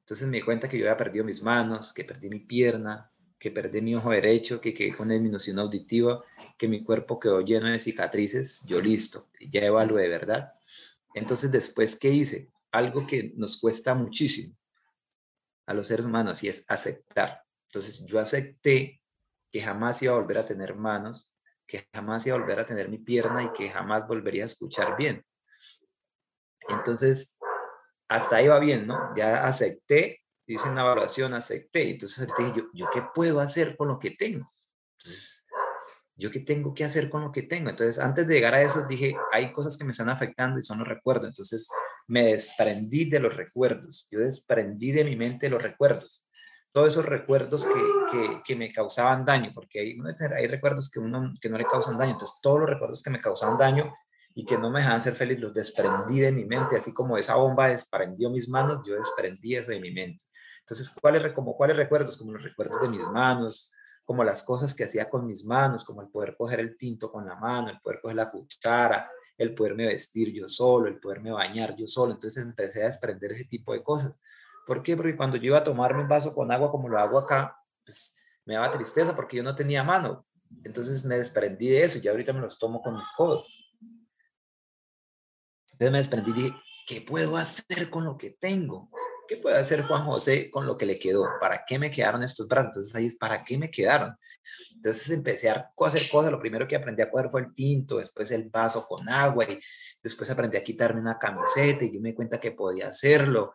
Entonces 0.00 0.28
me 0.28 0.36
di 0.38 0.42
cuenta 0.42 0.68
que 0.68 0.78
yo 0.78 0.86
había 0.86 0.96
perdido 0.96 1.24
mis 1.24 1.42
manos, 1.42 1.92
que 1.92 2.04
perdí 2.04 2.28
mi 2.28 2.40
pierna, 2.40 3.10
que 3.38 3.50
perdí 3.50 3.80
mi 3.80 3.94
ojo 3.94 4.10
derecho, 4.10 4.60
que 4.60 4.72
quedé 4.72 4.94
con 4.94 5.08
disminución 5.08 5.58
auditiva, 5.58 6.24
que 6.56 6.68
mi 6.68 6.82
cuerpo 6.82 7.20
quedó 7.20 7.40
lleno 7.40 7.68
de 7.68 7.78
cicatrices, 7.78 8.64
yo 8.66 8.80
listo, 8.80 9.28
ya 9.40 9.62
evalué 9.62 10.02
de 10.02 10.08
verdad. 10.08 10.54
Entonces, 11.14 11.50
después, 11.52 11.98
¿qué 11.98 12.10
hice? 12.10 12.50
Algo 12.70 13.06
que 13.06 13.32
nos 13.36 13.60
cuesta 13.60 13.94
muchísimo 13.94 14.56
a 15.66 15.74
los 15.74 15.88
seres 15.88 16.06
humanos 16.06 16.42
y 16.42 16.48
es 16.48 16.64
aceptar. 16.68 17.42
Entonces, 17.68 18.04
yo 18.04 18.20
acepté 18.20 19.02
que 19.50 19.60
jamás 19.60 20.02
iba 20.02 20.12
a 20.12 20.18
volver 20.18 20.38
a 20.38 20.46
tener 20.46 20.74
manos, 20.74 21.30
que 21.66 21.86
jamás 21.92 22.26
iba 22.26 22.36
a 22.36 22.40
volver 22.40 22.60
a 22.60 22.66
tener 22.66 22.88
mi 22.88 22.98
pierna 22.98 23.42
y 23.42 23.52
que 23.52 23.68
jamás 23.68 24.06
volvería 24.06 24.44
a 24.44 24.46
escuchar 24.46 24.96
bien. 24.96 25.24
Entonces, 26.68 27.38
hasta 28.08 28.36
ahí 28.36 28.48
va 28.48 28.58
bien, 28.60 28.86
¿no? 28.86 29.14
Ya 29.16 29.44
acepté 29.44 30.22
hice 30.46 30.68
una 30.68 30.82
evaluación, 30.82 31.34
acepté. 31.34 31.90
Entonces 31.90 32.28
dije, 32.38 32.52
yo, 32.56 32.64
¿yo 32.72 32.86
qué 32.92 33.02
puedo 33.14 33.40
hacer 33.40 33.76
con 33.76 33.88
lo 33.88 33.98
que 33.98 34.12
tengo? 34.12 34.50
Entonces, 34.98 35.44
¿yo 36.14 36.30
qué 36.30 36.40
tengo 36.40 36.74
que 36.74 36.84
hacer 36.84 37.10
con 37.10 37.22
lo 37.22 37.32
que 37.32 37.42
tengo? 37.42 37.70
Entonces, 37.70 37.98
antes 37.98 38.26
de 38.26 38.34
llegar 38.34 38.54
a 38.54 38.62
eso, 38.62 38.86
dije, 38.86 39.14
hay 39.32 39.52
cosas 39.52 39.76
que 39.76 39.84
me 39.84 39.90
están 39.90 40.08
afectando 40.08 40.58
y 40.58 40.62
son 40.62 40.78
los 40.78 40.88
recuerdos. 40.88 41.28
Entonces, 41.28 41.68
me 42.08 42.24
desprendí 42.24 43.10
de 43.10 43.20
los 43.20 43.36
recuerdos. 43.36 44.06
Yo 44.10 44.20
desprendí 44.20 44.92
de 44.92 45.04
mi 45.04 45.16
mente 45.16 45.50
los 45.50 45.62
recuerdos. 45.62 46.24
Todos 46.72 46.88
esos 46.88 47.06
recuerdos 47.06 47.66
que, 47.66 47.72
que, 48.12 48.42
que 48.44 48.56
me 48.56 48.70
causaban 48.70 49.24
daño, 49.24 49.50
porque 49.54 49.80
hay, 49.80 49.98
hay 50.36 50.46
recuerdos 50.46 50.90
que, 50.90 51.00
uno, 51.00 51.32
que 51.40 51.48
no 51.48 51.58
le 51.58 51.64
causan 51.64 51.98
daño. 51.98 52.12
Entonces, 52.12 52.38
todos 52.42 52.60
los 52.60 52.70
recuerdos 52.70 53.02
que 53.02 53.10
me 53.10 53.20
causaban 53.20 53.56
daño 53.56 53.94
y 54.34 54.44
que 54.44 54.58
no 54.58 54.70
me 54.70 54.80
dejaban 54.80 55.00
ser 55.00 55.14
feliz, 55.14 55.40
los 55.40 55.54
desprendí 55.54 56.20
de 56.20 56.30
mi 56.30 56.44
mente, 56.44 56.76
así 56.76 56.92
como 56.92 57.16
esa 57.16 57.36
bomba 57.36 57.68
desprendió 57.68 58.28
mis 58.28 58.50
manos, 58.50 58.86
yo 58.86 58.94
desprendí 58.94 59.56
eso 59.56 59.70
de 59.70 59.80
mi 59.80 59.90
mente. 59.90 60.22
Entonces, 60.66 60.90
¿cuáles, 61.00 61.32
como, 61.32 61.56
¿cuáles 61.56 61.76
recuerdos? 61.76 62.16
Como 62.16 62.32
los 62.32 62.42
recuerdos 62.42 62.82
de 62.82 62.88
mis 62.88 63.06
manos, 63.06 63.72
como 64.04 64.24
las 64.24 64.42
cosas 64.42 64.74
que 64.74 64.82
hacía 64.82 65.08
con 65.08 65.24
mis 65.24 65.44
manos, 65.44 65.84
como 65.84 66.02
el 66.02 66.08
poder 66.08 66.36
coger 66.36 66.58
el 66.58 66.76
tinto 66.76 67.08
con 67.08 67.24
la 67.24 67.36
mano, 67.36 67.70
el 67.70 67.80
poder 67.80 68.00
coger 68.00 68.16
la 68.16 68.28
cuchara, 68.28 69.08
el 69.38 69.54
poderme 69.54 69.86
vestir 69.86 70.32
yo 70.32 70.48
solo, 70.48 70.88
el 70.88 70.98
poderme 70.98 71.30
bañar 71.30 71.76
yo 71.76 71.86
solo. 71.86 72.14
Entonces 72.14 72.42
empecé 72.42 72.82
a 72.82 72.86
desprender 72.86 73.30
ese 73.30 73.44
tipo 73.44 73.72
de 73.74 73.84
cosas. 73.84 74.20
¿Por 74.66 74.82
qué? 74.82 74.96
Porque 74.96 75.16
cuando 75.16 75.36
yo 75.36 75.44
iba 75.44 75.58
a 75.58 75.64
tomarme 75.64 76.02
un 76.02 76.08
vaso 76.08 76.34
con 76.34 76.50
agua 76.50 76.72
como 76.72 76.88
lo 76.88 76.98
hago 76.98 77.16
acá, 77.16 77.56
pues 77.84 78.16
me 78.44 78.54
daba 78.54 78.72
tristeza 78.72 79.14
porque 79.14 79.36
yo 79.36 79.44
no 79.44 79.54
tenía 79.54 79.84
mano. 79.84 80.26
Entonces 80.64 81.04
me 81.04 81.16
desprendí 81.16 81.68
de 81.68 81.84
eso 81.84 82.00
y 82.02 82.08
ahorita 82.08 82.32
me 82.32 82.40
los 82.40 82.58
tomo 82.58 82.82
con 82.82 82.96
mis 82.96 83.12
codos. 83.12 83.46
Entonces 85.74 85.92
me 85.92 85.98
desprendí 85.98 86.30
y 86.32 86.34
dije, 86.34 86.56
¿qué 86.88 87.02
puedo 87.02 87.36
hacer 87.36 87.88
con 87.88 88.04
lo 88.04 88.16
que 88.16 88.30
tengo? 88.30 88.90
¿Qué 89.26 89.36
puede 89.36 89.56
hacer 89.56 89.82
Juan 89.82 90.04
José 90.04 90.50
con 90.50 90.66
lo 90.66 90.76
que 90.76 90.86
le 90.86 90.98
quedó? 90.98 91.28
¿Para 91.40 91.64
qué 91.66 91.78
me 91.78 91.90
quedaron 91.90 92.22
estos 92.22 92.48
brazos? 92.48 92.68
Entonces 92.68 92.94
ahí 92.94 93.06
es, 93.06 93.16
¿para 93.16 93.44
qué 93.44 93.58
me 93.58 93.70
quedaron? 93.70 94.16
Entonces 94.74 95.10
empecé 95.10 95.48
a 95.48 95.52
hacer 95.86 96.08
cosas, 96.08 96.30
lo 96.30 96.40
primero 96.40 96.66
que 96.66 96.76
aprendí 96.76 97.02
a 97.02 97.10
coger 97.10 97.30
fue 97.30 97.42
el 97.42 97.54
tinto, 97.54 97.98
después 97.98 98.30
el 98.30 98.48
vaso 98.48 98.86
con 98.86 99.08
agua 99.08 99.44
y 99.44 99.58
después 100.02 100.30
aprendí 100.30 100.56
a 100.56 100.64
quitarme 100.64 101.00
una 101.00 101.18
camiseta 101.18 101.84
y 101.84 101.92
yo 101.92 102.00
me 102.00 102.10
di 102.10 102.14
cuenta 102.14 102.40
que 102.40 102.52
podía 102.52 102.88
hacerlo. 102.88 103.52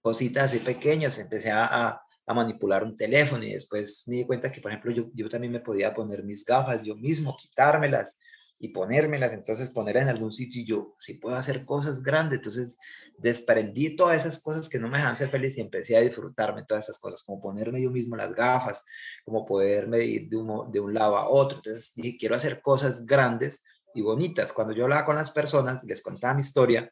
Cositas 0.00 0.44
así 0.44 0.58
pequeñas, 0.58 1.18
empecé 1.18 1.50
a, 1.50 1.88
a, 2.26 2.34
manipular 2.34 2.82
un 2.82 2.96
teléfono 2.96 3.44
y 3.44 3.52
después 3.52 4.04
me 4.06 4.16
di 4.16 4.24
cuenta 4.24 4.50
que, 4.50 4.62
por 4.62 4.70
ejemplo, 4.70 4.90
yo, 4.90 5.10
yo 5.12 5.28
también 5.28 5.52
me 5.52 5.60
podía 5.60 5.92
poner 5.92 6.24
mis 6.24 6.46
gafas 6.46 6.82
yo 6.82 6.96
mismo, 6.96 7.36
quitármelas 7.36 8.20
y 8.62 8.68
ponérmelas, 8.68 9.32
entonces 9.32 9.70
ponerlas 9.70 10.04
en 10.04 10.10
algún 10.10 10.30
sitio 10.30 10.62
y 10.62 10.64
yo, 10.64 10.94
si 11.00 11.14
puedo 11.14 11.34
hacer 11.34 11.64
cosas 11.64 12.00
grandes, 12.00 12.38
entonces 12.38 12.78
desprendí 13.18 13.96
todas 13.96 14.18
esas 14.18 14.40
cosas 14.40 14.68
que 14.68 14.78
no 14.78 14.86
me 14.86 14.98
dejan 14.98 15.16
ser 15.16 15.30
feliz 15.30 15.58
y 15.58 15.62
empecé 15.62 15.96
a 15.96 16.00
disfrutarme 16.00 16.64
todas 16.64 16.84
esas 16.84 17.00
cosas, 17.00 17.24
como 17.24 17.42
ponerme 17.42 17.82
yo 17.82 17.90
mismo 17.90 18.14
las 18.14 18.32
gafas, 18.32 18.84
como 19.24 19.44
poderme 19.44 20.04
ir 20.04 20.28
de 20.28 20.36
un, 20.36 20.70
de 20.70 20.78
un 20.78 20.94
lado 20.94 21.16
a 21.16 21.28
otro, 21.28 21.58
entonces 21.58 21.92
dije, 21.96 22.16
quiero 22.16 22.36
hacer 22.36 22.62
cosas 22.62 23.04
grandes 23.04 23.64
y 23.94 24.00
bonitas. 24.00 24.52
Cuando 24.52 24.72
yo 24.72 24.84
hablaba 24.84 25.06
con 25.06 25.16
las 25.16 25.32
personas, 25.32 25.82
les 25.82 26.00
contaba 26.00 26.34
mi 26.34 26.42
historia, 26.42 26.88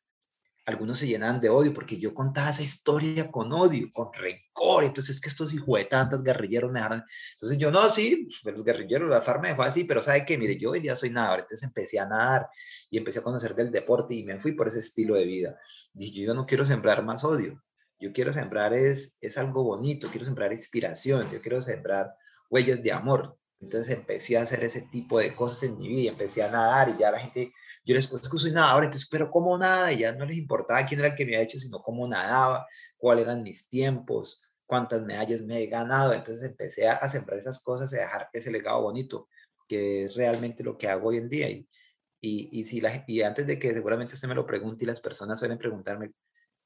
algunos 0.66 0.98
se 0.98 1.06
llenan 1.06 1.40
de 1.40 1.48
odio 1.48 1.72
porque 1.72 1.98
yo 1.98 2.14
contaba 2.14 2.50
esa 2.50 2.62
historia 2.62 3.30
con 3.30 3.52
odio, 3.52 3.90
con 3.92 4.12
rencor. 4.12 4.84
Entonces, 4.84 5.16
es 5.16 5.22
que 5.22 5.28
estos 5.28 5.52
hijos 5.54 5.78
de 5.78 5.84
tantas 5.86 6.22
guerrilleros 6.22 6.70
me 6.70 6.80
dejaron. 6.80 7.02
Entonces, 7.34 7.58
yo 7.58 7.70
no, 7.70 7.88
sí, 7.88 8.28
pues, 8.42 8.54
los 8.54 8.64
guerrilleros, 8.64 9.08
la 9.08 9.20
farma 9.20 9.42
me 9.42 9.48
dejó 9.50 9.62
así, 9.62 9.84
pero 9.84 10.02
¿sabe 10.02 10.24
qué? 10.24 10.38
Mire, 10.38 10.58
yo 10.58 10.70
hoy 10.70 10.80
día 10.80 10.94
soy 10.94 11.10
nadador. 11.10 11.40
Entonces, 11.40 11.66
empecé 11.66 11.98
a 11.98 12.06
nadar 12.06 12.48
y 12.90 12.98
empecé 12.98 13.20
a 13.20 13.22
conocer 13.22 13.54
del 13.54 13.70
deporte 13.70 14.14
y 14.14 14.24
me 14.24 14.38
fui 14.38 14.52
por 14.52 14.68
ese 14.68 14.80
estilo 14.80 15.14
de 15.14 15.24
vida. 15.24 15.58
Dije, 15.92 16.20
yo 16.20 16.34
no 16.34 16.46
quiero 16.46 16.66
sembrar 16.66 17.04
más 17.04 17.24
odio. 17.24 17.62
Yo 17.98 18.12
quiero 18.12 18.32
sembrar 18.32 18.72
es, 18.72 19.18
es 19.20 19.36
algo 19.36 19.62
bonito, 19.62 20.08
quiero 20.08 20.24
sembrar 20.24 20.52
inspiración, 20.54 21.30
yo 21.30 21.40
quiero 21.42 21.60
sembrar 21.60 22.14
huellas 22.48 22.82
de 22.82 22.92
amor. 22.92 23.36
Entonces 23.60 23.94
empecé 23.94 24.38
a 24.38 24.42
hacer 24.42 24.64
ese 24.64 24.82
tipo 24.90 25.18
de 25.18 25.34
cosas 25.34 25.64
en 25.64 25.78
mi 25.78 25.88
vida, 25.88 26.10
empecé 26.10 26.42
a 26.42 26.50
nadar 26.50 26.88
y 26.88 26.98
ya 26.98 27.10
la 27.10 27.18
gente 27.18 27.52
yo 27.84 27.94
les 27.94 28.12
es 28.12 28.28
que 28.28 28.38
soy 28.38 28.52
nadador, 28.52 28.84
entonces, 28.84 29.08
pero 29.10 29.30
¿cómo 29.30 29.56
nada? 29.56 29.92
Y 29.92 29.98
ya 29.98 30.12
no 30.12 30.24
les 30.24 30.36
importaba 30.36 30.84
quién 30.86 31.00
era 31.00 31.08
el 31.10 31.14
que 31.14 31.24
me 31.24 31.32
había 31.32 31.44
hecho, 31.44 31.58
sino 31.58 31.82
cómo 31.82 32.06
nadaba, 32.06 32.66
cuáles 32.96 33.24
eran 33.24 33.42
mis 33.42 33.68
tiempos, 33.68 34.42
cuántas 34.66 35.02
medallas 35.02 35.42
me 35.42 35.58
he 35.62 35.66
ganado. 35.66 36.12
Entonces 36.12 36.48
empecé 36.48 36.88
a, 36.88 37.08
sembrar 37.08 37.38
esas 37.38 37.62
cosas 37.62 37.92
y 37.92 37.96
a 37.96 38.00
dejar 38.00 38.28
ese 38.32 38.52
legado 38.52 38.82
bonito, 38.82 39.28
que 39.66 40.04
es 40.04 40.14
realmente 40.14 40.62
lo 40.62 40.76
que 40.76 40.88
hago 40.88 41.08
hoy 41.08 41.16
en 41.16 41.28
día. 41.28 41.48
Y, 41.48 41.68
y, 42.20 42.60
y, 42.60 42.64
si 42.64 42.80
la, 42.80 43.04
y 43.06 43.22
antes 43.22 43.46
de 43.46 43.58
que 43.58 43.72
seguramente 43.72 44.14
usted 44.14 44.28
me 44.28 44.34
lo 44.34 44.46
pregunte 44.46 44.84
y 44.84 44.86
las 44.86 45.00
personas 45.00 45.38
suelen 45.38 45.58
preguntarme, 45.58 46.12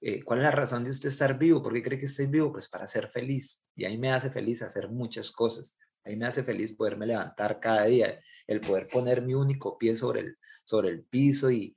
eh, 0.00 0.22
¿cuál 0.22 0.40
es 0.40 0.44
la 0.44 0.50
razón 0.50 0.84
de 0.84 0.90
usted 0.90 1.08
estar 1.08 1.38
vivo? 1.38 1.62
¿Por 1.62 1.72
qué 1.72 1.82
cree 1.82 1.98
que 1.98 2.06
estoy 2.06 2.26
vivo? 2.26 2.52
Pues 2.52 2.68
para 2.68 2.86
ser 2.86 3.08
feliz. 3.08 3.62
Y 3.74 3.86
a 3.86 3.88
mí 3.88 3.96
me 3.96 4.12
hace 4.12 4.28
feliz 4.28 4.60
hacer 4.62 4.90
muchas 4.90 5.30
cosas. 5.32 5.78
A 6.04 6.10
mí 6.10 6.16
me 6.16 6.26
hace 6.26 6.42
feliz 6.42 6.72
poderme 6.72 7.06
levantar 7.06 7.60
cada 7.60 7.84
día, 7.84 8.20
el 8.46 8.60
poder 8.60 8.86
poner 8.88 9.22
mi 9.22 9.34
único 9.34 9.78
pie 9.78 9.96
sobre 9.96 10.20
el, 10.20 10.38
sobre 10.62 10.90
el 10.90 11.04
piso 11.04 11.50
y, 11.50 11.74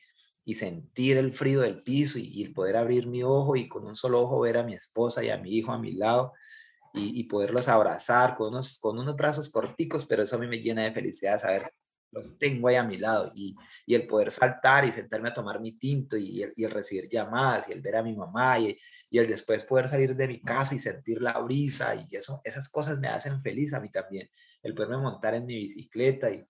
y 0.47 0.53
sentir 0.53 1.17
el 1.17 1.33
frío 1.33 1.59
del 1.59 1.83
piso 1.83 2.19
y, 2.19 2.41
el 2.41 2.53
poder 2.53 2.77
abrir 2.77 3.07
mi 3.07 3.21
ojo 3.21 3.57
y 3.57 3.67
con 3.67 3.85
un 3.85 3.97
solo 3.97 4.21
ojo 4.21 4.39
ver 4.39 4.57
a 4.57 4.63
mi 4.63 4.73
esposa 4.73 5.21
y 5.23 5.29
a 5.29 5.37
mi 5.37 5.51
hijo 5.51 5.73
a 5.73 5.77
mi 5.77 5.91
lado 5.91 6.33
y, 6.93 7.23
poderlos 7.25 7.67
abrazar 7.67 8.35
con 8.37 8.47
unos, 8.47 8.79
con 8.79 8.97
unos 8.97 9.15
brazos 9.15 9.51
corticos, 9.51 10.05
pero 10.05 10.23
eso 10.23 10.37
a 10.37 10.39
mí 10.39 10.47
me 10.47 10.59
llena 10.59 10.83
de 10.83 10.93
felicidad 10.93 11.39
saber 11.39 11.71
los 12.11 12.37
tengo 12.37 12.67
ahí 12.67 12.75
a 12.75 12.83
mi 12.83 12.97
lado 12.97 13.31
y, 13.35 13.55
y 13.85 13.95
el 13.95 14.07
poder 14.07 14.31
saltar 14.31 14.85
y 14.85 14.91
sentarme 14.91 15.29
a 15.29 15.33
tomar 15.33 15.59
mi 15.59 15.77
tinto 15.77 16.17
y 16.17 16.43
el, 16.43 16.53
y 16.55 16.63
el 16.63 16.71
recibir 16.71 17.07
llamadas 17.09 17.69
y 17.69 17.73
el 17.73 17.81
ver 17.81 17.97
a 17.97 18.03
mi 18.03 18.15
mamá 18.15 18.59
y, 18.59 18.77
el 19.11 19.27
después 19.27 19.63
poder 19.63 19.87
salir 19.89 20.15
de 20.15 20.27
mi 20.27 20.41
casa 20.41 20.75
y 20.75 20.79
sentir 20.79 21.21
la 21.21 21.39
brisa 21.39 21.95
y 21.95 22.15
eso, 22.15 22.41
esas 22.43 22.69
cosas 22.69 22.99
me 22.99 23.07
hacen 23.07 23.41
feliz 23.41 23.73
a 23.73 23.79
mí 23.79 23.89
también. 23.89 24.29
El 24.61 24.75
poderme 24.75 24.97
montar 24.97 25.33
en 25.33 25.45
mi 25.45 25.55
bicicleta 25.55 26.29
y 26.29 26.45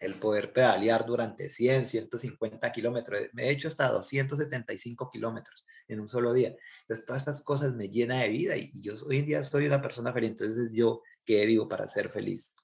el 0.00 0.14
poder 0.14 0.52
pedalear 0.52 1.06
durante 1.06 1.48
100, 1.48 1.84
150 1.84 2.72
kilómetros. 2.72 3.20
Me 3.32 3.44
he 3.44 3.50
hecho 3.50 3.68
hasta 3.68 3.90
275 3.90 5.10
kilómetros 5.10 5.66
en 5.88 6.00
un 6.00 6.08
solo 6.08 6.32
día. 6.32 6.54
Entonces, 6.82 7.06
todas 7.06 7.22
estas 7.22 7.42
cosas 7.42 7.74
me 7.74 7.88
llenan 7.88 8.20
de 8.20 8.28
vida 8.28 8.56
y 8.56 8.72
yo 8.80 8.94
hoy 9.06 9.18
en 9.18 9.26
día 9.26 9.42
soy 9.42 9.66
una 9.66 9.80
persona 9.80 10.12
feliz. 10.12 10.30
Entonces, 10.30 10.70
yo 10.72 11.02
que 11.24 11.44
vivo 11.46 11.68
para 11.68 11.86
ser 11.86 12.10
feliz. 12.10 12.54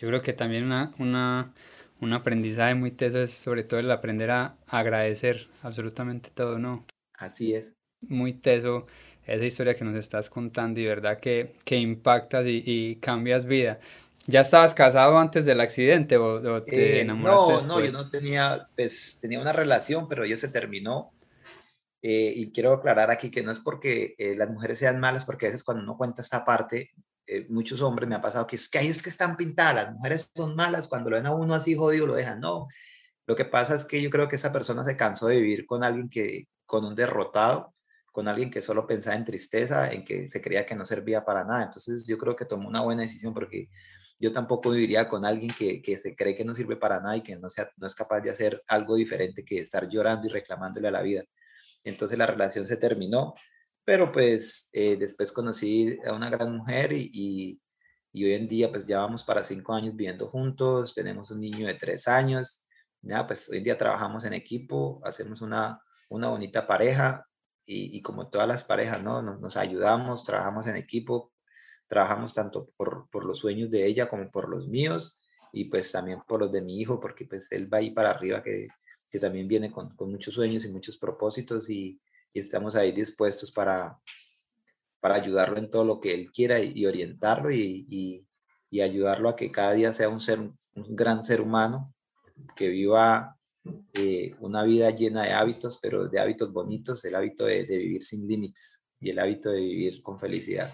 Yo 0.00 0.08
creo 0.08 0.22
que 0.22 0.32
también 0.32 0.64
una, 0.64 0.94
una, 0.98 1.52
un 2.00 2.14
aprendizaje 2.14 2.74
muy 2.74 2.90
teso 2.90 3.20
es 3.20 3.34
sobre 3.34 3.64
todo 3.64 3.80
el 3.80 3.90
aprender 3.90 4.30
a 4.30 4.56
agradecer 4.66 5.50
absolutamente 5.62 6.30
todo, 6.32 6.58
¿no? 6.58 6.86
Así 7.12 7.54
es. 7.54 7.74
Muy 8.00 8.32
teso 8.32 8.86
esa 9.26 9.44
historia 9.44 9.74
que 9.74 9.84
nos 9.84 9.94
estás 9.94 10.30
contando 10.30 10.80
y 10.80 10.86
verdad 10.86 11.20
que, 11.20 11.52
que 11.66 11.76
impactas 11.76 12.46
y, 12.46 12.62
y 12.64 12.96
cambias 12.96 13.44
vida. 13.44 13.78
¿Ya 14.26 14.40
estabas 14.40 14.72
casado 14.72 15.18
antes 15.18 15.44
del 15.44 15.60
accidente 15.60 16.16
o, 16.16 16.62
te 16.62 16.96
eh, 16.96 17.00
enamoraste? 17.02 17.66
No, 17.66 17.78
no, 17.78 17.84
yo 17.84 17.92
no 17.92 18.08
tenía, 18.08 18.70
pues 18.74 19.18
tenía 19.20 19.38
una 19.38 19.52
relación, 19.52 20.08
pero 20.08 20.24
ya 20.24 20.38
se 20.38 20.48
terminó. 20.48 21.12
Eh, 22.00 22.32
y 22.36 22.52
quiero 22.52 22.72
aclarar 22.72 23.10
aquí 23.10 23.30
que 23.30 23.42
no 23.42 23.52
es 23.52 23.60
porque 23.60 24.14
eh, 24.16 24.34
las 24.34 24.48
mujeres 24.48 24.78
sean 24.78 24.98
malas, 24.98 25.26
porque 25.26 25.44
a 25.44 25.48
veces 25.50 25.62
cuando 25.62 25.82
uno 25.82 25.98
cuenta 25.98 26.22
esta 26.22 26.46
parte, 26.46 26.90
eh, 27.32 27.46
muchos 27.48 27.80
hombres 27.80 28.08
me 28.08 28.16
ha 28.16 28.20
pasado 28.20 28.44
que 28.44 28.56
es 28.56 28.68
que 28.68 28.78
ahí 28.78 28.88
es 28.88 29.02
que 29.02 29.08
están 29.08 29.36
pintadas, 29.36 29.74
las 29.74 29.94
mujeres 29.94 30.32
son 30.34 30.56
malas, 30.56 30.88
cuando 30.88 31.10
lo 31.10 31.16
ven 31.16 31.26
a 31.26 31.34
uno 31.34 31.54
así 31.54 31.76
jodido 31.76 32.08
lo 32.08 32.14
dejan, 32.14 32.40
no. 32.40 32.66
Lo 33.24 33.36
que 33.36 33.44
pasa 33.44 33.76
es 33.76 33.84
que 33.84 34.02
yo 34.02 34.10
creo 34.10 34.28
que 34.28 34.34
esa 34.34 34.52
persona 34.52 34.82
se 34.82 34.96
cansó 34.96 35.28
de 35.28 35.40
vivir 35.40 35.64
con 35.64 35.84
alguien 35.84 36.08
que, 36.08 36.48
con 36.66 36.84
un 36.84 36.96
derrotado, 36.96 37.72
con 38.10 38.26
alguien 38.26 38.50
que 38.50 38.60
solo 38.60 38.84
pensaba 38.84 39.16
en 39.16 39.24
tristeza, 39.24 39.92
en 39.92 40.04
que 40.04 40.26
se 40.26 40.42
creía 40.42 40.66
que 40.66 40.74
no 40.74 40.84
servía 40.84 41.24
para 41.24 41.44
nada. 41.44 41.62
Entonces 41.64 42.04
yo 42.04 42.18
creo 42.18 42.34
que 42.34 42.46
tomó 42.46 42.68
una 42.68 42.80
buena 42.80 43.02
decisión 43.02 43.32
porque 43.32 43.68
yo 44.18 44.32
tampoco 44.32 44.70
viviría 44.70 45.08
con 45.08 45.24
alguien 45.24 45.52
que, 45.56 45.80
que 45.80 45.96
se 45.98 46.16
cree 46.16 46.34
que 46.34 46.44
no 46.44 46.52
sirve 46.54 46.76
para 46.76 47.00
nada 47.00 47.16
y 47.16 47.22
que 47.22 47.36
no, 47.36 47.48
sea, 47.48 47.70
no 47.76 47.86
es 47.86 47.94
capaz 47.94 48.20
de 48.22 48.30
hacer 48.30 48.62
algo 48.66 48.96
diferente 48.96 49.44
que 49.44 49.58
estar 49.58 49.88
llorando 49.88 50.26
y 50.26 50.30
reclamándole 50.30 50.88
a 50.88 50.90
la 50.90 51.02
vida. 51.02 51.22
Entonces 51.84 52.18
la 52.18 52.26
relación 52.26 52.66
se 52.66 52.76
terminó 52.76 53.34
pero 53.90 54.12
pues 54.12 54.70
eh, 54.72 54.96
después 54.96 55.32
conocí 55.32 55.98
a 56.06 56.12
una 56.12 56.30
gran 56.30 56.56
mujer 56.56 56.92
y, 56.92 57.10
y, 58.12 58.24
hoy 58.24 58.34
en 58.34 58.46
día 58.46 58.70
pues 58.70 58.86
ya 58.86 59.00
vamos 59.00 59.24
para 59.24 59.42
cinco 59.42 59.74
años 59.74 59.96
viviendo 59.96 60.28
juntos, 60.28 60.94
tenemos 60.94 61.32
un 61.32 61.40
niño 61.40 61.66
de 61.66 61.74
tres 61.74 62.06
años, 62.06 62.64
ya 63.02 63.26
pues 63.26 63.50
hoy 63.50 63.58
en 63.58 63.64
día 63.64 63.76
trabajamos 63.76 64.24
en 64.24 64.34
equipo, 64.34 65.00
hacemos 65.04 65.42
una, 65.42 65.82
una 66.08 66.28
bonita 66.28 66.68
pareja 66.68 67.26
y, 67.66 68.00
como 68.02 68.30
todas 68.30 68.46
las 68.46 68.62
parejas, 68.62 69.02
¿no? 69.02 69.22
Nos, 69.22 69.40
nos, 69.40 69.56
ayudamos, 69.56 70.22
trabajamos 70.22 70.68
en 70.68 70.76
equipo, 70.76 71.32
trabajamos 71.88 72.32
tanto 72.32 72.70
por, 72.76 73.08
por 73.10 73.24
los 73.24 73.40
sueños 73.40 73.72
de 73.72 73.86
ella 73.86 74.08
como 74.08 74.30
por 74.30 74.48
los 74.48 74.68
míos 74.68 75.20
y 75.52 75.64
pues 75.64 75.90
también 75.90 76.20
por 76.28 76.38
los 76.38 76.52
de 76.52 76.62
mi 76.62 76.80
hijo, 76.80 77.00
porque 77.00 77.24
pues 77.24 77.50
él 77.50 77.68
va 77.72 77.78
ahí 77.78 77.90
para 77.90 78.10
arriba 78.10 78.40
que, 78.40 78.68
que 79.10 79.18
también 79.18 79.48
viene 79.48 79.72
con, 79.72 79.96
con 79.96 80.12
muchos 80.12 80.34
sueños 80.34 80.64
y 80.64 80.70
muchos 80.70 80.96
propósitos 80.96 81.68
y, 81.70 82.00
y 82.32 82.40
estamos 82.40 82.76
ahí 82.76 82.92
dispuestos 82.92 83.50
para, 83.50 83.98
para 85.00 85.16
ayudarlo 85.16 85.58
en 85.58 85.70
todo 85.70 85.84
lo 85.84 86.00
que 86.00 86.14
él 86.14 86.30
quiera 86.30 86.60
y, 86.60 86.86
orientarlo 86.86 87.50
y, 87.50 87.86
y, 88.70 88.80
ayudarlo 88.80 89.28
a 89.28 89.36
que 89.36 89.50
cada 89.50 89.72
día 89.72 89.92
sea 89.92 90.08
un, 90.08 90.20
ser, 90.20 90.38
un 90.38 90.54
gran 90.74 91.24
ser 91.24 91.40
humano, 91.40 91.92
que 92.54 92.68
viva 92.68 93.36
eh, 93.94 94.34
una 94.38 94.62
vida 94.62 94.90
llena 94.90 95.24
de 95.24 95.32
hábitos, 95.32 95.78
pero 95.82 96.08
de 96.08 96.20
hábitos 96.20 96.52
bonitos, 96.52 97.04
el 97.04 97.14
hábito 97.14 97.44
de, 97.44 97.64
vivir 97.64 98.04
sin 98.04 98.26
límites 98.28 98.84
y 99.00 99.10
el 99.10 99.18
hábito 99.18 99.50
de 99.50 99.60
vivir 99.60 100.02
con 100.02 100.18
felicidad. 100.18 100.72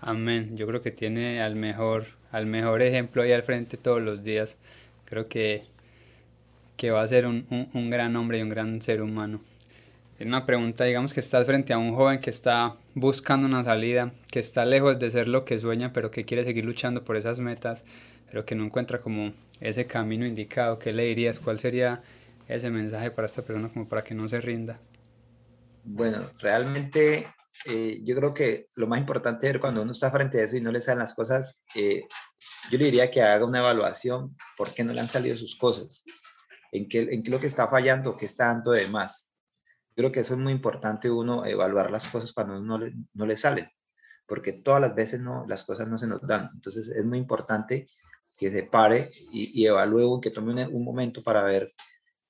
Amén. 0.00 0.56
Yo 0.56 0.66
creo 0.66 0.80
que 0.80 0.90
tiene 0.90 1.40
al 1.42 1.54
mejor, 1.54 2.06
al 2.32 2.46
mejor 2.46 2.82
ejemplo 2.82 3.22
ahí 3.22 3.32
al 3.32 3.44
frente 3.44 3.76
todos 3.76 4.02
los 4.02 4.24
días. 4.24 4.58
Creo 5.04 5.28
que, 5.28 5.62
que 6.76 6.90
va 6.90 7.02
a 7.02 7.08
ser 7.08 7.26
un, 7.26 7.46
un 7.72 7.90
gran 7.90 8.16
hombre 8.16 8.38
y 8.38 8.42
un 8.42 8.48
gran 8.48 8.82
ser 8.82 9.00
humano 9.00 9.40
una 10.26 10.44
pregunta, 10.44 10.84
digamos 10.84 11.14
que 11.14 11.20
estás 11.20 11.46
frente 11.46 11.72
a 11.72 11.78
un 11.78 11.94
joven 11.94 12.20
que 12.20 12.30
está 12.30 12.76
buscando 12.94 13.46
una 13.46 13.64
salida, 13.64 14.12
que 14.30 14.38
está 14.38 14.64
lejos 14.64 14.98
de 14.98 15.10
ser 15.10 15.28
lo 15.28 15.44
que 15.44 15.56
sueña, 15.56 15.92
pero 15.92 16.10
que 16.10 16.24
quiere 16.24 16.44
seguir 16.44 16.64
luchando 16.64 17.04
por 17.04 17.16
esas 17.16 17.40
metas, 17.40 17.84
pero 18.26 18.44
que 18.44 18.54
no 18.54 18.64
encuentra 18.64 19.00
como 19.00 19.32
ese 19.60 19.86
camino 19.86 20.26
indicado. 20.26 20.78
¿Qué 20.78 20.92
le 20.92 21.04
dirías? 21.04 21.40
¿Cuál 21.40 21.58
sería 21.58 22.02
ese 22.48 22.70
mensaje 22.70 23.10
para 23.10 23.26
esta 23.26 23.42
persona 23.42 23.72
como 23.72 23.88
para 23.88 24.04
que 24.04 24.14
no 24.14 24.28
se 24.28 24.40
rinda? 24.40 24.78
Bueno, 25.84 26.18
realmente 26.38 27.32
eh, 27.66 28.00
yo 28.04 28.14
creo 28.14 28.34
que 28.34 28.66
lo 28.76 28.86
más 28.86 28.98
importante 28.98 29.48
es 29.48 29.58
cuando 29.58 29.80
uno 29.80 29.92
está 29.92 30.10
frente 30.10 30.40
a 30.40 30.44
eso 30.44 30.56
y 30.56 30.60
no 30.60 30.70
le 30.70 30.82
salen 30.82 30.98
las 30.98 31.14
cosas, 31.14 31.62
yo 31.74 32.78
le 32.78 32.84
diría 32.84 33.10
que 33.10 33.22
haga 33.22 33.46
una 33.46 33.60
evaluación 33.60 34.36
por 34.58 34.74
qué 34.74 34.84
no 34.84 34.92
le 34.92 35.00
han 35.00 35.08
salido 35.08 35.34
sus 35.34 35.56
cosas, 35.56 36.04
en 36.72 36.88
qué, 36.88 37.08
en 37.10 37.22
qué 37.22 37.30
lo 37.30 37.40
que 37.40 37.46
está 37.46 37.68
fallando, 37.68 38.18
qué 38.18 38.26
está 38.26 38.48
dando 38.48 38.72
de 38.72 38.86
más 38.88 39.29
creo 40.00 40.12
que 40.12 40.20
eso 40.20 40.34
es 40.34 40.40
muy 40.40 40.52
importante 40.52 41.10
uno 41.10 41.44
evaluar 41.44 41.90
las 41.90 42.08
cosas 42.08 42.32
cuando 42.32 42.58
no 42.58 42.78
le, 42.78 42.94
no 43.12 43.26
le 43.26 43.36
salen, 43.36 43.68
porque 44.26 44.54
todas 44.54 44.80
las 44.80 44.94
veces 44.94 45.20
no, 45.20 45.44
las 45.46 45.64
cosas 45.64 45.88
no 45.88 45.98
se 45.98 46.06
nos 46.06 46.26
dan. 46.26 46.50
Entonces 46.54 46.88
es 46.88 47.04
muy 47.04 47.18
importante 47.18 47.86
que 48.38 48.50
se 48.50 48.62
pare 48.62 49.10
y, 49.30 49.60
y 49.60 49.66
evalúe, 49.66 50.20
que 50.20 50.30
tome 50.30 50.66
un, 50.66 50.84
momento 50.84 51.22
para 51.22 51.42
ver 51.42 51.74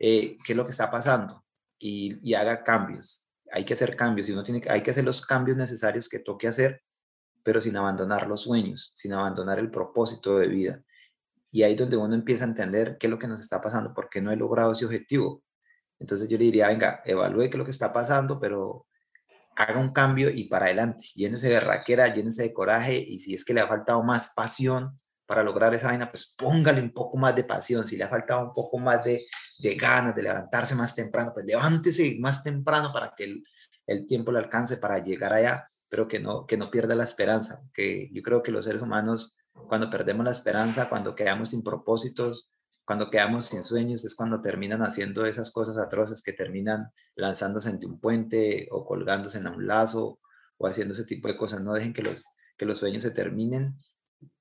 eh, 0.01 0.37
qué 0.45 0.53
es 0.53 0.57
lo 0.57 0.65
que 0.65 0.73
está 0.73 0.91
pasando 0.91 1.45
y, 1.79 2.19
y, 2.29 2.35
haga 2.35 2.65
cambios. 2.65 3.29
Hay 3.53 3.65
que 3.65 3.75
hacer 3.75 3.95
cambios 3.95 4.29
y 4.29 4.33
uno 4.33 4.43
tiene, 4.43 4.63
hay 4.69 4.83
que 4.83 4.91
hacer 4.91 5.05
los 5.05 5.25
cambios 5.25 5.57
necesarios 5.57 6.09
que 6.09 6.19
toque 6.19 6.49
hacer, 6.49 6.83
pero 7.45 7.61
sin 7.61 7.77
abandonar 7.77 8.27
los 8.27 8.43
sueños, 8.43 8.93
sin 8.97 9.13
abandonar 9.13 9.61
el 9.61 9.71
propósito 9.71 10.39
de 10.39 10.49
vida. 10.49 10.83
Y 11.53 11.63
ahí 11.63 11.75
es 11.75 11.79
donde 11.79 11.97
uno 11.97 12.15
empieza 12.15 12.45
a 12.45 12.49
entender 12.49 12.97
qué 12.99 13.07
es 13.07 13.11
lo 13.13 13.19
que 13.19 13.29
nos 13.29 13.41
está 13.41 13.61
pasando, 13.61 13.95
por 13.95 14.09
qué 14.09 14.21
no 14.21 14.33
he 14.33 14.37
logrado 14.37 14.73
ese 14.73 14.87
objetivo, 14.87 15.45
entonces 16.01 16.29
yo 16.29 16.39
le 16.39 16.45
diría, 16.45 16.69
venga, 16.69 17.03
evalúe 17.05 17.43
qué 17.43 17.51
es 17.51 17.57
lo 17.57 17.65
que 17.65 17.71
está 17.71 17.93
pasando, 17.93 18.41
pero 18.41 18.87
haga 19.55 19.79
un 19.79 19.93
cambio 19.93 20.31
y 20.31 20.45
para 20.45 20.67
adelante. 20.67 21.05
Llénese 21.15 21.51
de 21.51 21.61
raquera, 21.61 22.13
llénese 22.13 22.45
de 22.45 22.55
coraje 22.55 22.97
y 22.97 23.19
si 23.19 23.35
es 23.35 23.45
que 23.45 23.53
le 23.53 23.61
ha 23.61 23.69
faltado 23.69 24.03
más 24.03 24.33
pasión 24.35 24.99
para 25.27 25.43
lograr 25.43 25.75
esa 25.75 25.89
vaina, 25.89 26.11
pues 26.11 26.35
póngale 26.37 26.81
un 26.81 26.93
poco 26.93 27.19
más 27.19 27.37
de 27.37 27.45
pasión. 27.45 27.87
Si 27.87 27.97
le 27.97 28.05
ha 28.05 28.09
faltado 28.09 28.47
un 28.47 28.55
poco 28.55 28.79
más 28.79 29.05
de, 29.05 29.27
de 29.59 29.75
ganas 29.75 30.15
de 30.15 30.23
levantarse 30.23 30.75
más 30.75 30.95
temprano, 30.97 31.33
pues 31.35 31.45
levántese 31.45 32.17
más 32.19 32.43
temprano 32.43 32.93
para 32.93 33.13
que 33.15 33.25
el, 33.25 33.45
el 33.87 34.07
tiempo 34.07 34.33
le 34.33 34.39
alcance 34.39 34.79
para 34.79 34.99
llegar 34.99 35.35
allá, 35.35 35.69
pero 35.89 36.09
que 36.09 36.19
no, 36.19 36.47
que 36.47 36.57
no 36.57 36.71
pierda 36.71 36.95
la 36.95 37.05
esperanza. 37.05 37.63
Que 37.75 38.09
yo 38.13 38.23
creo 38.23 38.43
que 38.43 38.51
los 38.51 38.65
seres 38.65 38.81
humanos, 38.81 39.39
cuando 39.69 39.91
perdemos 39.91 40.25
la 40.25 40.33
esperanza, 40.33 40.89
cuando 40.89 41.15
quedamos 41.15 41.51
sin 41.51 41.63
propósitos, 41.63 42.51
cuando 42.91 43.09
quedamos 43.09 43.47
sin 43.47 43.63
sueños 43.63 44.05
es 44.05 44.17
cuando 44.17 44.41
terminan 44.41 44.83
haciendo 44.83 45.25
esas 45.25 45.53
cosas 45.53 45.79
atroces 45.79 46.23
que 46.23 46.33
terminan 46.33 46.91
lanzándose 47.15 47.71
entre 47.71 47.87
un 47.87 48.01
puente 48.01 48.67
o 48.73 48.85
colgándose 48.85 49.39
en 49.39 49.47
un 49.47 49.65
lazo 49.65 50.19
o 50.59 50.67
haciendo 50.67 50.95
ese 50.95 51.05
tipo 51.05 51.29
de 51.29 51.37
cosas. 51.37 51.61
No 51.61 51.73
dejen 51.73 51.93
que 51.93 52.03
los, 52.03 52.25
que 52.59 52.67
los 52.67 52.79
sueños 52.79 53.05
se 53.05 53.13
terminen, 53.13 53.79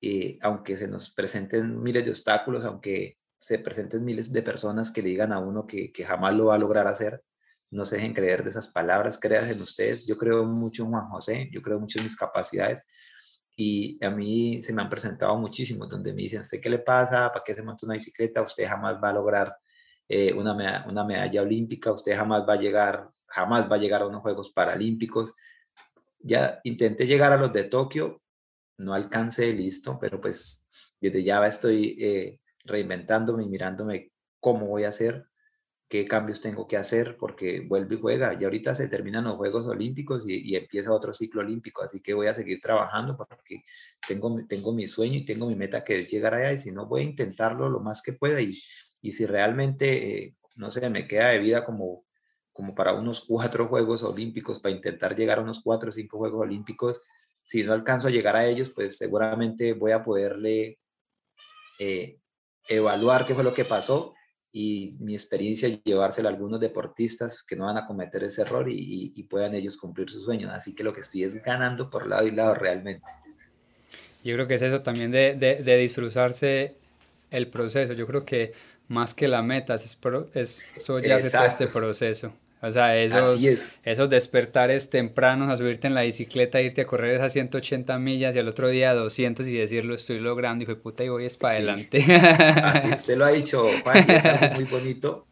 eh, 0.00 0.36
aunque 0.42 0.76
se 0.76 0.88
nos 0.88 1.14
presenten 1.14 1.80
miles 1.80 2.04
de 2.04 2.10
obstáculos, 2.10 2.64
aunque 2.64 3.18
se 3.38 3.60
presenten 3.60 4.04
miles 4.04 4.32
de 4.32 4.42
personas 4.42 4.90
que 4.90 5.02
le 5.02 5.10
digan 5.10 5.32
a 5.32 5.38
uno 5.38 5.64
que, 5.64 5.92
que 5.92 6.04
jamás 6.04 6.34
lo 6.34 6.46
va 6.46 6.56
a 6.56 6.58
lograr 6.58 6.88
hacer. 6.88 7.22
No 7.70 7.84
se 7.84 7.98
dejen 7.98 8.14
creer 8.14 8.42
de 8.42 8.50
esas 8.50 8.66
palabras, 8.72 9.20
creas 9.20 9.48
en 9.48 9.62
ustedes. 9.62 10.08
Yo 10.08 10.18
creo 10.18 10.44
mucho 10.44 10.82
en 10.82 10.90
Juan 10.90 11.08
José, 11.08 11.48
yo 11.52 11.62
creo 11.62 11.78
mucho 11.78 12.00
en 12.00 12.06
mis 12.06 12.16
capacidades 12.16 12.84
y 13.56 14.02
a 14.04 14.10
mí 14.10 14.62
se 14.62 14.72
me 14.72 14.82
han 14.82 14.88
presentado 14.88 15.36
muchísimos 15.36 15.88
donde 15.88 16.12
me 16.12 16.22
dicen, 16.22 16.40
¿usted 16.40 16.60
qué 16.60 16.70
le 16.70 16.78
pasa? 16.78 17.30
¿Para 17.32 17.44
qué 17.44 17.54
se 17.54 17.62
monta 17.62 17.86
una 17.86 17.94
bicicleta? 17.94 18.42
Usted 18.42 18.66
jamás 18.66 18.96
va 19.02 19.10
a 19.10 19.12
lograr 19.12 19.56
eh, 20.08 20.32
una, 20.32 20.54
medalla, 20.54 20.86
una 20.88 21.04
medalla 21.04 21.42
olímpica, 21.42 21.92
usted 21.92 22.16
jamás 22.16 22.42
va 22.48 22.54
a 22.54 22.60
llegar, 22.60 23.10
jamás 23.26 23.70
va 23.70 23.76
a 23.76 23.78
llegar 23.78 24.02
a 24.02 24.06
unos 24.06 24.22
Juegos 24.22 24.50
Paralímpicos. 24.52 25.34
Ya 26.18 26.60
intenté 26.64 27.06
llegar 27.06 27.32
a 27.32 27.36
los 27.36 27.52
de 27.52 27.64
Tokio, 27.64 28.22
no 28.78 28.94
alcancé, 28.94 29.52
listo, 29.52 29.98
pero 30.00 30.20
pues 30.20 30.66
desde 31.00 31.22
ya 31.22 31.44
estoy 31.46 31.96
eh, 32.00 32.40
reinventándome 32.64 33.44
y 33.44 33.48
mirándome 33.48 34.12
cómo 34.40 34.66
voy 34.66 34.84
a 34.84 34.88
hacer 34.88 35.29
qué 35.90 36.04
cambios 36.04 36.40
tengo 36.40 36.68
que 36.68 36.76
hacer 36.76 37.16
porque 37.18 37.60
vuelve 37.60 37.96
y 37.96 38.00
juega. 38.00 38.38
Y 38.40 38.44
ahorita 38.44 38.76
se 38.76 38.88
terminan 38.88 39.24
los 39.24 39.34
Juegos 39.34 39.66
Olímpicos 39.66 40.24
y, 40.26 40.54
empieza 40.54 40.94
otro 40.94 41.12
ciclo 41.12 41.40
olímpico, 41.40 41.82
así 41.82 42.00
que 42.00 42.14
voy 42.14 42.28
a 42.28 42.34
seguir 42.34 42.60
trabajando 42.60 43.16
porque 43.16 43.64
tengo, 44.06 44.40
tengo 44.48 44.72
mi 44.72 44.86
sueño 44.86 45.16
y 45.16 45.24
tengo 45.24 45.48
mi 45.48 45.56
meta 45.56 45.82
que 45.82 45.98
es 45.98 46.08
llegar 46.08 46.34
allá 46.34 46.52
y 46.52 46.58
si 46.58 46.70
no 46.70 46.86
voy 46.86 47.02
a 47.02 47.04
intentarlo 47.04 47.68
lo 47.68 47.80
más 47.80 48.02
que 48.02 48.12
pueda 48.12 48.40
y, 48.40 48.56
y 49.02 49.10
si 49.10 49.26
realmente 49.26 50.24
eh, 50.24 50.36
no 50.54 50.70
sé, 50.70 50.88
me 50.90 51.08
queda 51.08 51.30
de 51.30 51.40
vida 51.40 51.64
como, 51.64 52.04
como 52.52 52.72
para 52.72 52.92
unos 52.92 53.24
cuatro 53.26 53.66
Juegos 53.66 54.04
Olímpicos, 54.04 54.60
para 54.60 54.74
intentar 54.74 55.16
llegar 55.16 55.38
a 55.38 55.42
unos 55.42 55.60
cuatro 55.60 55.88
o 55.88 55.92
cinco 55.92 56.18
Juegos 56.18 56.42
Olímpicos. 56.42 57.02
Si 57.42 57.64
no 57.64 57.72
alcanzo 57.72 58.06
a 58.06 58.10
llegar 58.12 58.36
a 58.36 58.46
ellos, 58.46 58.70
pues 58.70 58.96
seguramente 58.96 59.72
voy 59.72 59.90
a 59.90 60.02
poderle 60.02 60.78
eh, 61.80 62.20
evaluar 62.68 63.26
qué 63.26 63.34
fue 63.34 63.42
lo 63.42 63.54
que 63.54 63.64
pasó 63.64 64.14
y 64.52 64.96
mi 65.00 65.14
experiencia 65.14 65.68
llevársela 65.84 66.28
a 66.28 66.32
algunos 66.32 66.60
deportistas 66.60 67.42
que 67.42 67.54
no 67.54 67.66
van 67.66 67.78
a 67.78 67.86
cometer 67.86 68.24
ese 68.24 68.42
error 68.42 68.66
y, 68.68 69.22
puedan 69.30 69.54
ellos 69.54 69.76
cumplir 69.76 70.10
sus 70.10 70.24
sueños. 70.24 70.50
Así 70.52 70.74
que 70.74 70.82
lo 70.82 70.92
que 70.92 71.00
estoy 71.00 71.22
es 71.22 71.42
ganando 71.42 71.88
por 71.88 72.06
lado 72.06 72.26
y 72.26 72.32
lado 72.32 72.54
realmente. 72.54 73.06
Yo 74.24 74.34
creo 74.34 74.46
que 74.48 74.54
es 74.54 74.62
eso 74.62 74.82
también 74.82 75.12
de, 75.12 75.34
de, 75.36 75.76
disfrutarse 75.76 76.74
el 77.30 77.48
proceso. 77.48 77.92
Yo 77.92 78.06
creo 78.06 78.24
que 78.24 78.52
más 78.88 79.14
que 79.14 79.28
la 79.28 79.42
meta, 79.42 79.76
es, 79.76 79.98
es 80.34 80.66
eso 80.76 80.98
ya 80.98 81.22
todo 81.22 81.44
este 81.44 81.68
proceso. 81.68 82.32
O 82.62 82.70
sea, 82.70 82.94
esos, 82.96 83.42
esos 83.84 84.10
despertares 84.10 84.90
tempranos 84.90 85.48
a 85.48 85.56
subirte 85.56 85.86
en 85.86 85.94
la 85.94 86.02
bicicleta, 86.02 86.60
irte 86.60 86.82
a 86.82 86.86
correr 86.86 87.14
esas 87.14 87.32
180 87.32 87.98
millas 87.98 88.36
y 88.36 88.38
al 88.38 88.48
otro 88.48 88.68
día 88.68 88.92
200 88.92 89.46
y 89.46 89.56
decirlo 89.56 89.94
estoy 89.94 90.20
logrando, 90.20 90.64
y 90.64 90.66
fue 90.66 90.76
puta, 90.76 91.02
y 91.02 91.08
voy 91.08 91.24
es 91.24 91.38
para 91.38 91.54
adelante. 91.54 92.04
Así, 92.62 92.92
usted 92.92 93.16
lo 93.16 93.24
ha 93.24 93.30
dicho, 93.30 93.66
Juan, 93.82 94.10
es 94.10 94.26
algo 94.26 94.54
muy 94.56 94.64
bonito. 94.64 95.26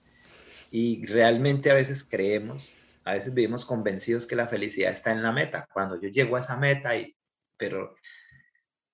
Y 0.70 1.04
realmente 1.06 1.70
a 1.70 1.74
veces 1.74 2.02
creemos, 2.02 2.72
a 3.04 3.12
veces 3.12 3.34
vivimos 3.34 3.66
convencidos 3.66 4.26
que 4.26 4.36
la 4.36 4.48
felicidad 4.48 4.90
está 4.90 5.12
en 5.12 5.22
la 5.22 5.32
meta. 5.32 5.68
Cuando 5.72 6.00
yo 6.00 6.08
llego 6.08 6.36
a 6.36 6.40
esa 6.40 6.56
meta, 6.56 6.96
y, 6.96 7.14
pero 7.58 7.94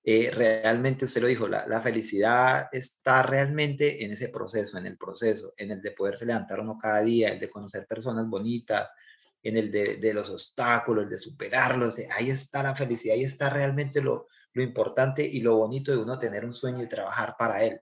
eh, 0.07 0.29
realmente 0.31 1.05
usted 1.05 1.19
lo 1.19 1.27
dijo, 1.27 1.47
la, 1.47 1.81
felicidad 1.81 2.69
está 2.71 3.23
realmente 3.23 4.05
en 4.05 4.11
ese 4.11 4.29
proceso, 4.29 4.77
en 4.77 4.85
el 4.85 4.97
proceso, 4.97 5.55
en 5.57 5.71
el 5.71 5.81
de 5.81 5.91
poderse 5.93 6.27
levantar 6.27 6.59
uno 6.59 6.77
cada 6.77 7.01
día, 7.01 7.29
el 7.31 7.39
de 7.39 7.49
conocer 7.49 7.87
personas 7.87 8.27
bonitas, 8.29 8.91
en 9.41 9.57
el 9.57 9.71
de, 9.71 9.97
de 9.97 10.13
los 10.13 10.29
obstáculos, 10.29 11.05
el 11.05 11.09
de 11.09 11.17
superarlos. 11.17 11.97
Eh, 11.97 12.07
ahí 12.11 12.29
está 12.29 12.61
la 12.61 12.75
felicidad, 12.75 13.15
ahí 13.15 13.23
está 13.23 13.49
realmente 13.49 13.99
lo, 13.99 14.27
lo 14.53 14.61
importante 14.61 15.25
y 15.25 15.39
lo 15.39 15.55
bonito 15.57 15.91
de 15.91 15.97
uno 15.97 16.19
tener 16.19 16.45
un 16.45 16.53
sueño 16.53 16.83
y 16.83 16.87
trabajar 16.87 17.35
para 17.35 17.63
él. 17.63 17.81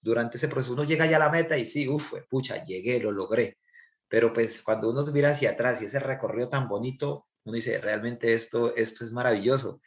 Durante 0.00 0.36
ese 0.36 0.46
proceso 0.46 0.74
uno 0.74 0.84
llega 0.84 1.06
ya 1.06 1.16
a 1.16 1.20
la 1.20 1.30
meta 1.30 1.58
y 1.58 1.66
sí, 1.66 1.88
uff, 1.88 2.14
pucha, 2.30 2.62
llegué, 2.62 3.00
lo 3.00 3.10
logré. 3.10 3.58
Pero 4.06 4.32
pues 4.32 4.62
cuando 4.62 4.90
uno 4.90 5.04
mira 5.06 5.30
hacia 5.30 5.50
atrás 5.50 5.82
y 5.82 5.86
ese 5.86 5.98
recorrido 5.98 6.48
tan 6.48 6.68
bonito, 6.68 7.26
uno 7.42 7.56
dice, 7.56 7.78
realmente 7.78 8.32
esto, 8.32 8.76
esto 8.76 9.04
es 9.04 9.10
maravilloso. 9.10 9.80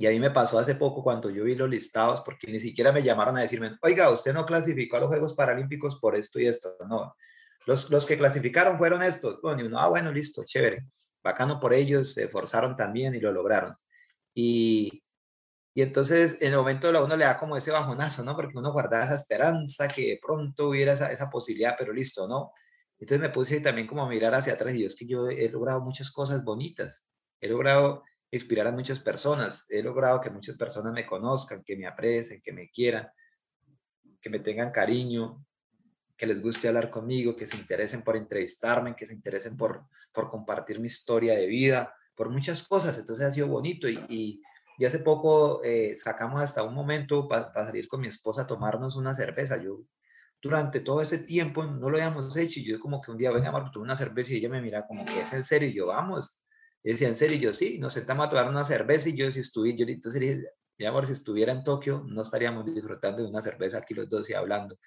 Y 0.00 0.06
a 0.06 0.10
mí 0.10 0.18
me 0.18 0.30
pasó 0.30 0.58
hace 0.58 0.76
poco 0.76 1.02
cuando 1.02 1.28
yo 1.28 1.44
vi 1.44 1.54
los 1.54 1.68
listados, 1.68 2.22
porque 2.22 2.50
ni 2.50 2.58
siquiera 2.58 2.90
me 2.90 3.02
llamaron 3.02 3.36
a 3.36 3.42
decirme, 3.42 3.76
oiga, 3.82 4.08
usted 4.08 4.32
no 4.32 4.46
clasificó 4.46 4.96
a 4.96 5.00
los 5.00 5.10
Juegos 5.10 5.34
Paralímpicos 5.34 6.00
por 6.00 6.16
esto 6.16 6.40
y 6.40 6.46
esto. 6.46 6.74
No, 6.88 7.14
los, 7.66 7.90
los 7.90 8.06
que 8.06 8.16
clasificaron 8.16 8.78
fueron 8.78 9.02
estos. 9.02 9.42
Bueno, 9.42 9.60
y 9.60 9.66
uno, 9.66 9.78
ah, 9.78 9.88
bueno, 9.88 10.10
listo, 10.10 10.42
chévere. 10.42 10.86
Bacano 11.22 11.60
por 11.60 11.74
ellos, 11.74 12.14
se 12.14 12.24
esforzaron 12.24 12.76
también 12.76 13.14
y 13.14 13.20
lo 13.20 13.30
lograron. 13.30 13.76
Y, 14.32 15.02
y 15.74 15.82
entonces 15.82 16.40
en 16.40 16.52
el 16.52 16.58
momento 16.58 16.88
a 16.88 17.04
uno 17.04 17.14
le 17.14 17.26
da 17.26 17.36
como 17.36 17.58
ese 17.58 17.70
bajonazo, 17.70 18.24
¿no? 18.24 18.34
Porque 18.34 18.56
uno 18.56 18.72
guardaba 18.72 19.04
esa 19.04 19.16
esperanza 19.16 19.86
que 19.86 20.18
pronto 20.22 20.70
hubiera 20.70 20.94
esa, 20.94 21.12
esa 21.12 21.28
posibilidad, 21.28 21.76
pero 21.78 21.92
listo, 21.92 22.26
¿no? 22.26 22.52
Entonces 22.98 23.20
me 23.20 23.28
puse 23.28 23.60
también 23.60 23.86
como 23.86 24.04
a 24.04 24.08
mirar 24.08 24.34
hacia 24.34 24.54
atrás 24.54 24.74
y 24.74 24.80
yo 24.80 24.86
es 24.86 24.96
que 24.96 25.06
yo 25.06 25.28
he 25.28 25.50
logrado 25.50 25.82
muchas 25.82 26.10
cosas 26.10 26.42
bonitas. 26.42 27.06
He 27.38 27.48
logrado 27.48 28.02
inspirar 28.30 28.66
a 28.66 28.72
muchas 28.72 29.00
personas. 29.00 29.66
He 29.68 29.82
logrado 29.82 30.20
que 30.20 30.30
muchas 30.30 30.56
personas 30.56 30.92
me 30.92 31.06
conozcan, 31.06 31.62
que 31.64 31.76
me 31.76 31.86
aprecien, 31.86 32.40
que 32.42 32.52
me 32.52 32.70
quieran, 32.70 33.08
que 34.20 34.30
me 34.30 34.40
tengan 34.40 34.70
cariño, 34.70 35.44
que 36.16 36.26
les 36.26 36.42
guste 36.42 36.68
hablar 36.68 36.90
conmigo, 36.90 37.34
que 37.34 37.46
se 37.46 37.56
interesen 37.56 38.02
por 38.02 38.16
entrevistarme, 38.16 38.94
que 38.94 39.06
se 39.06 39.14
interesen 39.14 39.56
por, 39.56 39.86
por 40.12 40.30
compartir 40.30 40.78
mi 40.78 40.86
historia 40.86 41.34
de 41.34 41.46
vida, 41.46 41.94
por 42.14 42.28
muchas 42.30 42.66
cosas. 42.68 42.98
Entonces 42.98 43.26
ha 43.26 43.30
sido 43.30 43.48
bonito 43.48 43.88
y, 43.88 43.98
y, 44.08 44.42
hace 44.84 45.00
poco 45.00 45.62
eh, 45.62 45.94
sacamos 45.98 46.40
hasta 46.40 46.62
un 46.62 46.74
momento 46.74 47.28
para 47.28 47.52
salir 47.52 47.86
con 47.86 48.00
mi 48.00 48.08
esposa 48.08 48.42
a 48.42 48.46
tomarnos 48.46 48.96
una 48.96 49.14
cerveza. 49.14 49.62
Yo 49.62 49.82
durante 50.40 50.80
todo 50.80 51.02
ese 51.02 51.18
tiempo 51.18 51.64
no 51.64 51.90
lo 51.90 51.96
habíamos 51.98 52.34
hecho 52.36 52.60
y 52.60 52.64
yo 52.64 52.80
como 52.80 53.00
que 53.00 53.10
un 53.10 53.18
día, 53.18 53.30
venga, 53.30 53.52
Marco, 53.52 53.80
una 53.80 53.96
cerveza 53.96 54.32
y 54.32 54.36
ella 54.36 54.48
me 54.48 54.62
mira 54.62 54.86
como 54.86 55.04
que 55.04 55.20
es 55.20 55.32
en 55.34 55.44
serio 55.44 55.68
y 55.68 55.74
yo, 55.74 55.86
vamos. 55.86 56.39
Y 56.82 56.92
decía, 56.92 57.08
en 57.08 57.16
serio, 57.16 57.38
yo 57.38 57.52
sí, 57.52 57.78
nos 57.78 57.92
sentamos 57.92 58.26
a 58.26 58.30
tomar 58.30 58.48
una 58.48 58.64
cerveza 58.64 59.08
y 59.08 59.16
yo 59.16 59.30
si 59.30 59.40
estuviera, 59.40 59.78
yo 59.78 59.86
entonces 59.86 60.20
dije, 60.20 60.44
mi 60.78 60.86
amor, 60.86 61.06
si 61.06 61.12
estuviera 61.12 61.52
en 61.52 61.62
Tokio, 61.62 62.02
no 62.08 62.22
estaríamos 62.22 62.64
disfrutando 62.64 63.22
de 63.22 63.28
una 63.28 63.42
cerveza 63.42 63.78
aquí 63.78 63.92
los 63.92 64.08
dos 64.08 64.30
y 64.30 64.34
hablando. 64.34 64.78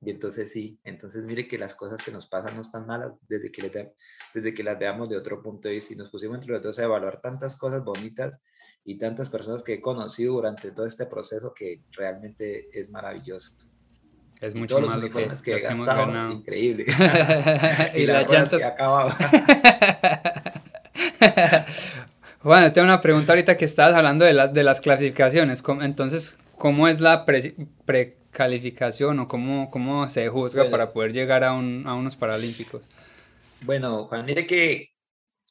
Y 0.00 0.10
entonces 0.10 0.52
sí, 0.52 0.78
entonces 0.84 1.24
mire 1.24 1.48
que 1.48 1.58
las 1.58 1.74
cosas 1.74 2.02
que 2.02 2.12
nos 2.12 2.28
pasan 2.28 2.54
no 2.54 2.62
están 2.62 2.86
malas 2.86 3.12
desde 3.28 3.50
que, 3.50 3.92
desde 4.34 4.54
que 4.54 4.62
las 4.62 4.78
veamos 4.78 5.08
de 5.08 5.16
otro 5.16 5.42
punto 5.42 5.68
de 5.68 5.74
vista 5.74 5.94
y 5.94 5.96
nos 5.96 6.10
pusimos 6.10 6.36
entre 6.36 6.52
los 6.52 6.62
dos 6.62 6.78
a 6.78 6.84
evaluar 6.84 7.20
tantas 7.20 7.56
cosas 7.56 7.82
bonitas 7.82 8.42
y 8.84 8.98
tantas 8.98 9.28
personas 9.28 9.62
que 9.64 9.74
he 9.74 9.80
conocido 9.80 10.34
durante 10.34 10.70
todo 10.70 10.86
este 10.86 11.06
proceso 11.06 11.52
que 11.54 11.82
realmente 11.92 12.68
es 12.78 12.90
maravilloso. 12.90 13.56
Es 14.40 14.54
mucho 14.54 14.80
más 14.80 14.98
lo 14.98 15.10
que, 15.10 15.28
que, 15.42 15.56
he 15.56 15.60
gastado, 15.60 16.30
increíble. 16.30 16.84
y, 17.94 18.06
las 18.06 18.30
llantas 18.30 18.60
que 18.60 18.62
he 18.62 18.64
acabado. 18.64 19.10
bueno, 22.42 22.72
tengo 22.72 22.84
una 22.84 23.00
pregunta 23.00 23.32
ahorita 23.32 23.56
que 23.56 23.64
estabas 23.64 23.94
hablando 23.94 24.24
de 24.24 24.32
las, 24.32 24.52
de 24.52 24.62
las 24.62 24.80
clasificaciones. 24.80 25.62
Entonces, 25.80 26.36
¿cómo 26.56 26.88
es 26.88 27.00
la 27.00 27.24
precalificación 27.84 29.20
o 29.20 29.28
cómo, 29.28 29.70
cómo 29.70 30.08
se 30.08 30.28
juzga 30.28 30.70
para 30.70 30.92
poder 30.92 31.12
llegar 31.12 31.44
a, 31.44 31.52
un, 31.52 31.86
a 31.86 31.94
unos 31.94 32.16
Paralímpicos? 32.16 32.82
Bueno, 33.60 34.04
Juan, 34.04 34.24
mire 34.24 34.46
que 34.46 34.92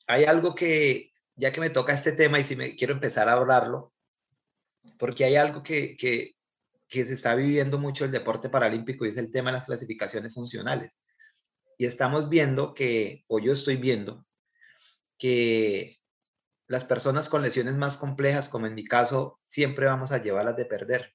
hay 0.08 0.24
algo 0.24 0.56
que, 0.56 1.12
ya 1.36 1.52
que 1.52 1.62
me 1.62 1.70
toca 1.70 1.94
este 1.94 2.14
tema 2.14 2.40
y 2.40 2.44
si 2.44 2.56
me 2.56 2.76
quiero 2.76 2.94
empezar 2.94 3.28
a 3.28 3.34
hablarlo, 3.34 3.94
porque 4.98 5.26
hay 5.26 5.36
algo 5.36 5.62
que, 5.62 5.98
que, 5.98 6.36
que 6.88 7.06
se 7.06 7.14
está 7.14 7.36
viviendo 7.36 7.78
mucho 7.78 8.06
el 8.06 8.12
deporte 8.12 8.50
paralímpico 8.50 9.06
y 9.06 9.10
es 9.10 9.18
el 9.18 9.32
tema 9.32 9.52
de 9.52 9.58
las 9.58 9.66
clasificaciones 9.66 10.34
funcionales. 10.34 10.94
Y 11.78 11.86
estamos 11.86 12.30
viendo 12.30 12.74
que, 12.74 13.24
o 13.28 13.40
yo 13.40 13.52
estoy 13.52 13.76
viendo, 13.76 14.27
que 15.18 16.00
las 16.68 16.84
personas 16.86 17.30
con 17.30 17.42
lesiones 17.42 17.76
más 17.76 17.98
complejas, 17.98 18.50
como 18.50 18.68
en 18.68 18.76
mi 18.76 18.86
caso, 18.86 19.40
siempre 19.46 19.86
vamos 19.86 20.12
a 20.12 20.22
llevarlas 20.22 20.58
de 20.58 20.66
perder. 20.66 21.14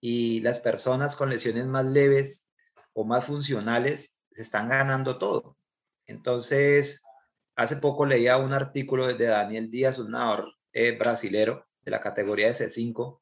Y 0.00 0.40
las 0.40 0.58
personas 0.60 1.16
con 1.16 1.28
lesiones 1.28 1.66
más 1.66 1.84
leves 1.84 2.48
o 2.94 3.04
más 3.04 3.26
funcionales 3.26 4.20
se 4.32 4.42
están 4.42 4.68
ganando 4.70 5.18
todo. 5.18 5.56
Entonces, 6.06 7.02
hace 7.56 7.76
poco 7.76 8.06
leía 8.06 8.38
un 8.38 8.54
artículo 8.54 9.06
de 9.06 9.26
Daniel 9.26 9.70
Díaz, 9.70 9.98
un 9.98 10.12
nadador 10.12 10.54
eh, 10.72 10.96
brasilero 10.96 11.62
de 11.82 11.90
la 11.90 12.00
categoría 12.00 12.46
de 12.46 12.54
C5, 12.54 13.20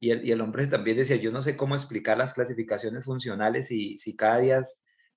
y 0.00 0.10
el, 0.10 0.24
y 0.24 0.32
el, 0.32 0.40
hombre 0.40 0.66
también 0.66 0.96
decía, 0.96 1.16
yo 1.16 1.32
no 1.32 1.42
sé 1.42 1.56
cómo 1.56 1.74
explicar 1.74 2.18
las 2.18 2.34
clasificaciones 2.34 3.04
funcionales 3.04 3.70
y 3.70 3.98
si 3.98 4.14
cada 4.14 4.38
día 4.38 4.62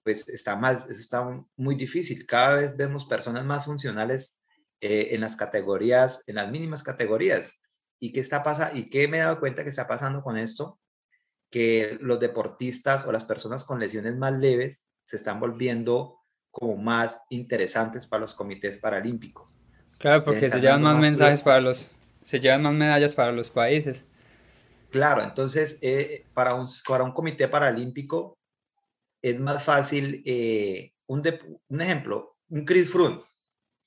pues 0.07 0.29
está 0.29 0.55
más, 0.55 0.89
eso 0.89 1.01
está 1.01 1.43
muy 1.57 1.75
difícil. 1.75 2.25
Cada 2.25 2.55
vez 2.55 2.77
vemos 2.77 3.05
personas 3.05 3.43
más 3.43 3.65
funcionales 3.65 4.39
eh, 4.79 5.09
en 5.11 5.19
las 5.19 5.35
categorías, 5.35 6.23
en 6.27 6.35
las 6.35 6.49
mínimas 6.49 6.81
categorías. 6.81 7.59
¿Y 7.99 8.13
qué 8.13 8.21
está 8.21 8.41
pasando? 8.41 8.77
¿Y 8.77 8.89
qué 8.89 9.09
me 9.09 9.17
he 9.17 9.19
dado 9.19 9.41
cuenta 9.41 9.63
que 9.63 9.69
está 9.69 9.85
pasando 9.85 10.23
con 10.23 10.37
esto? 10.37 10.79
Que 11.51 11.97
los 11.99 12.21
deportistas 12.21 13.05
o 13.05 13.11
las 13.11 13.25
personas 13.25 13.65
con 13.65 13.81
lesiones 13.81 14.15
más 14.15 14.31
leves 14.31 14.87
se 15.03 15.17
están 15.17 15.41
volviendo 15.41 16.21
como 16.51 16.77
más 16.77 17.19
interesantes 17.29 18.07
para 18.07 18.21
los 18.21 18.33
comités 18.33 18.77
paralímpicos. 18.77 19.59
Claro, 19.97 20.23
porque 20.23 20.49
se 20.49 20.61
llevan 20.61 20.83
más, 20.83 20.97
mensajes 21.01 21.41
para 21.41 21.59
los, 21.59 21.91
se 22.21 22.39
llevan 22.39 22.61
más 22.61 22.73
medallas 22.73 23.13
para 23.13 23.33
los 23.33 23.49
países. 23.49 24.05
Claro, 24.89 25.21
entonces 25.21 25.79
eh, 25.81 26.25
para, 26.33 26.55
un, 26.55 26.65
para 26.87 27.03
un 27.03 27.11
comité 27.11 27.49
paralímpico 27.49 28.37
es 29.29 29.39
más 29.39 29.63
fácil, 29.63 30.23
eh, 30.25 30.93
un, 31.07 31.21
un, 31.69 31.81
ejemplo, 31.81 32.37
un 32.49 32.65
Chris 32.65 32.89
Froome, 32.89 33.21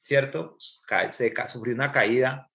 ¿cierto? 0.01 0.57
Se 0.59 1.35
sufrió 1.49 1.75
una 1.75 1.93
caída, 1.93 2.51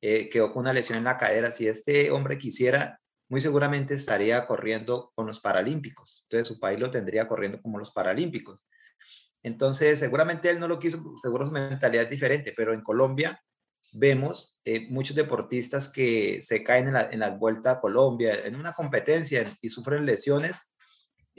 eh, 0.00 0.28
quedó 0.28 0.52
con 0.52 0.62
una 0.62 0.72
lesión 0.72 0.98
en 0.98 1.04
la 1.04 1.18
cadera. 1.18 1.50
Si 1.50 1.68
este 1.68 2.10
hombre 2.10 2.38
quisiera, 2.38 3.00
muy 3.28 3.40
seguramente 3.40 3.94
estaría 3.94 4.46
corriendo 4.46 5.12
con 5.14 5.26
los 5.26 5.40
Paralímpicos. 5.40 6.24
Entonces 6.24 6.48
su 6.48 6.60
país 6.60 6.78
lo 6.80 6.90
tendría 6.90 7.28
corriendo 7.28 7.60
como 7.60 7.78
los 7.78 7.90
Paralímpicos. 7.90 8.66
Entonces, 9.42 9.98
seguramente 10.00 10.50
él 10.50 10.58
no 10.58 10.66
lo 10.66 10.78
quiso, 10.78 11.00
seguro 11.22 11.46
su 11.46 11.52
mentalidad 11.52 12.04
es 12.04 12.10
diferente, 12.10 12.52
pero 12.56 12.74
en 12.74 12.82
Colombia 12.82 13.40
vemos 13.92 14.58
eh, 14.64 14.88
muchos 14.90 15.16
deportistas 15.16 15.88
que 15.88 16.40
se 16.42 16.62
caen 16.62 16.88
en 16.88 16.94
la, 16.94 17.08
en 17.10 17.20
la 17.20 17.30
vuelta 17.30 17.72
a 17.72 17.80
Colombia, 17.80 18.44
en 18.44 18.56
una 18.56 18.72
competencia 18.72 19.44
y 19.62 19.68
sufren 19.68 20.04
lesiones 20.04 20.74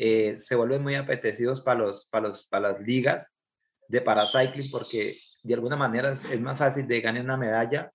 eh, 0.01 0.37
se 0.37 0.55
vuelven 0.55 0.81
muy 0.81 0.95
apetecidos 0.95 1.59
para, 1.59 1.81
los, 1.81 2.07
para, 2.07 2.29
los, 2.29 2.47
para 2.47 2.71
las 2.71 2.79
ligas 2.79 3.35
de 3.89 3.99
paracycling 3.99 4.71
porque 4.71 5.17
de 5.43 5.53
alguna 5.53 5.75
manera 5.75 6.13
es, 6.13 6.39
más 6.39 6.57
fácil 6.57 6.87
de 6.87 7.01
ganar 7.01 7.21
una 7.21 7.35
medalla 7.35 7.91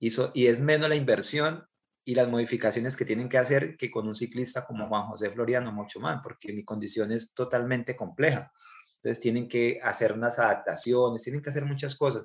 y, 0.00 0.08
es 0.48 0.58
menos 0.58 0.88
la 0.88 0.96
inversión 0.96 1.64
y 2.04 2.16
las 2.16 2.28
modificaciones 2.28 2.96
que 2.96 3.04
tienen 3.04 3.28
que 3.28 3.38
hacer 3.38 3.76
que 3.76 3.88
con 3.88 4.08
un 4.08 4.16
ciclista 4.16 4.66
como 4.66 4.88
Juan 4.88 5.06
José 5.06 5.30
Floriano 5.30 5.70
mucho 5.70 6.00
más, 6.00 6.20
porque 6.24 6.52
mi 6.52 6.64
condición 6.64 7.12
es 7.12 7.32
totalmente 7.32 7.94
compleja. 7.94 8.50
Entonces 8.96 9.20
tienen 9.20 9.48
que 9.48 9.78
hacer 9.80 10.12
unas 10.12 10.40
adaptaciones, 10.40 11.22
tienen 11.22 11.40
que 11.40 11.50
hacer 11.50 11.64
muchas 11.64 11.94
cosas. 11.94 12.24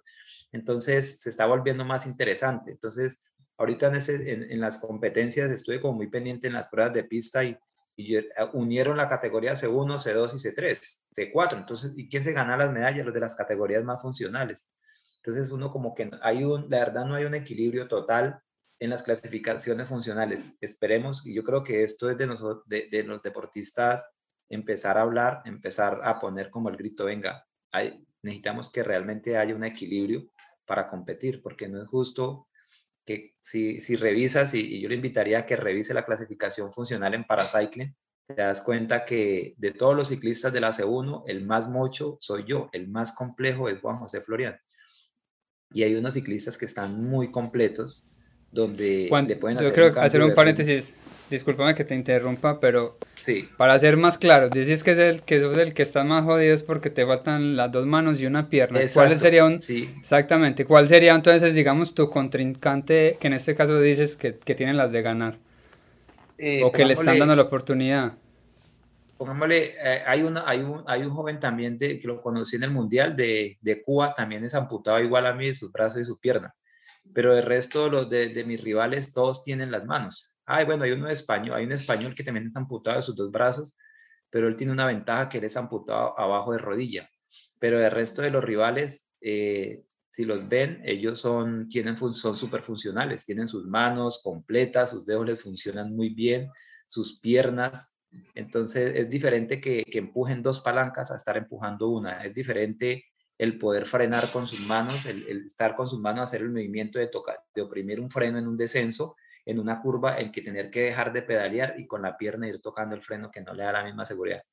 Entonces 0.51 1.21
se 1.21 1.30
está 1.30 1.45
volviendo 1.45 1.86
más 1.86 2.07
interesante. 2.07 2.71
Entonces, 2.71 3.19
ahorita 3.59 3.91
en, 3.95 4.51
en, 4.51 4.59
las 4.59 4.80
competencias 4.80 5.51
estuve 5.51 5.80
como 5.80 5.93
muy 5.93 6.07
pendiente 6.07 6.47
en 6.47 6.53
las 6.53 6.67
pruebas 6.67 6.93
de 6.95 7.03
pista 7.03 7.43
y, 7.43 7.55
y 8.00 8.16
eh, 8.16 8.26
unieron 8.54 8.95
la 8.95 9.10
categoría 9.10 9.56
C1, 9.56 10.00
C2 10.00 10.34
y 10.34 10.38
C3, 10.38 11.04
C4. 11.14 11.58
Entonces, 11.58 11.91
¿y 11.97 12.08
quién 12.08 12.24
se 12.24 12.32
gana 12.32 12.56
las 12.56 12.72
medallas? 12.72 13.06
Los 13.06 13.14
de 13.14 13.20
las 13.20 13.36
categorías 13.36 13.84
más 13.84 14.02
funcionales. 14.02 14.72
Entonces 15.18 15.52
uno 15.52 15.70
como 15.70 15.93
que 15.93 16.10
hay 16.22 16.45
un, 16.45 16.70
la 16.70 16.80
verdad 16.80 17.06
no 17.06 17.16
hay 17.16 17.26
un 17.26 17.36
equilibrio 17.36 17.89
total 17.89 18.41
en 18.80 18.89
las 18.89 19.04
clasificaciones 19.04 19.89
funcionales. 19.89 20.58
Esperemos, 20.62 21.26
y 21.26 21.34
yo 21.36 21.43
creo 21.43 21.62
que 21.62 21.84
esto 21.84 22.10
es 22.10 22.18
de, 22.18 22.28
nosotros, 22.28 22.64
de, 22.68 23.04
los 23.04 23.22
deportistas, 23.22 24.10
empezar 24.47 24.97
a 24.97 25.02
hablar, 25.02 25.41
empezar 25.43 26.00
a 26.02 26.22
poner 26.22 26.50
como 26.50 26.70
el 26.70 26.78
grito, 26.78 27.04
venga, 27.04 27.45
necesitamos 28.22 28.72
que 28.72 28.82
realmente 28.82 29.38
haya 29.38 29.54
un 29.54 29.66
equilibrio 29.66 30.32
para 30.66 30.89
competir, 30.89 31.41
porque 31.43 31.68
no 31.68 31.82
es 31.82 31.89
justo 31.89 32.47
si, 33.39 33.82
si 33.82 33.95
revisas, 33.95 34.53
y, 34.53 34.60
y 34.60 34.82
yo 34.82 34.89
le 34.89 34.95
invitaría 34.95 35.39
a 35.39 35.45
que 35.45 35.55
revise 35.55 35.93
la 35.93 36.05
clasificación 36.05 36.72
funcional 36.72 37.14
en 37.14 37.26
Paracycling, 37.26 37.95
te 38.28 38.36
das 38.36 38.62
cuenta 38.62 39.05
que 39.05 39.55
de 39.57 39.72
todos 39.72 39.95
los 39.95 40.10
ciclistas 40.10 40.53
de 40.53 40.62
la 40.62 40.72
C1, 40.72 41.24
el 41.28 41.45
más 41.45 41.68
mocho 41.68 42.18
soy 42.22 42.45
yo, 42.47 42.70
el 42.74 42.88
más 42.88 43.14
complejo 43.14 43.70
es 43.70 43.82
Juan 43.82 43.97
José 43.97 44.22
Florian. 44.22 44.55
Y 45.72 45.84
hay 45.84 45.95
unos 45.95 46.14
ciclistas 46.14 46.57
que 46.57 46.66
están 46.66 47.03
muy 47.03 47.32
completos, 47.32 48.09
donde 48.52 49.10
le 49.28 49.36
pueden 49.36 49.58
hacer 49.58 49.68
Yo 49.70 49.74
creo 49.74 49.93
que 49.93 50.00
hacer 50.00 50.22
un 50.22 50.34
paréntesis, 50.34 50.95
discúlpame 51.30 51.76
que 51.76 51.84
te 51.84 51.95
interrumpa, 51.95 52.60
pero 52.60 52.97
sí. 53.16 53.47
para 53.58 53.78
ser 53.78 53.97
más 53.97 54.18
claro, 54.18 54.50
dices 54.50 54.84
que 54.84 54.91
es 54.91 54.97
el 54.97 55.24
que 55.24 55.38
es 55.38 55.58
el 55.58 55.74
que 55.74 55.84
está 55.84 56.04
más 56.04 56.24
jodido 56.24 56.54
es 56.54 56.64
porque 56.64 56.89
te 56.89 57.06
faltan 57.06 57.56
las 57.56 57.72
dos 57.72 57.86
manos 57.86 58.20
y 58.20 58.26
una 58.26 58.50
pierna. 58.50 58.80
¿Cuál 58.93 59.18
sería 59.18 59.45
un 59.45 59.62
sí. 59.62 59.93
exactamente? 60.00 60.66
¿Cuál 60.66 60.88
sería 60.88 61.14
entonces, 61.14 61.54
digamos, 61.54 61.93
tu 61.93 62.10
contrincante 62.10 63.18
que 63.20 63.28
en 63.28 63.34
este 63.34 63.56
caso 63.56 63.80
dices 63.80 64.16
que, 64.16 64.38
que 64.38 64.56
tienen 64.56 64.78
las 64.78 64.91
de 64.91 65.02
ganar? 65.02 65.38
Eh, 66.38 66.64
o 66.64 66.72
que 66.72 66.86
le 66.86 66.93
están 66.93 67.20
dando 67.20 67.36
la 67.36 67.43
oportunidad. 67.43 68.14
Pongámosle, 69.18 69.76
eh, 69.84 70.04
hay, 70.08 70.22
una, 70.22 70.47
hay, 70.47 70.62
un, 70.62 70.82
hay 70.88 71.02
un 71.02 71.10
joven 71.10 71.38
también 71.38 71.78
de, 71.78 72.00
que 72.00 72.08
lo 72.08 72.22
conocí 72.22 72.56
en 72.56 72.64
el 72.64 72.72
Mundial 72.72 73.18
de, 73.18 73.58
de 73.60 73.82
Cuba, 73.82 74.16
también 74.16 74.45
es 74.45 74.56
amputado 74.56 75.02
igual 75.02 75.26
a 75.26 75.34
mí 75.34 75.47
de 75.47 75.56
sus 75.56 75.70
brazos 75.70 76.02
y 76.02 76.06
su 76.06 76.18
pierna 76.18 76.56
pero 77.14 77.38
el 77.38 77.43
resto 77.43 77.89
los 77.89 78.10
de, 78.10 78.43
mis 78.45 78.62
rivales 78.62 79.14
todos 79.14 79.43
tienen 79.43 79.72
las 79.72 79.86
manos. 79.86 80.34
Ay, 80.45 80.66
bueno, 80.66 80.84
hay 80.84 80.91
uno 80.91 81.10
español, 81.10 81.55
hay 81.55 81.66
un 81.66 81.72
español 81.72 82.14
que 82.16 82.24
también 82.24 82.47
está 82.47 82.60
amputado 82.60 82.97
de 82.97 83.03
sus 83.03 83.16
dos 83.16 83.32
brazos, 83.32 83.76
pero 84.30 84.47
él 84.47 84.55
tiene 84.55 84.74
una 84.74 84.88
ventaja 84.88 85.30
que 85.30 85.38
él 85.38 85.43
es 85.43 85.57
amputado 85.57 86.20
abajo 86.20 86.51
de 86.53 86.60
rodilla. 86.60 87.10
Pero 87.60 87.84
el 87.84 87.91
resto 87.91 88.22
de 88.22 88.32
los 88.32 88.43
rivales, 88.43 89.10
eh, 89.22 89.84
si 90.10 90.26
los 90.26 90.47
ven, 90.47 90.82
ellos 90.86 91.20
son, 91.20 91.68
tienen, 91.68 91.97
son 91.97 92.36
súper 92.36 92.62
funcionales, 92.62 93.26
tienen 93.26 93.47
sus 93.47 93.66
manos 93.66 94.22
completas, 94.24 94.91
sus 94.91 95.05
dedos 95.05 95.26
les 95.26 95.41
funcionan 95.41 95.95
muy 95.95 96.10
bien, 96.10 96.49
sus 96.88 97.20
piernas. 97.20 97.95
Entonces 98.34 98.95
es 98.95 99.10
diferente 99.10 99.62
que 99.62 99.84
empujen 99.91 100.41
dos 100.41 100.62
palancas 100.62 101.12
a 101.12 101.16
estar 101.16 101.38
empujando 101.38 101.89
una. 101.89 102.24
Es 102.24 102.34
diferente 102.34 103.03
el 103.39 103.57
poder 103.57 103.85
frenar 103.85 104.29
con 104.31 104.45
sus 104.45 104.67
manos, 104.67 105.05
el, 105.05 105.45
estar 105.45 105.75
con 105.75 105.87
sus 105.87 105.99
manos, 105.99 106.25
hacer 106.25 106.41
el 106.41 106.49
movimiento 106.49 106.99
de, 106.99 107.07
tocar, 107.07 107.41
de 107.55 107.61
oprimir 107.61 108.01
un 108.01 108.09
freno 108.09 108.37
en 108.37 108.47
un 108.47 108.57
descenso, 108.57 109.15
en 109.45 109.59
una 109.59 109.81
curva, 109.81 110.19
en 110.19 110.29
que 110.31 110.41
tener 110.41 110.69
que 110.69 110.81
dejar 110.81 111.13
de 111.13 111.21
pedalear 111.21 111.79
y 111.79 111.87
con 111.87 112.01
la 112.01 112.17
pierna 112.17 112.49
ir 112.49 112.61
tocando 112.61 112.95
el 112.95 113.01
freno 113.01 113.31
que 113.31 113.39
no 113.39 113.53
le 113.53 113.63
da 113.63 113.71
la 113.71 113.85
misma 113.85 114.05
seguridad. 114.05 114.43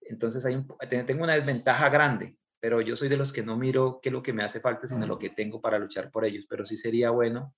Entonces 0.00 0.44
hay 0.44 0.60
tengo 1.06 1.22
una 1.22 1.36
desventaja 1.36 1.88
grande, 1.88 2.36
pero 2.58 2.80
yo 2.80 2.96
soy 2.96 3.08
de 3.08 3.16
los 3.16 3.32
que 3.32 3.44
no 3.44 3.56
miro 3.56 4.00
qué 4.02 4.08
es 4.08 4.12
lo 4.12 4.22
que 4.22 4.32
me 4.32 4.42
hace 4.42 4.58
falta, 4.58 4.88
sino 4.88 5.06
lo 5.06 5.18
que 5.18 5.30
tengo 5.30 5.60
para 5.60 5.78
luchar 5.78 6.10
por 6.10 6.24
ellos. 6.24 6.46
Pero 6.50 6.66
sí 6.66 6.76
sería 6.76 7.10
bueno 7.10 7.54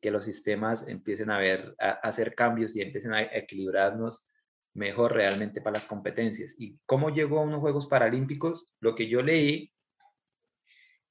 que 0.00 0.12
los 0.12 0.24
sistemas 0.24 0.86
empiecen 0.86 1.28
a, 1.30 1.38
ver, 1.38 1.74
a 1.80 1.90
hacer 1.90 2.36
cambios 2.36 2.76
y 2.76 2.82
empiecen 2.82 3.14
a 3.14 3.22
equilibrarnos 3.22 4.28
mejor 4.74 5.12
realmente 5.12 5.60
para 5.60 5.74
las 5.74 5.88
competencias. 5.88 6.54
¿Y 6.56 6.78
cómo 6.86 7.10
llegó 7.10 7.40
a 7.40 7.42
unos 7.42 7.58
Juegos 7.58 7.88
Paralímpicos? 7.88 8.68
Lo 8.78 8.94
que 8.94 9.08
yo 9.08 9.22
leí 9.22 9.72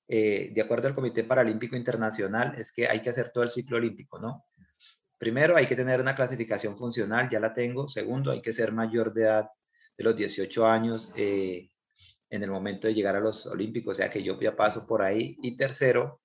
eh, 0.07 0.51
de 0.53 0.61
acuerdo 0.61 0.87
al 0.87 0.95
Comité 0.95 1.23
Paralímpico 1.23 1.75
Internacional, 1.75 2.55
es 2.57 2.71
que 2.71 2.87
hay 2.87 3.01
que 3.01 3.09
hacer 3.09 3.31
todo 3.31 3.43
el 3.43 3.51
ciclo 3.51 3.77
olímpico, 3.77 4.19
¿no? 4.19 4.45
Primero, 5.17 5.57
hay 5.57 5.65
que 5.65 5.75
tener 5.75 5.99
una 5.99 6.15
clasificación 6.15 6.77
funcional, 6.77 7.29
ya 7.29 7.39
la 7.39 7.53
tengo. 7.53 7.89
Segundo, 7.89 8.31
hay 8.31 8.41
que 8.41 8.53
ser 8.53 8.71
mayor 8.71 9.13
de 9.13 9.23
edad 9.23 9.49
de 9.97 10.03
los 10.03 10.15
18 10.15 10.67
años 10.67 11.11
eh, 11.15 11.71
en 12.29 12.43
el 12.43 12.51
momento 12.51 12.87
de 12.87 12.93
llegar 12.93 13.15
a 13.15 13.19
los 13.19 13.47
olímpicos, 13.47 13.93
o 13.93 13.95
sea 13.95 14.09
que 14.09 14.21
yo 14.21 14.39
ya 14.39 14.55
paso 14.55 14.85
por 14.85 15.01
ahí. 15.01 15.37
Y 15.41 15.57
tercero, 15.57 16.21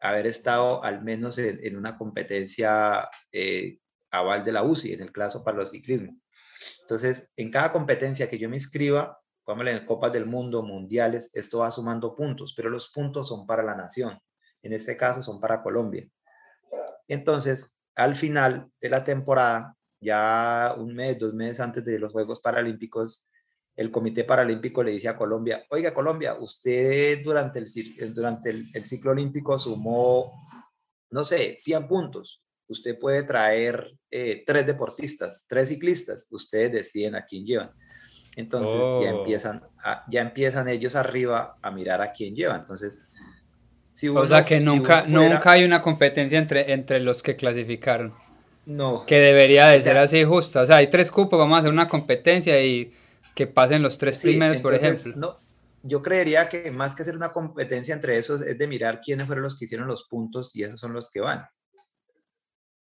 haber 0.00 0.26
estado 0.26 0.84
al 0.84 1.02
menos 1.02 1.38
en, 1.38 1.76
una 1.76 1.96
competencia 1.96 3.08
eh, 3.32 3.78
aval 4.10 4.44
de 4.44 4.52
la 4.52 4.62
UCI, 4.62 4.92
en 4.92 5.02
el 5.02 5.12
caso 5.12 5.42
para 5.42 5.56
los 5.56 5.70
ciclismo. 5.70 6.20
Entonces, 6.82 7.32
en 7.36 7.50
cada 7.50 7.72
competencia 7.72 8.28
que 8.28 8.38
yo 8.38 8.48
me 8.48 8.56
inscriba, 8.56 9.18
en 9.48 9.86
Copas 9.86 10.12
del 10.12 10.26
Mundo, 10.26 10.62
mundiales, 10.62 11.30
esto 11.32 11.60
va 11.60 11.70
sumando 11.70 12.14
puntos, 12.14 12.52
pero 12.54 12.68
los 12.68 12.90
puntos 12.90 13.28
son 13.28 13.46
para 13.46 13.62
la 13.62 13.74
nación. 13.74 14.18
En 14.62 14.72
este 14.72 14.96
caso 14.96 15.22
son 15.22 15.40
para 15.40 15.62
Colombia. 15.62 16.06
Entonces, 17.06 17.78
al 17.94 18.14
final 18.14 18.70
de 18.80 18.90
la 18.90 19.02
temporada, 19.02 19.74
ya 20.00 20.74
un 20.76 20.94
mes, 20.94 21.18
dos 21.18 21.32
meses 21.32 21.60
antes 21.60 21.84
de 21.84 21.98
los 21.98 22.12
Juegos 22.12 22.40
Paralímpicos, 22.40 23.26
el 23.74 23.90
Comité 23.90 24.24
Paralímpico 24.24 24.82
le 24.82 24.90
dice 24.90 25.08
a 25.08 25.16
Colombia, 25.16 25.64
oiga 25.70 25.94
Colombia, 25.94 26.34
usted 26.34 27.22
durante 27.24 27.60
el, 27.60 28.14
durante 28.14 28.50
el, 28.50 28.84
ciclo 28.84 29.12
olímpico 29.12 29.58
sumó, 29.58 30.46
no 31.10 31.24
sé, 31.24 31.54
100 31.56 31.88
puntos. 31.88 32.42
Usted 32.66 32.98
puede 32.98 33.22
traer 33.22 33.92
eh, 34.10 34.42
tres 34.44 34.66
deportistas, 34.66 35.46
tres 35.48 35.68
ciclistas. 35.68 36.26
Ustedes 36.30 36.72
deciden 36.72 37.14
a 37.14 37.24
quién 37.24 37.46
llevan. 37.46 37.70
Entonces 38.38 38.76
ya, 39.02 39.12
oh. 39.12 39.18
empiezan 39.18 39.62
ya 40.08 40.20
empiezan 40.20 40.68
ellos 40.68 40.94
arriba 40.94 41.56
a 41.60 41.72
mirar 41.72 42.00
a 42.00 42.12
quién 42.12 42.36
lleva. 42.36 42.54
Entonces, 42.54 43.00
si 43.90 44.06
o 44.08 44.26
sea 44.28 44.44
que 44.44 44.60
nunca, 44.60 45.04
nunca 45.08 45.50
hay 45.50 45.64
una 45.64 45.82
competencia 45.82 46.38
entre, 46.38 46.72
entre 46.72 47.00
los 47.00 47.20
que 47.20 47.34
clasificaron. 47.34 48.14
No. 48.64 49.04
Que 49.06 49.18
debería 49.18 49.66
de 49.66 49.80
ser 49.80 49.98
así 49.98 50.22
justa. 50.22 50.60
O 50.60 50.66
sea, 50.66 50.76
hay 50.76 50.86
tres 50.86 51.10
cupos, 51.10 51.36
vamos 51.36 51.56
a 51.56 51.58
hacer 51.58 51.72
una 51.72 51.88
competencia 51.88 52.62
y 52.64 52.94
que 53.34 53.48
pasen 53.48 53.82
los 53.82 53.98
tres 53.98 54.22
primeros, 54.22 54.60
por 54.60 54.72
ejemplo. 54.72 55.14
No, 55.16 55.38
yo 55.82 56.00
creería 56.00 56.48
que 56.48 56.70
más 56.70 56.94
que 56.94 57.02
hacer 57.02 57.16
una 57.16 57.32
competencia 57.32 57.92
entre 57.92 58.18
esos 58.18 58.40
es 58.42 58.56
de 58.56 58.68
mirar 58.68 59.00
quiénes 59.00 59.26
fueron 59.26 59.42
los 59.42 59.58
que 59.58 59.64
hicieron 59.64 59.88
los 59.88 60.04
puntos 60.04 60.54
y 60.54 60.62
esos 60.62 60.78
son 60.78 60.92
los 60.92 61.10
que 61.10 61.18
van 61.18 61.44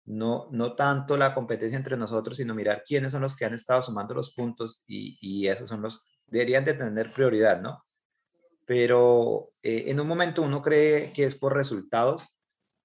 no, 0.06 0.48
no 0.50 0.74
tanto 0.74 1.16
la 1.16 1.34
competencia 1.34 1.76
entre 1.76 1.96
nosotros, 1.96 2.36
sino 2.36 2.54
mirar 2.54 2.82
quiénes 2.86 3.12
son 3.12 3.22
los 3.22 3.36
que 3.36 3.44
han 3.44 3.54
estado 3.54 3.82
sumando 3.82 4.14
los 4.14 4.34
puntos 4.34 4.84
y, 4.86 5.46
esos 5.46 5.68
son 5.68 5.82
los, 5.82 6.04
deberían 6.26 6.64
de 6.64 6.74
tener 6.74 7.12
prioridad, 7.12 7.60
¿no? 7.60 7.84
Pero 8.66 9.44
eh, 9.62 9.84
en 9.88 10.00
un 10.00 10.08
momento 10.08 10.42
uno 10.42 10.62
cree 10.62 11.12
que 11.12 11.24
es 11.24 11.36
por 11.36 11.54
resultados, 11.54 12.38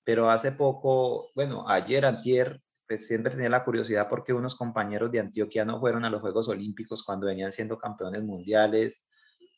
pero 0.03 0.29
hace 0.29 0.51
poco, 0.51 1.29
bueno, 1.35 1.67
ayer, 1.69 2.05
antier, 2.05 2.61
pues 2.87 3.07
siempre 3.07 3.31
tenía 3.31 3.49
la 3.49 3.63
curiosidad 3.63 4.09
porque 4.09 4.33
unos 4.33 4.55
compañeros 4.55 5.11
de 5.11 5.19
Antioquia 5.19 5.63
no 5.63 5.79
fueron 5.79 6.05
a 6.05 6.09
los 6.09 6.21
Juegos 6.21 6.49
Olímpicos 6.49 7.03
cuando 7.03 7.27
venían 7.27 7.51
siendo 7.51 7.77
campeones 7.77 8.23
mundiales, 8.23 9.07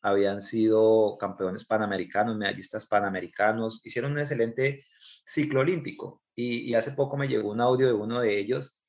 habían 0.02 0.42
sido 0.42 1.18
campeones 1.20 1.66
panamericanos, 1.66 2.36
medallistas 2.36 2.88
panamericanos, 2.88 3.82
hicieron 3.86 4.14
un 4.14 4.20
excelente 4.20 4.84
ciclo 5.26 5.62
olímpico. 5.62 6.24
Y, 6.36 6.74
hace 6.76 6.92
poco 6.92 7.18
me 7.18 7.28
llegó 7.28 7.52
un 7.52 7.62
audio 7.62 7.88
de 7.88 7.94
uno 7.94 8.22
de 8.22 8.40
ellos, 8.40 8.84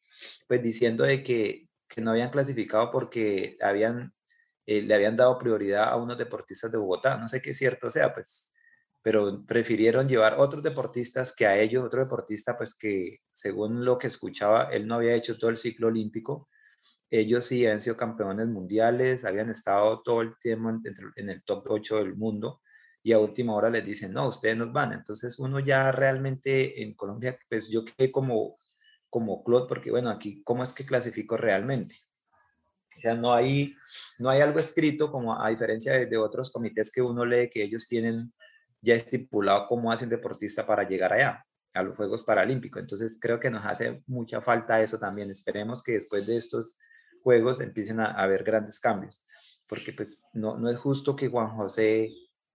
pues 0.49 0.62
diciendo 0.62 1.05
de 1.05 1.22
que, 1.22 1.68
que 1.88 2.01
no 2.01 2.12
habían 2.12 2.30
clasificado 2.30 2.90
porque 2.90 3.57
habían, 3.61 4.14
eh, 4.66 4.82
le 4.82 4.95
habían 4.95 5.16
dado 5.16 5.38
prioridad 5.38 5.88
a 5.88 5.97
unos 5.97 6.18
deportistas 6.18 6.70
de 6.72 6.78
Bogotá. 6.78 7.18
No 7.18 7.28
sé 7.28 7.43
qué 7.43 7.55
cierto 7.55 7.90
sea, 7.90 8.14
pues, 8.14 8.53
pero 9.03 9.45
prefirieron 9.47 10.09
llevar 10.09 10.36
otros 10.38 10.62
deportistas 10.62 11.34
que 11.34 11.47
a 11.47 11.59
ellos, 11.59 11.84
otro 11.84 12.01
deportista, 12.01 12.57
pues 12.57 12.74
que 12.74 13.18
según 13.32 13.84
lo 13.84 13.99
que 13.99 14.07
escuchaba, 14.07 14.64
él 14.72 14.86
no 14.86 14.97
había 14.97 15.14
hecho 15.14 15.36
todo 15.36 15.51
el 15.51 15.57
ciclo 15.57 15.88
olímpico 15.88 16.49
ellos 17.12 17.45
sí 17.45 17.66
han 17.66 17.80
sido 17.80 17.95
campeones 17.97 18.49
mundiales, 18.49 19.26
habían 19.26 19.51
estado 19.51 20.01
todo 20.03 20.22
el 20.22 20.34
tiempo 20.38 20.70
en, 20.70 21.28
el 21.28 21.45
top 21.45 21.66
8 21.68 21.97
del 21.97 22.16
mundo 22.16 22.62
y 23.03 23.12
a 23.12 23.18
última 23.18 23.55
hora 23.55 23.70
les 23.70 23.84
dicen, 23.84 24.12
no, 24.12 24.28
ustedes 24.28 24.57
nos 24.57 24.72
van. 24.72 24.92
Entonces 24.92 25.38
uno 25.38 25.59
ya 25.61 25.90
realmente 25.92 26.82
en 26.82 26.94
Colombia, 26.94 27.36
pues 27.48 27.68
yo 27.68 27.84
quedé 27.84 28.12
como, 28.12 28.55
como 29.11 29.42
Claude, 29.42 29.66
porque 29.68 29.90
bueno, 29.90 30.11
aquí, 30.11 30.42
¿cómo 30.44 30.62
es 30.62 30.72
que 30.72 30.86
clasifico 30.86 31.36
realmente? 31.36 31.96
O 32.96 33.00
sea, 33.00 33.14
no 33.14 33.34
hay, 33.34 33.74
no 34.18 34.30
hay 34.30 34.40
algo 34.40 34.61
escrito 34.61 35.11
como 35.11 35.40
a 35.40 35.48
diferencia 35.48 35.94
de, 35.94 36.07
de 36.07 36.16
otros 36.16 36.50
comités 36.50 36.92
que 36.92 37.03
uno 37.03 37.24
lee 37.24 37.50
que 37.50 37.62
ellos 37.64 37.88
tienen 37.88 38.32
ya 38.80 38.94
estipulado 38.94 39.66
cómo 39.68 39.90
hace 39.90 40.05
un 40.05 40.11
deportista 40.11 40.66
para 40.66 40.86
llegar 40.86 41.12
allá. 41.12 41.44
a 41.74 41.82
los 41.82 41.96
Juegos 41.96 42.22
Paralímpicos. 42.22 42.82
Entonces 42.82 43.18
creo 43.20 43.40
que 43.40 43.50
nos 43.50 43.64
hace 43.64 44.03
mucha 44.07 44.40
falta 44.42 44.82
eso 44.82 44.98
también. 44.98 45.30
Esperemos 45.30 45.82
que 45.82 45.92
después 45.92 46.26
de 46.26 46.36
estos 46.36 46.78
Juegos 47.22 47.61
empiecen 47.61 48.00
a, 48.00 48.07
haber 48.07 48.44
grandes 48.44 48.78
cambios, 48.80 49.24
porque 49.68 49.92
pues 49.92 50.26
no, 50.32 50.59
no 50.59 50.68
es 50.68 50.76
justo 50.76 51.14
que 51.14 51.28
Juan 51.28 51.57
José 51.57 52.11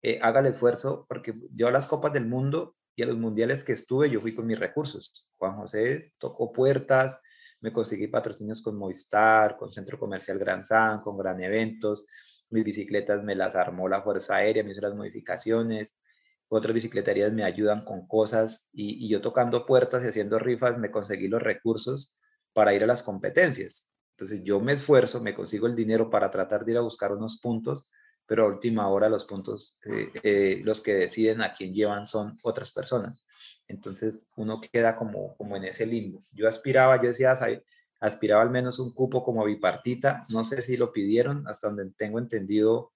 eh, 0.04 0.18
haga 0.20 0.40
el 0.40 0.46
esfuerzo, 0.46 1.06
porque 1.08 1.34
yo 1.54 1.66
a 1.66 1.70
las 1.70 1.88
Copas 1.88 2.12
del 2.12 2.26
Mundo 2.26 2.76
y 2.94 3.02
a 3.02 3.06
los 3.06 3.16
mundiales 3.16 3.64
que 3.64 3.72
estuve, 3.72 4.10
yo 4.10 4.20
fui 4.20 4.34
con 4.34 4.46
mis 4.46 4.58
recursos. 4.58 5.26
Juan 5.38 5.56
José 5.56 6.12
tocó 6.18 6.52
puertas, 6.52 7.22
me 7.62 7.72
conseguí 7.72 8.08
patrocinios 8.08 8.60
con 8.60 8.76
Movistar, 8.76 9.56
con 9.56 9.72
Centro 9.72 9.98
Comercial 9.98 10.38
Gran 10.38 10.62
San, 10.62 11.00
con 11.00 11.16
Gran 11.16 11.42
Eventos, 11.42 12.04
mis 12.50 12.64
bicicletas 12.64 13.24
me 13.24 13.34
las 13.34 13.56
armó 13.56 13.88
la 13.88 14.02
Fuerza 14.02 14.36
Aérea, 14.36 14.62
me 14.62 14.72
hizo 14.72 14.82
las 14.82 14.94
modificaciones, 14.94 15.98
otras 16.48 16.74
bicicleterías 16.74 17.32
me 17.32 17.44
ayudan 17.44 17.82
con 17.82 18.06
cosas 18.06 18.68
y, 18.74 19.08
yo 19.08 19.22
tocando 19.22 19.64
puertas 19.64 20.04
y 20.04 20.08
haciendo 20.08 20.38
rifas 20.38 20.76
me 20.76 20.90
conseguí 20.90 21.28
los 21.28 21.42
recursos 21.42 22.14
para 22.52 22.74
ir 22.74 22.84
a 22.84 22.86
las 22.86 23.02
competencias. 23.02 23.88
Entonces 24.10 24.42
yo 24.44 24.60
me 24.60 24.74
esfuerzo, 24.74 25.22
me 25.22 25.34
consigo 25.34 25.66
el 25.66 25.74
dinero 25.74 26.10
para 26.10 26.30
tratar 26.30 26.66
de 26.66 26.72
ir 26.72 26.78
a 26.78 26.82
buscar 26.82 27.10
unos 27.12 27.40
puntos, 27.40 27.88
pero 28.26 28.44
a 28.44 28.48
última 28.48 28.88
hora 28.88 29.08
los 29.08 29.24
puntos, 29.24 29.76
eh, 29.84 30.10
eh, 30.22 30.60
los 30.64 30.80
que 30.80 30.94
deciden 30.94 31.42
a 31.42 31.54
quién 31.54 31.74
llevan 31.74 32.06
son 32.06 32.32
otras 32.42 32.70
personas. 32.72 33.24
Entonces 33.68 34.26
uno 34.36 34.60
queda 34.60 34.96
como, 34.96 35.36
como 35.36 35.56
en 35.56 35.64
ese 35.64 35.86
limbo. 35.86 36.22
Yo 36.32 36.48
aspiraba, 36.48 36.96
yo 36.96 37.08
decía, 37.08 37.36
aspiraba 38.00 38.42
al 38.42 38.50
menos 38.50 38.78
un 38.78 38.92
cupo 38.92 39.24
como 39.24 39.44
bipartita, 39.44 40.24
no 40.30 40.44
sé 40.44 40.62
si 40.62 40.76
lo 40.76 40.92
pidieron, 40.92 41.46
hasta 41.48 41.68
donde 41.68 41.90
tengo 41.96 42.18
entendido 42.18 42.92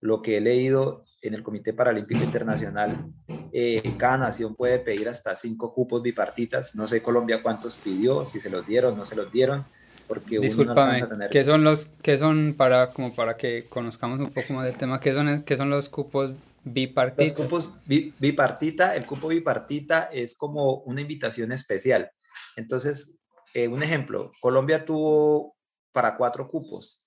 lo 0.00 0.22
que 0.22 0.38
he 0.38 0.40
leído 0.40 1.04
en 1.22 1.34
el 1.34 1.42
Comité 1.42 1.74
Paralímpico 1.74 2.24
Internacional, 2.24 3.12
eh, 3.52 3.96
cada 3.98 4.16
nación 4.16 4.54
puede 4.54 4.78
pedir 4.78 5.08
hasta 5.08 5.36
cinco 5.36 5.74
cupos 5.74 6.02
bipartitas. 6.02 6.74
No 6.74 6.86
sé 6.86 7.02
Colombia 7.02 7.42
cuántos 7.42 7.76
pidió, 7.76 8.24
si 8.24 8.40
se 8.40 8.48
los 8.48 8.66
dieron, 8.66 8.96
no 8.96 9.04
se 9.04 9.16
los 9.16 9.30
dieron, 9.30 9.66
porque 10.10 10.40
Disculpame, 10.40 11.00
¿qué 11.30 11.44
son 11.44 11.62
los, 11.62 11.86
qué 12.02 12.18
son 12.18 12.54
para, 12.56 12.90
como 12.90 13.14
para 13.14 13.36
que 13.36 13.66
conozcamos 13.68 14.18
un 14.18 14.32
poco 14.32 14.52
más 14.54 14.64
del 14.64 14.76
tema, 14.76 14.98
qué 14.98 15.14
son, 15.14 15.44
qué 15.44 15.56
son 15.56 15.70
los 15.70 15.88
cupos 15.88 16.32
bipartitas? 16.64 17.38
Los 17.38 17.46
cupos 17.46 17.70
bipartita, 17.86 18.96
el 18.96 19.06
cupo 19.06 19.28
bipartita 19.28 20.10
es 20.12 20.34
como 20.34 20.78
una 20.80 21.00
invitación 21.00 21.52
especial. 21.52 22.10
Entonces, 22.56 23.20
eh, 23.54 23.68
un 23.68 23.84
ejemplo, 23.84 24.32
Colombia 24.40 24.84
tuvo 24.84 25.54
para 25.92 26.16
cuatro 26.16 26.48
cupos 26.48 27.04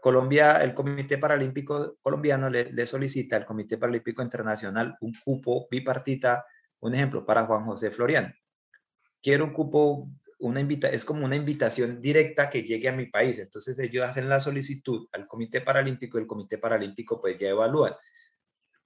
Colombia, 0.00 0.62
el 0.62 0.74
Comité 0.74 1.18
Paralímpico 1.18 1.98
Colombiano 2.00 2.48
le, 2.48 2.86
solicita 2.86 3.36
al 3.36 3.44
Comité 3.44 3.76
Paralímpico 3.76 4.22
Internacional 4.22 4.96
un 5.00 5.12
cupo 5.22 5.68
bipartita, 5.70 6.44
un 6.80 6.94
ejemplo, 6.94 7.24
para 7.24 7.44
Juan 7.44 7.64
José 7.64 7.90
Florian. 7.90 8.34
Quiero 9.22 9.44
un 9.44 9.52
cupo, 9.52 10.08
es 10.92 11.04
como 11.04 11.24
una 11.24 11.36
invitación 11.36 12.00
directa 12.00 12.48
que 12.48 12.62
llegue 12.62 12.88
a 12.88 12.92
mi 12.92 13.06
país. 13.06 13.38
Entonces 13.38 13.78
ellos 13.78 14.08
hacen 14.08 14.28
la 14.28 14.40
solicitud 14.40 15.06
al 15.12 15.26
Comité 15.26 15.60
Paralímpico 15.60 16.18
y 16.18 16.22
el 16.22 16.26
Comité 16.26 16.58
Paralímpico 16.58 17.20
pues 17.20 17.38
ya 17.38 17.48
evalúan 17.48 17.92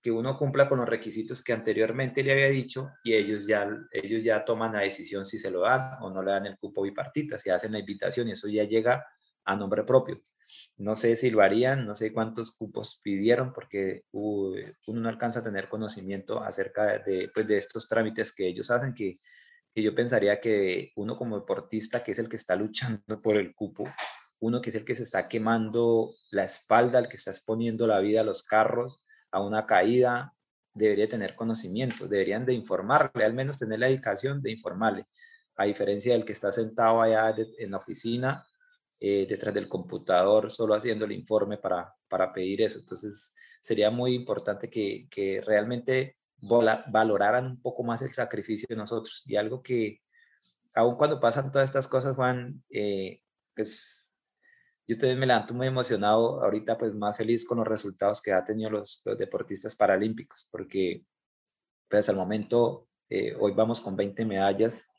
que 0.04 0.10
uno 0.10 0.36
cumpla 0.36 0.68
con 0.68 0.78
los 0.78 0.88
requisitos 0.88 1.42
que 1.42 1.54
anteriormente 1.54 2.22
le 2.22 2.32
había 2.32 2.50
dicho 2.50 2.90
y 3.02 3.14
ellos 3.14 3.46
ya, 3.46 3.66
ellos 3.90 4.22
ya 4.22 4.44
toman 4.44 4.74
la 4.74 4.80
decisión 4.80 5.24
si 5.24 5.38
se 5.38 5.50
lo 5.50 5.60
dan 5.60 5.96
o 6.02 6.10
no 6.10 6.22
le 6.22 6.30
dan 6.30 6.44
el 6.44 6.58
cupo 6.58 6.82
bipartita, 6.82 7.38
si 7.38 7.48
hacen 7.48 7.72
la 7.72 7.78
invitación 7.78 8.28
y 8.28 8.32
eso 8.32 8.46
ya 8.48 8.64
llega 8.64 9.06
a 9.46 9.56
nombre 9.56 9.82
propio. 9.82 10.20
No 10.76 10.94
sé 10.94 11.16
si 11.16 11.30
lo 11.30 11.40
harían, 11.40 11.86
no 11.86 11.94
sé 11.94 12.12
cuántos 12.12 12.54
cupos 12.54 13.00
pidieron, 13.02 13.54
porque 13.54 14.04
uno 14.12 14.60
no 14.86 15.08
alcanza 15.08 15.40
a 15.40 15.42
tener 15.42 15.70
conocimiento 15.70 16.44
acerca 16.44 16.98
de, 16.98 17.30
pues, 17.32 17.46
de 17.46 17.56
estos 17.56 17.88
trámites 17.88 18.34
que 18.34 18.46
ellos 18.46 18.70
hacen, 18.70 18.92
que, 18.92 19.16
que 19.74 19.82
yo 19.82 19.94
pensaría 19.94 20.40
que 20.40 20.92
uno 20.96 21.16
como 21.16 21.40
deportista, 21.40 22.04
que 22.04 22.12
es 22.12 22.18
el 22.18 22.28
que 22.28 22.36
está 22.36 22.54
luchando 22.54 23.20
por 23.20 23.36
el 23.36 23.54
cupo, 23.54 23.84
uno 24.40 24.60
que 24.60 24.70
es 24.70 24.76
el 24.76 24.84
que 24.84 24.94
se 24.94 25.02
está 25.02 25.28
quemando 25.28 26.14
la 26.30 26.44
espalda, 26.44 26.98
el 26.98 27.08
que 27.08 27.16
está 27.16 27.32
exponiendo 27.32 27.86
la 27.86 27.98
vida 27.98 28.20
a 28.20 28.24
los 28.24 28.42
carros, 28.42 29.04
a 29.30 29.40
una 29.42 29.66
caída, 29.66 30.32
debería 30.72 31.08
tener 31.08 31.34
conocimiento, 31.34 32.06
deberían 32.06 32.46
de 32.46 32.54
informarle, 32.54 33.24
al 33.24 33.34
menos 33.34 33.58
tener 33.58 33.78
la 33.78 33.86
dedicación 33.86 34.42
de 34.42 34.52
informarle, 34.52 35.06
a 35.56 35.64
diferencia 35.64 36.12
del 36.12 36.24
que 36.24 36.32
está 36.32 36.52
sentado 36.52 37.00
allá 37.00 37.34
en 37.58 37.70
la 37.70 37.78
oficina 37.78 38.44
eh, 39.00 39.26
detrás 39.28 39.54
del 39.54 39.68
computador 39.68 40.50
solo 40.50 40.74
haciendo 40.74 41.04
el 41.04 41.12
informe 41.12 41.58
para, 41.58 41.92
para 42.08 42.32
pedir 42.32 42.62
eso. 42.62 42.78
Entonces, 42.78 43.34
sería 43.60 43.90
muy 43.90 44.14
importante 44.14 44.68
que, 44.68 45.08
que 45.10 45.40
realmente 45.40 46.16
valoraran 46.46 47.46
un 47.46 47.60
poco 47.60 47.82
más 47.82 48.02
el 48.02 48.12
sacrificio 48.12 48.66
de 48.68 48.76
nosotros. 48.76 49.22
Y 49.26 49.36
algo 49.36 49.62
que, 49.62 50.00
aun 50.74 50.96
cuando 50.96 51.20
pasan 51.20 51.52
todas 51.52 51.68
estas 51.68 51.88
cosas, 51.88 52.14
Juan, 52.16 52.62
eh, 52.70 53.20
pues 53.54 54.14
yo 54.86 54.98
también 54.98 55.18
me 55.18 55.26
levanto 55.26 55.54
muy 55.54 55.66
emocionado, 55.66 56.42
ahorita 56.42 56.76
pues 56.76 56.94
más 56.94 57.16
feliz 57.16 57.46
con 57.46 57.58
los 57.58 57.66
resultados 57.66 58.20
que 58.20 58.32
han 58.32 58.44
tenido 58.44 58.70
los, 58.70 59.02
los 59.04 59.16
deportistas 59.16 59.76
paralímpicos, 59.76 60.48
porque 60.50 61.04
pues 61.88 62.08
al 62.08 62.16
momento, 62.16 62.88
eh, 63.08 63.34
hoy 63.38 63.52
vamos 63.52 63.80
con 63.80 63.96
20 63.96 64.24
medallas, 64.26 64.94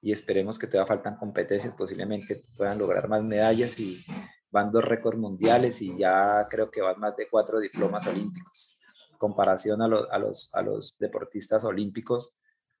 y 0.00 0.12
esperemos 0.12 0.58
que 0.58 0.66
todavía 0.66 0.86
faltan 0.86 1.16
competencias, 1.16 1.74
posiblemente 1.74 2.44
puedan 2.56 2.78
lograr 2.78 3.08
más 3.08 3.22
medallas 3.22 3.78
y 3.80 4.04
van 4.50 4.70
dos 4.70 4.84
récords 4.84 5.18
mundiales 5.18 5.82
y 5.82 5.96
ya 5.98 6.46
creo 6.48 6.70
que 6.70 6.80
van 6.80 6.98
más 7.00 7.16
de 7.16 7.28
cuatro 7.28 7.58
diplomas 7.58 8.06
olímpicos. 8.06 8.77
Comparación 9.18 9.82
a, 9.82 9.88
los, 9.88 10.08
a, 10.10 10.18
los, 10.18 10.50
a 10.54 10.62
los 10.62 10.96
deportistas 10.98 11.64
olímpicos, 11.64 12.34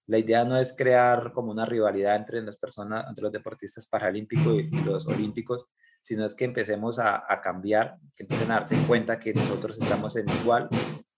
la 0.06 0.18
idea 0.18 0.44
no 0.44 0.56
es 0.56 0.74
crear 0.74 1.32
como 1.32 1.52
una 1.52 1.66
rivalidad 1.66 2.16
entre 2.16 2.40
las 2.40 2.56
personas, 2.56 3.04
entre 3.08 3.24
los 3.24 3.32
deportistas 3.32 3.86
paralímpicos 3.86 4.54
y, 4.56 4.70
los 4.80 5.06
olímpicos, 5.06 5.68
sino 6.00 6.24
es 6.24 6.34
que 6.34 6.46
empecemos 6.46 6.98
a, 6.98 7.30
a, 7.30 7.42
cambiar, 7.42 7.98
que 8.16 8.22
empiecen 8.22 8.50
a 8.50 8.54
darse 8.54 8.76
cuenta 8.86 9.18
que 9.18 9.34
nosotros 9.34 9.76
estamos 9.76 10.16
en 10.16 10.26
igual 10.40 10.70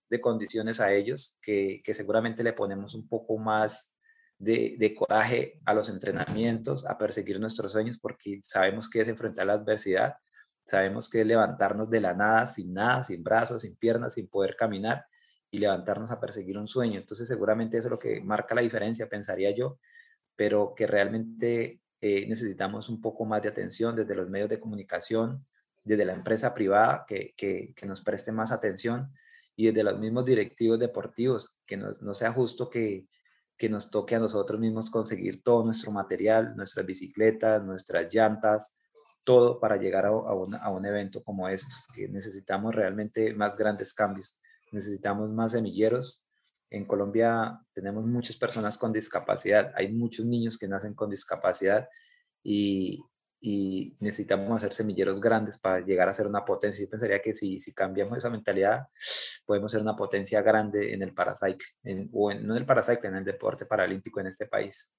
de 0.09 0.19
condiciones 0.19 0.81
a 0.81 0.91
ellos, 0.91 1.37
que, 1.41 1.79
que 1.85 1.93
seguramente 1.93 2.43
le 2.43 2.51
ponemos 2.51 2.93
un 2.93 3.07
poco 3.07 3.37
más 3.37 3.97
de, 4.41 4.95
coraje 4.97 5.61
a 5.65 5.73
los 5.73 5.89
entrenamientos, 5.89 6.85
a 6.85 6.97
perseguir 6.97 7.39
nuestros 7.39 7.71
sueños, 7.71 7.97
porque 7.97 8.39
sabemos 8.41 8.89
que 8.89 9.01
es 9.01 9.07
enfrentar 9.07 9.47
la 9.47 9.53
adversidad, 9.53 10.15
sabemos 10.65 11.09
que 11.09 11.21
es 11.21 11.27
levantarnos 11.27 11.89
de 11.89 12.01
la 12.01 12.13
nada, 12.13 12.45
sin 12.45 12.73
nada, 12.73 13.03
sin 13.03 13.23
brazos, 13.23 13.61
sin 13.61 13.77
piernas, 13.77 14.15
sin 14.15 14.27
poder 14.27 14.55
caminar 14.57 15.05
y 15.51 15.57
levantarnos 15.59 16.11
a 16.11 16.19
perseguir 16.19 16.57
un 16.57 16.67
sueño. 16.67 16.99
Entonces 16.99 17.27
seguramente 17.27 17.77
eso 17.77 17.89
es 17.89 17.91
lo 17.91 17.99
que 17.99 18.21
marca 18.21 18.55
la 18.55 18.61
diferencia, 18.61 19.09
pensaría 19.09 19.51
yo, 19.51 19.77
pero 20.35 20.73
que 20.75 20.87
realmente 20.87 21.81
eh, 21.99 22.25
necesitamos 22.27 22.89
un 22.89 23.01
poco 23.01 23.25
más 23.25 23.43
de 23.43 23.49
atención 23.49 23.95
desde 23.95 24.15
los 24.15 24.29
medios 24.29 24.49
de 24.49 24.59
comunicación, 24.59 25.45
desde 25.83 26.05
la 26.05 26.13
empresa 26.13 26.53
privada, 26.53 27.05
que, 27.07 27.33
que, 27.35 27.85
nos 27.85 28.01
preste 28.01 28.31
más 28.31 28.51
atención 28.51 29.11
y 29.55 29.67
desde 29.67 29.83
los 29.83 29.99
mismos 29.99 30.25
directivos 30.25 30.79
deportivos, 30.79 31.57
que 31.65 31.77
no, 31.77 31.91
no 32.01 32.13
sea 32.13 32.31
justo 32.31 32.69
que, 32.69 33.07
que 33.57 33.69
nos 33.69 33.91
toque 33.91 34.15
a 34.15 34.19
nosotros 34.19 34.59
mismos 34.59 34.89
conseguir 34.89 35.43
todo 35.43 35.63
nuestro 35.63 35.91
material, 35.91 36.55
nuestras 36.55 36.85
bicicletas, 36.85 37.63
nuestras 37.63 38.11
llantas, 38.11 38.75
todo 39.23 39.59
para 39.59 39.77
llegar 39.77 40.07
a, 40.07 40.11
un, 40.11 40.55
a 40.55 40.69
un 40.71 40.85
evento 40.85 41.23
como 41.23 41.47
estos, 41.47 41.87
que 41.93 42.07
necesitamos 42.07 42.73
realmente 42.73 43.35
más 43.35 43.55
grandes 43.55 43.93
cambios, 43.93 44.40
necesitamos 44.71 45.29
más 45.29 45.51
semilleros. 45.51 46.25
En 46.69 46.85
Colombia 46.85 47.59
tenemos 47.73 48.05
muchas 48.05 48.37
personas 48.37 48.77
con 48.77 48.93
discapacidad, 48.93 49.71
hay 49.75 49.91
muchos 49.91 50.25
niños 50.25 50.57
que 50.57 50.67
nacen 50.67 50.93
con 50.93 51.09
discapacidad 51.09 51.87
y, 52.43 53.03
necesitamos 53.99 54.55
hacer 54.57 54.73
semilleros 54.73 55.19
grandes 55.19 55.57
para 55.57 55.79
llegar 55.79 56.07
a 56.07 56.13
ser 56.13 56.27
una 56.27 56.45
potencia. 56.45 56.85
Yo 56.85 56.89
pensaría 56.89 57.21
que 57.23 57.33
si, 57.33 57.59
si 57.59 57.73
cambiamos 57.73 58.17
esa 58.19 58.29
mentalidad, 58.29 58.87
podemos 59.45 59.71
ser 59.71 59.81
una 59.81 59.95
potencia 59.95 60.43
grande 60.43 60.93
en 60.93 61.01
el 61.01 61.13
paracycle, 61.13 61.65
o 62.13 62.31
no 62.33 62.55
en 62.55 62.57
el 62.57 62.65
paracycle, 62.67 63.09
en 63.09 63.15
el 63.15 63.25
deporte 63.25 63.65
paralímpico 63.65 64.19
en 64.19 64.27
este 64.27 64.45
país. 64.45 64.91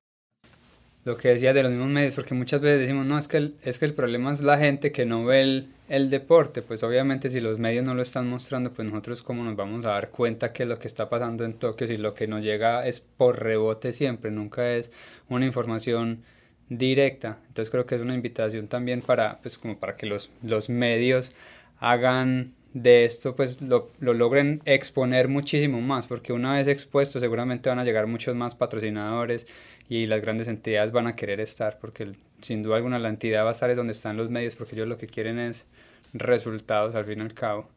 Lo 1.05 1.16
que 1.16 1.28
decía 1.28 1.53
de 1.53 1.62
los 1.62 1.72
mismos 1.72 1.88
medios, 1.88 2.14
porque 2.14 2.34
muchas 2.34 2.61
veces 2.61 2.80
decimos, 2.80 3.05
no, 3.07 3.18
es 3.18 3.26
que 3.26 3.36
el, 3.36 3.57
es 3.62 3.80
que 3.80 3.86
el 3.86 3.94
problema 3.94 4.30
es 4.30 4.40
la 4.40 4.57
gente 4.57 4.92
que 4.92 5.05
no 5.05 5.24
ve 5.24 5.42
el, 5.42 5.68
el 5.88 6.11
deporte, 6.11 6.62
pues 6.62 6.84
obviamente 6.84 7.28
si 7.28 7.40
los 7.40 7.59
medios 7.59 7.84
no 7.84 7.94
lo 7.94 8.03
están 8.03 8.28
mostrando, 8.28 8.72
pues 8.72 8.86
nosotros 8.86 9.20
cómo 9.22 9.42
nos 9.42 9.57
vamos 9.57 9.84
a 9.84 9.90
dar 9.90 10.11
cuenta 10.11 10.53
que 10.53 10.64
lo 10.64 10.78
que 10.78 10.86
está 10.86 11.09
pasando 11.09 11.44
en 11.44 11.55
Tokio, 11.55 11.88
si 11.88 11.96
lo 11.96 12.14
que 12.14 12.28
nos 12.28 12.44
llega 12.44 12.86
es 12.86 13.00
por 13.00 13.42
rebote 13.42 13.92
siempre, 13.92 14.30
nunca 14.30 14.74
es 14.74 14.92
una 15.28 15.44
información 15.44 16.22
directa. 16.68 17.38
Entonces 17.48 17.70
creo 17.70 17.84
que 17.84 17.96
es 17.96 18.00
una 18.00 18.14
invitación 18.14 18.68
también 18.68 19.03
para, 19.03 19.38
pues, 19.42 19.59
como 19.59 19.78
para 19.78 19.96
que 19.96 20.07
los, 20.07 20.30
los 20.42 20.68
medios 20.68 21.32
hagan 21.78 22.53
de 22.74 23.04
esto, 23.04 23.36
pues 23.36 23.60
lo, 23.60 23.90
lo, 24.00 24.14
logren 24.14 24.62
exponer 24.64 25.28
muchísimo 25.28 25.80
más, 25.80 26.06
porque 26.06 26.32
una 26.32 26.54
vez 26.54 26.68
expuesto 26.68 27.20
seguramente 27.20 27.68
van 27.68 27.78
a 27.78 27.84
llegar 27.84 28.06
muchos 28.06 28.34
más 28.34 28.54
patrocinadores 28.54 29.46
y 29.88 30.06
las 30.06 30.22
grandes 30.22 30.48
entidades 30.48 30.90
van 30.92 31.06
a 31.06 31.16
querer 31.16 31.40
estar, 31.40 31.78
porque 31.78 32.12
sin 32.40 32.62
duda 32.62 32.76
alguna 32.76 32.98
la 32.98 33.08
entidad 33.08 33.44
va 33.44 33.50
a 33.50 33.52
estar 33.52 33.70
es 33.70 33.76
donde 33.76 33.92
están 33.92 34.16
los 34.16 34.30
medios, 34.30 34.54
porque 34.54 34.74
ellos 34.74 34.88
lo 34.88 34.96
que 34.96 35.06
quieren 35.06 35.38
es 35.38 35.66
resultados 36.14 36.94
al 36.94 37.04
fin 37.04 37.18
y 37.18 37.22
al 37.22 37.34
cabo. 37.34 37.68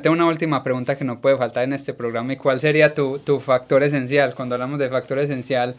Tengo 0.00 0.14
una 0.14 0.26
última 0.26 0.62
pregunta 0.62 0.96
que 0.96 1.04
no 1.04 1.20
puede 1.20 1.36
faltar 1.36 1.64
en 1.64 1.72
este 1.72 1.92
programa 1.92 2.32
y 2.32 2.36
cuál 2.36 2.60
sería 2.60 2.94
tu, 2.94 3.18
tu 3.18 3.40
factor 3.40 3.82
esencial. 3.82 4.34
Cuando 4.34 4.54
hablamos 4.54 4.78
de 4.78 4.88
factor 4.88 5.18
esencial, 5.18 5.74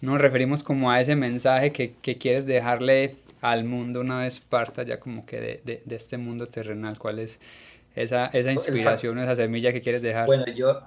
nos 0.00 0.18
referimos 0.20 0.62
como 0.62 0.90
a 0.90 1.00
ese 1.00 1.16
mensaje 1.16 1.70
que, 1.70 1.92
que 2.00 2.16
quieres 2.16 2.46
dejarle 2.46 3.14
al 3.40 3.64
mundo 3.64 4.00
una 4.00 4.20
vez 4.20 4.40
parta 4.40 4.82
ya 4.82 4.98
como 4.98 5.26
que 5.26 5.40
de, 5.40 5.60
de, 5.64 5.82
de 5.84 5.96
este 5.96 6.16
mundo 6.18 6.46
terrenal? 6.46 6.98
¿Cuál 6.98 7.18
es 7.18 7.38
esa, 7.94 8.26
esa 8.26 8.52
inspiración, 8.52 9.18
esa 9.18 9.36
semilla 9.36 9.72
que 9.72 9.80
quieres 9.80 10.02
dejar? 10.02 10.26
Bueno, 10.26 10.46
yo, 10.46 10.80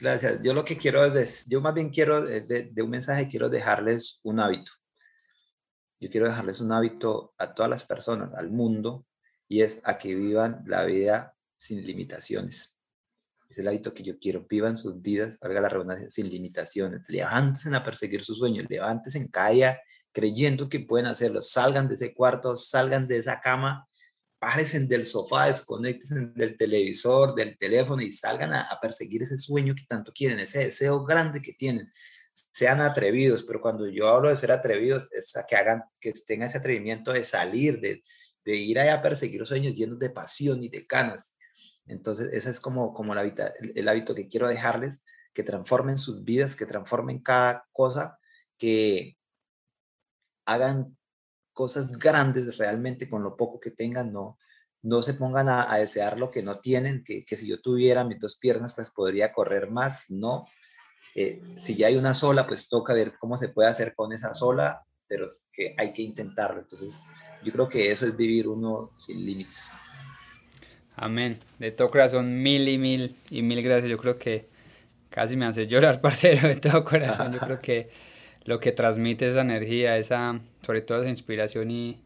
gracias. 0.00 0.40
Yo 0.42 0.54
lo 0.54 0.64
que 0.64 0.76
quiero 0.76 1.04
es, 1.04 1.46
yo 1.46 1.60
más 1.60 1.74
bien 1.74 1.90
quiero, 1.90 2.24
de, 2.24 2.70
de 2.72 2.82
un 2.82 2.90
mensaje, 2.90 3.28
quiero 3.28 3.48
dejarles 3.48 4.20
un 4.22 4.40
hábito. 4.40 4.72
Yo 6.00 6.10
quiero 6.10 6.26
dejarles 6.26 6.60
un 6.60 6.72
hábito 6.72 7.34
a 7.38 7.54
todas 7.54 7.70
las 7.70 7.84
personas, 7.84 8.32
al 8.34 8.50
mundo, 8.50 9.06
y 9.48 9.62
es 9.62 9.80
a 9.84 9.98
que 9.98 10.14
vivan 10.14 10.62
la 10.66 10.84
vida 10.84 11.34
sin 11.56 11.84
limitaciones. 11.84 12.76
Es 13.48 13.58
el 13.58 13.68
hábito 13.68 13.94
que 13.94 14.02
yo 14.02 14.18
quiero. 14.18 14.46
Vivan 14.48 14.76
sus 14.76 15.00
vidas, 15.00 15.38
valga 15.40 15.60
la 15.60 15.68
redundancia, 15.68 16.08
sin 16.10 16.28
limitaciones. 16.28 17.08
Levántense 17.08 17.74
a 17.74 17.82
perseguir 17.82 18.22
sus 18.22 18.38
sueños, 18.38 18.66
levántense 18.68 19.18
en 19.18 19.28
calle 19.28 19.78
creyendo 20.12 20.68
que 20.68 20.80
pueden 20.80 21.06
hacerlo. 21.06 21.42
Salgan 21.42 21.88
de 21.88 21.94
ese 21.94 22.14
cuarto, 22.14 22.56
salgan 22.56 23.06
de 23.08 23.18
esa 23.18 23.40
cama, 23.40 23.87
párense 24.38 24.80
del 24.80 25.06
sofá, 25.06 25.46
desconecten 25.46 26.32
del 26.34 26.56
televisor, 26.56 27.34
del 27.34 27.56
teléfono 27.58 28.02
y 28.02 28.12
salgan 28.12 28.52
a, 28.52 28.62
a 28.62 28.80
perseguir 28.80 29.22
ese 29.22 29.38
sueño 29.38 29.74
que 29.74 29.84
tanto 29.88 30.12
quieren, 30.12 30.38
ese 30.38 30.60
deseo 30.60 31.04
grande 31.04 31.40
que 31.42 31.52
tienen 31.52 31.88
sean 32.52 32.80
atrevidos, 32.80 33.44
pero 33.44 33.60
cuando 33.60 33.88
yo 33.88 34.08
hablo 34.08 34.28
de 34.28 34.36
ser 34.36 34.52
atrevidos, 34.52 35.08
es 35.12 35.36
a 35.36 35.44
que 35.46 35.56
hagan, 35.56 35.82
que 36.00 36.12
tengan 36.26 36.48
ese 36.48 36.58
atrevimiento 36.58 37.12
de 37.12 37.24
salir, 37.24 37.80
de, 37.80 38.02
de 38.44 38.56
ir 38.56 38.78
allá 38.78 38.94
a 38.94 39.02
perseguir 39.02 39.40
los 39.40 39.48
sueños 39.48 39.74
llenos 39.74 39.98
de 39.98 40.10
pasión 40.10 40.62
y 40.62 40.68
de 40.68 40.86
ganas. 40.88 41.36
Entonces, 41.86 42.28
ese 42.32 42.50
es 42.50 42.60
como, 42.60 42.92
como 42.92 43.12
el, 43.12 43.18
hábito, 43.18 43.44
el, 43.74 43.88
hábito 43.88 44.14
que 44.14 44.28
quiero 44.28 44.48
dejarles, 44.48 45.04
que 45.32 45.42
transformen 45.42 45.96
sus 45.96 46.24
vidas, 46.24 46.56
que 46.56 46.66
transformen 46.66 47.20
cada 47.20 47.66
cosa, 47.72 48.18
que 48.58 49.16
hagan 50.44 50.96
cosas 51.58 51.98
grandes 51.98 52.56
realmente 52.56 53.08
con 53.08 53.24
lo 53.24 53.36
poco 53.36 53.58
que 53.58 53.72
tengan, 53.72 54.12
no, 54.12 54.38
no 54.82 55.02
se 55.02 55.14
pongan 55.14 55.48
a, 55.48 55.68
a 55.68 55.78
desear 55.78 56.16
lo 56.16 56.30
que 56.30 56.40
no 56.40 56.60
tienen, 56.60 57.02
que, 57.02 57.24
que, 57.24 57.34
si 57.34 57.48
yo 57.48 57.60
tuviera 57.60 58.04
mis 58.04 58.20
dos 58.20 58.38
piernas, 58.38 58.74
pues 58.74 58.90
podría 58.90 59.32
correr 59.32 59.68
más, 59.68 60.08
no. 60.08 60.46
Eh, 61.16 61.42
si 61.56 61.74
ya 61.74 61.88
hay 61.88 61.96
una 61.96 62.14
sola, 62.14 62.46
pues 62.46 62.68
toca 62.68 62.94
ver 62.94 63.14
cómo 63.18 63.36
se 63.36 63.48
puede 63.48 63.68
hacer 63.68 63.96
con 63.96 64.12
esa 64.12 64.34
sola, 64.34 64.84
pero 65.08 65.28
que 65.52 65.74
hay 65.76 65.92
que 65.92 66.02
intentarlo. 66.02 66.60
Entonces, 66.60 67.02
yo 67.42 67.50
creo 67.50 67.68
que 67.68 67.90
eso 67.90 68.06
es 68.06 68.16
vivir 68.16 68.46
uno 68.46 68.92
sin 68.96 69.26
límites. 69.26 69.72
Amén. 70.94 71.40
De 71.58 71.72
todo 71.72 71.90
corazón, 71.90 72.40
mil 72.40 72.68
y 72.68 72.78
mil 72.78 73.16
y 73.30 73.42
mil 73.42 73.60
gracias. 73.62 73.90
Yo 73.90 73.98
creo 73.98 74.16
que 74.16 74.48
casi 75.10 75.36
me 75.36 75.46
hace 75.46 75.66
llorar, 75.66 76.00
parcero, 76.08 76.46
de 76.46 76.54
todo 76.54 76.84
corazón. 76.84 77.32
Yo 77.32 77.40
creo 77.40 77.60
que 77.60 77.90
lo 78.48 78.60
que 78.60 78.72
transmite 78.72 79.28
esa 79.28 79.42
energía, 79.42 79.98
esa, 79.98 80.40
sobre 80.62 80.80
todo 80.80 81.02
esa 81.02 81.10
inspiración 81.10 81.70
y, 81.70 82.00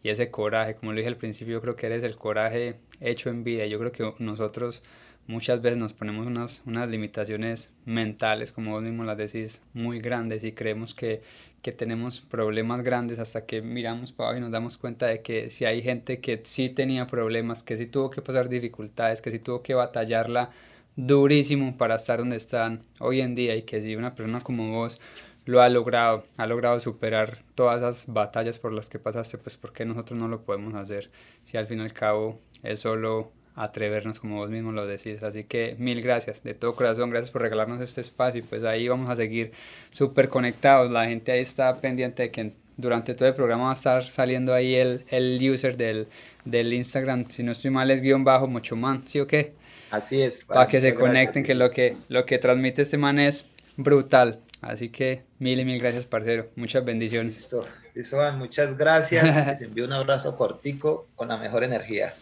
y 0.00 0.10
ese 0.10 0.30
coraje, 0.30 0.76
como 0.76 0.92
lo 0.92 0.98
dije 0.98 1.08
al 1.08 1.16
principio, 1.16 1.54
yo 1.54 1.60
creo 1.60 1.74
que 1.74 1.86
eres 1.86 2.04
el 2.04 2.14
coraje 2.14 2.76
hecho 3.00 3.30
en 3.30 3.42
vida. 3.42 3.66
Yo 3.66 3.80
creo 3.80 3.90
que 3.90 4.14
nosotros 4.20 4.80
muchas 5.26 5.60
veces 5.60 5.76
nos 5.76 5.92
ponemos 5.92 6.28
unas, 6.28 6.62
unas 6.66 6.88
limitaciones 6.88 7.72
mentales, 7.84 8.52
como 8.52 8.70
vos 8.70 8.84
mismo 8.84 9.02
las 9.02 9.18
decís, 9.18 9.60
muy 9.72 9.98
grandes 9.98 10.44
y 10.44 10.52
creemos 10.52 10.94
que, 10.94 11.20
que 11.62 11.72
tenemos 11.72 12.20
problemas 12.20 12.84
grandes 12.84 13.18
hasta 13.18 13.44
que 13.44 13.60
miramos 13.60 14.12
para 14.12 14.28
abajo 14.28 14.38
y 14.38 14.42
nos 14.42 14.52
damos 14.52 14.76
cuenta 14.76 15.06
de 15.06 15.20
que 15.20 15.50
si 15.50 15.64
hay 15.64 15.82
gente 15.82 16.20
que 16.20 16.42
sí 16.44 16.68
tenía 16.68 17.08
problemas, 17.08 17.64
que 17.64 17.76
sí 17.76 17.86
tuvo 17.86 18.08
que 18.08 18.22
pasar 18.22 18.48
dificultades, 18.48 19.20
que 19.20 19.32
sí 19.32 19.40
tuvo 19.40 19.64
que 19.64 19.74
batallarla 19.74 20.50
durísimo 20.96 21.76
para 21.76 21.96
estar 21.96 22.18
donde 22.18 22.36
están 22.36 22.82
hoy 23.00 23.20
en 23.20 23.34
día 23.34 23.56
y 23.56 23.62
que 23.62 23.82
si 23.82 23.96
una 23.96 24.14
persona 24.14 24.40
como 24.40 24.72
vos 24.72 25.00
lo 25.44 25.60
ha 25.60 25.68
logrado, 25.68 26.24
ha 26.36 26.46
logrado 26.46 26.80
superar 26.80 27.38
todas 27.54 27.78
esas 27.78 28.12
batallas 28.12 28.58
por 28.58 28.72
las 28.72 28.88
que 28.88 28.98
pasaste, 28.98 29.38
pues 29.38 29.56
¿por 29.56 29.72
qué 29.72 29.84
nosotros 29.84 30.18
no 30.18 30.28
lo 30.28 30.42
podemos 30.42 30.74
hacer? 30.74 31.10
Si 31.44 31.56
al 31.56 31.66
fin 31.66 31.80
y 31.80 31.82
al 31.82 31.92
cabo 31.92 32.40
es 32.62 32.80
solo 32.80 33.30
atrevernos 33.54 34.18
como 34.18 34.36
vos 34.36 34.50
mismo 34.50 34.72
lo 34.72 34.86
decís. 34.86 35.22
Así 35.22 35.44
que 35.44 35.76
mil 35.78 36.02
gracias, 36.02 36.42
de 36.42 36.54
todo 36.54 36.74
corazón, 36.74 37.10
gracias 37.10 37.30
por 37.30 37.42
regalarnos 37.42 37.80
este 37.80 38.00
espacio 38.00 38.40
y 38.40 38.42
pues 38.42 38.64
ahí 38.64 38.88
vamos 38.88 39.10
a 39.10 39.16
seguir 39.16 39.52
súper 39.90 40.28
conectados. 40.28 40.90
La 40.90 41.06
gente 41.06 41.32
ahí 41.32 41.40
está 41.40 41.76
pendiente 41.76 42.24
de 42.24 42.30
que 42.30 42.52
durante 42.76 43.14
todo 43.14 43.28
el 43.28 43.34
programa 43.34 43.64
va 43.64 43.70
a 43.70 43.74
estar 43.74 44.02
saliendo 44.02 44.52
ahí 44.52 44.74
el, 44.74 45.04
el 45.10 45.38
user 45.50 45.76
del, 45.76 46.08
del 46.44 46.72
Instagram, 46.72 47.28
si 47.28 47.42
no 47.44 47.52
estoy 47.52 47.70
mal 47.70 47.90
es 47.90 48.00
guion 48.00 48.24
bajo 48.24 48.48
mucho 48.48 48.74
man, 48.74 49.02
¿sí 49.06 49.20
o 49.20 49.26
qué? 49.26 49.52
Así 49.94 50.22
es. 50.22 50.44
Para 50.44 50.66
que 50.66 50.80
se 50.80 50.94
conecten, 50.94 51.44
que 51.44 51.54
lo 51.54 51.70
que 51.70 51.96
lo 52.08 52.26
que 52.26 52.38
transmite 52.38 52.82
este 52.82 52.98
man 52.98 53.18
es 53.18 53.46
brutal. 53.76 54.40
Así 54.60 54.88
que 54.88 55.24
mil 55.38 55.60
y 55.60 55.64
mil 55.64 55.78
gracias, 55.78 56.06
parcero. 56.06 56.50
Muchas 56.56 56.84
bendiciones. 56.84 57.34
Listo, 57.34 57.64
listo, 57.94 58.32
muchas 58.34 58.76
gracias. 58.76 59.24
Les 59.46 59.60
envío 59.60 59.84
un 59.84 59.92
abrazo 59.92 60.36
cortico 60.36 61.06
con 61.14 61.28
la 61.28 61.36
mejor 61.36 61.64
energía. 61.64 62.14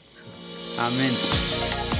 Amén. 0.78 1.91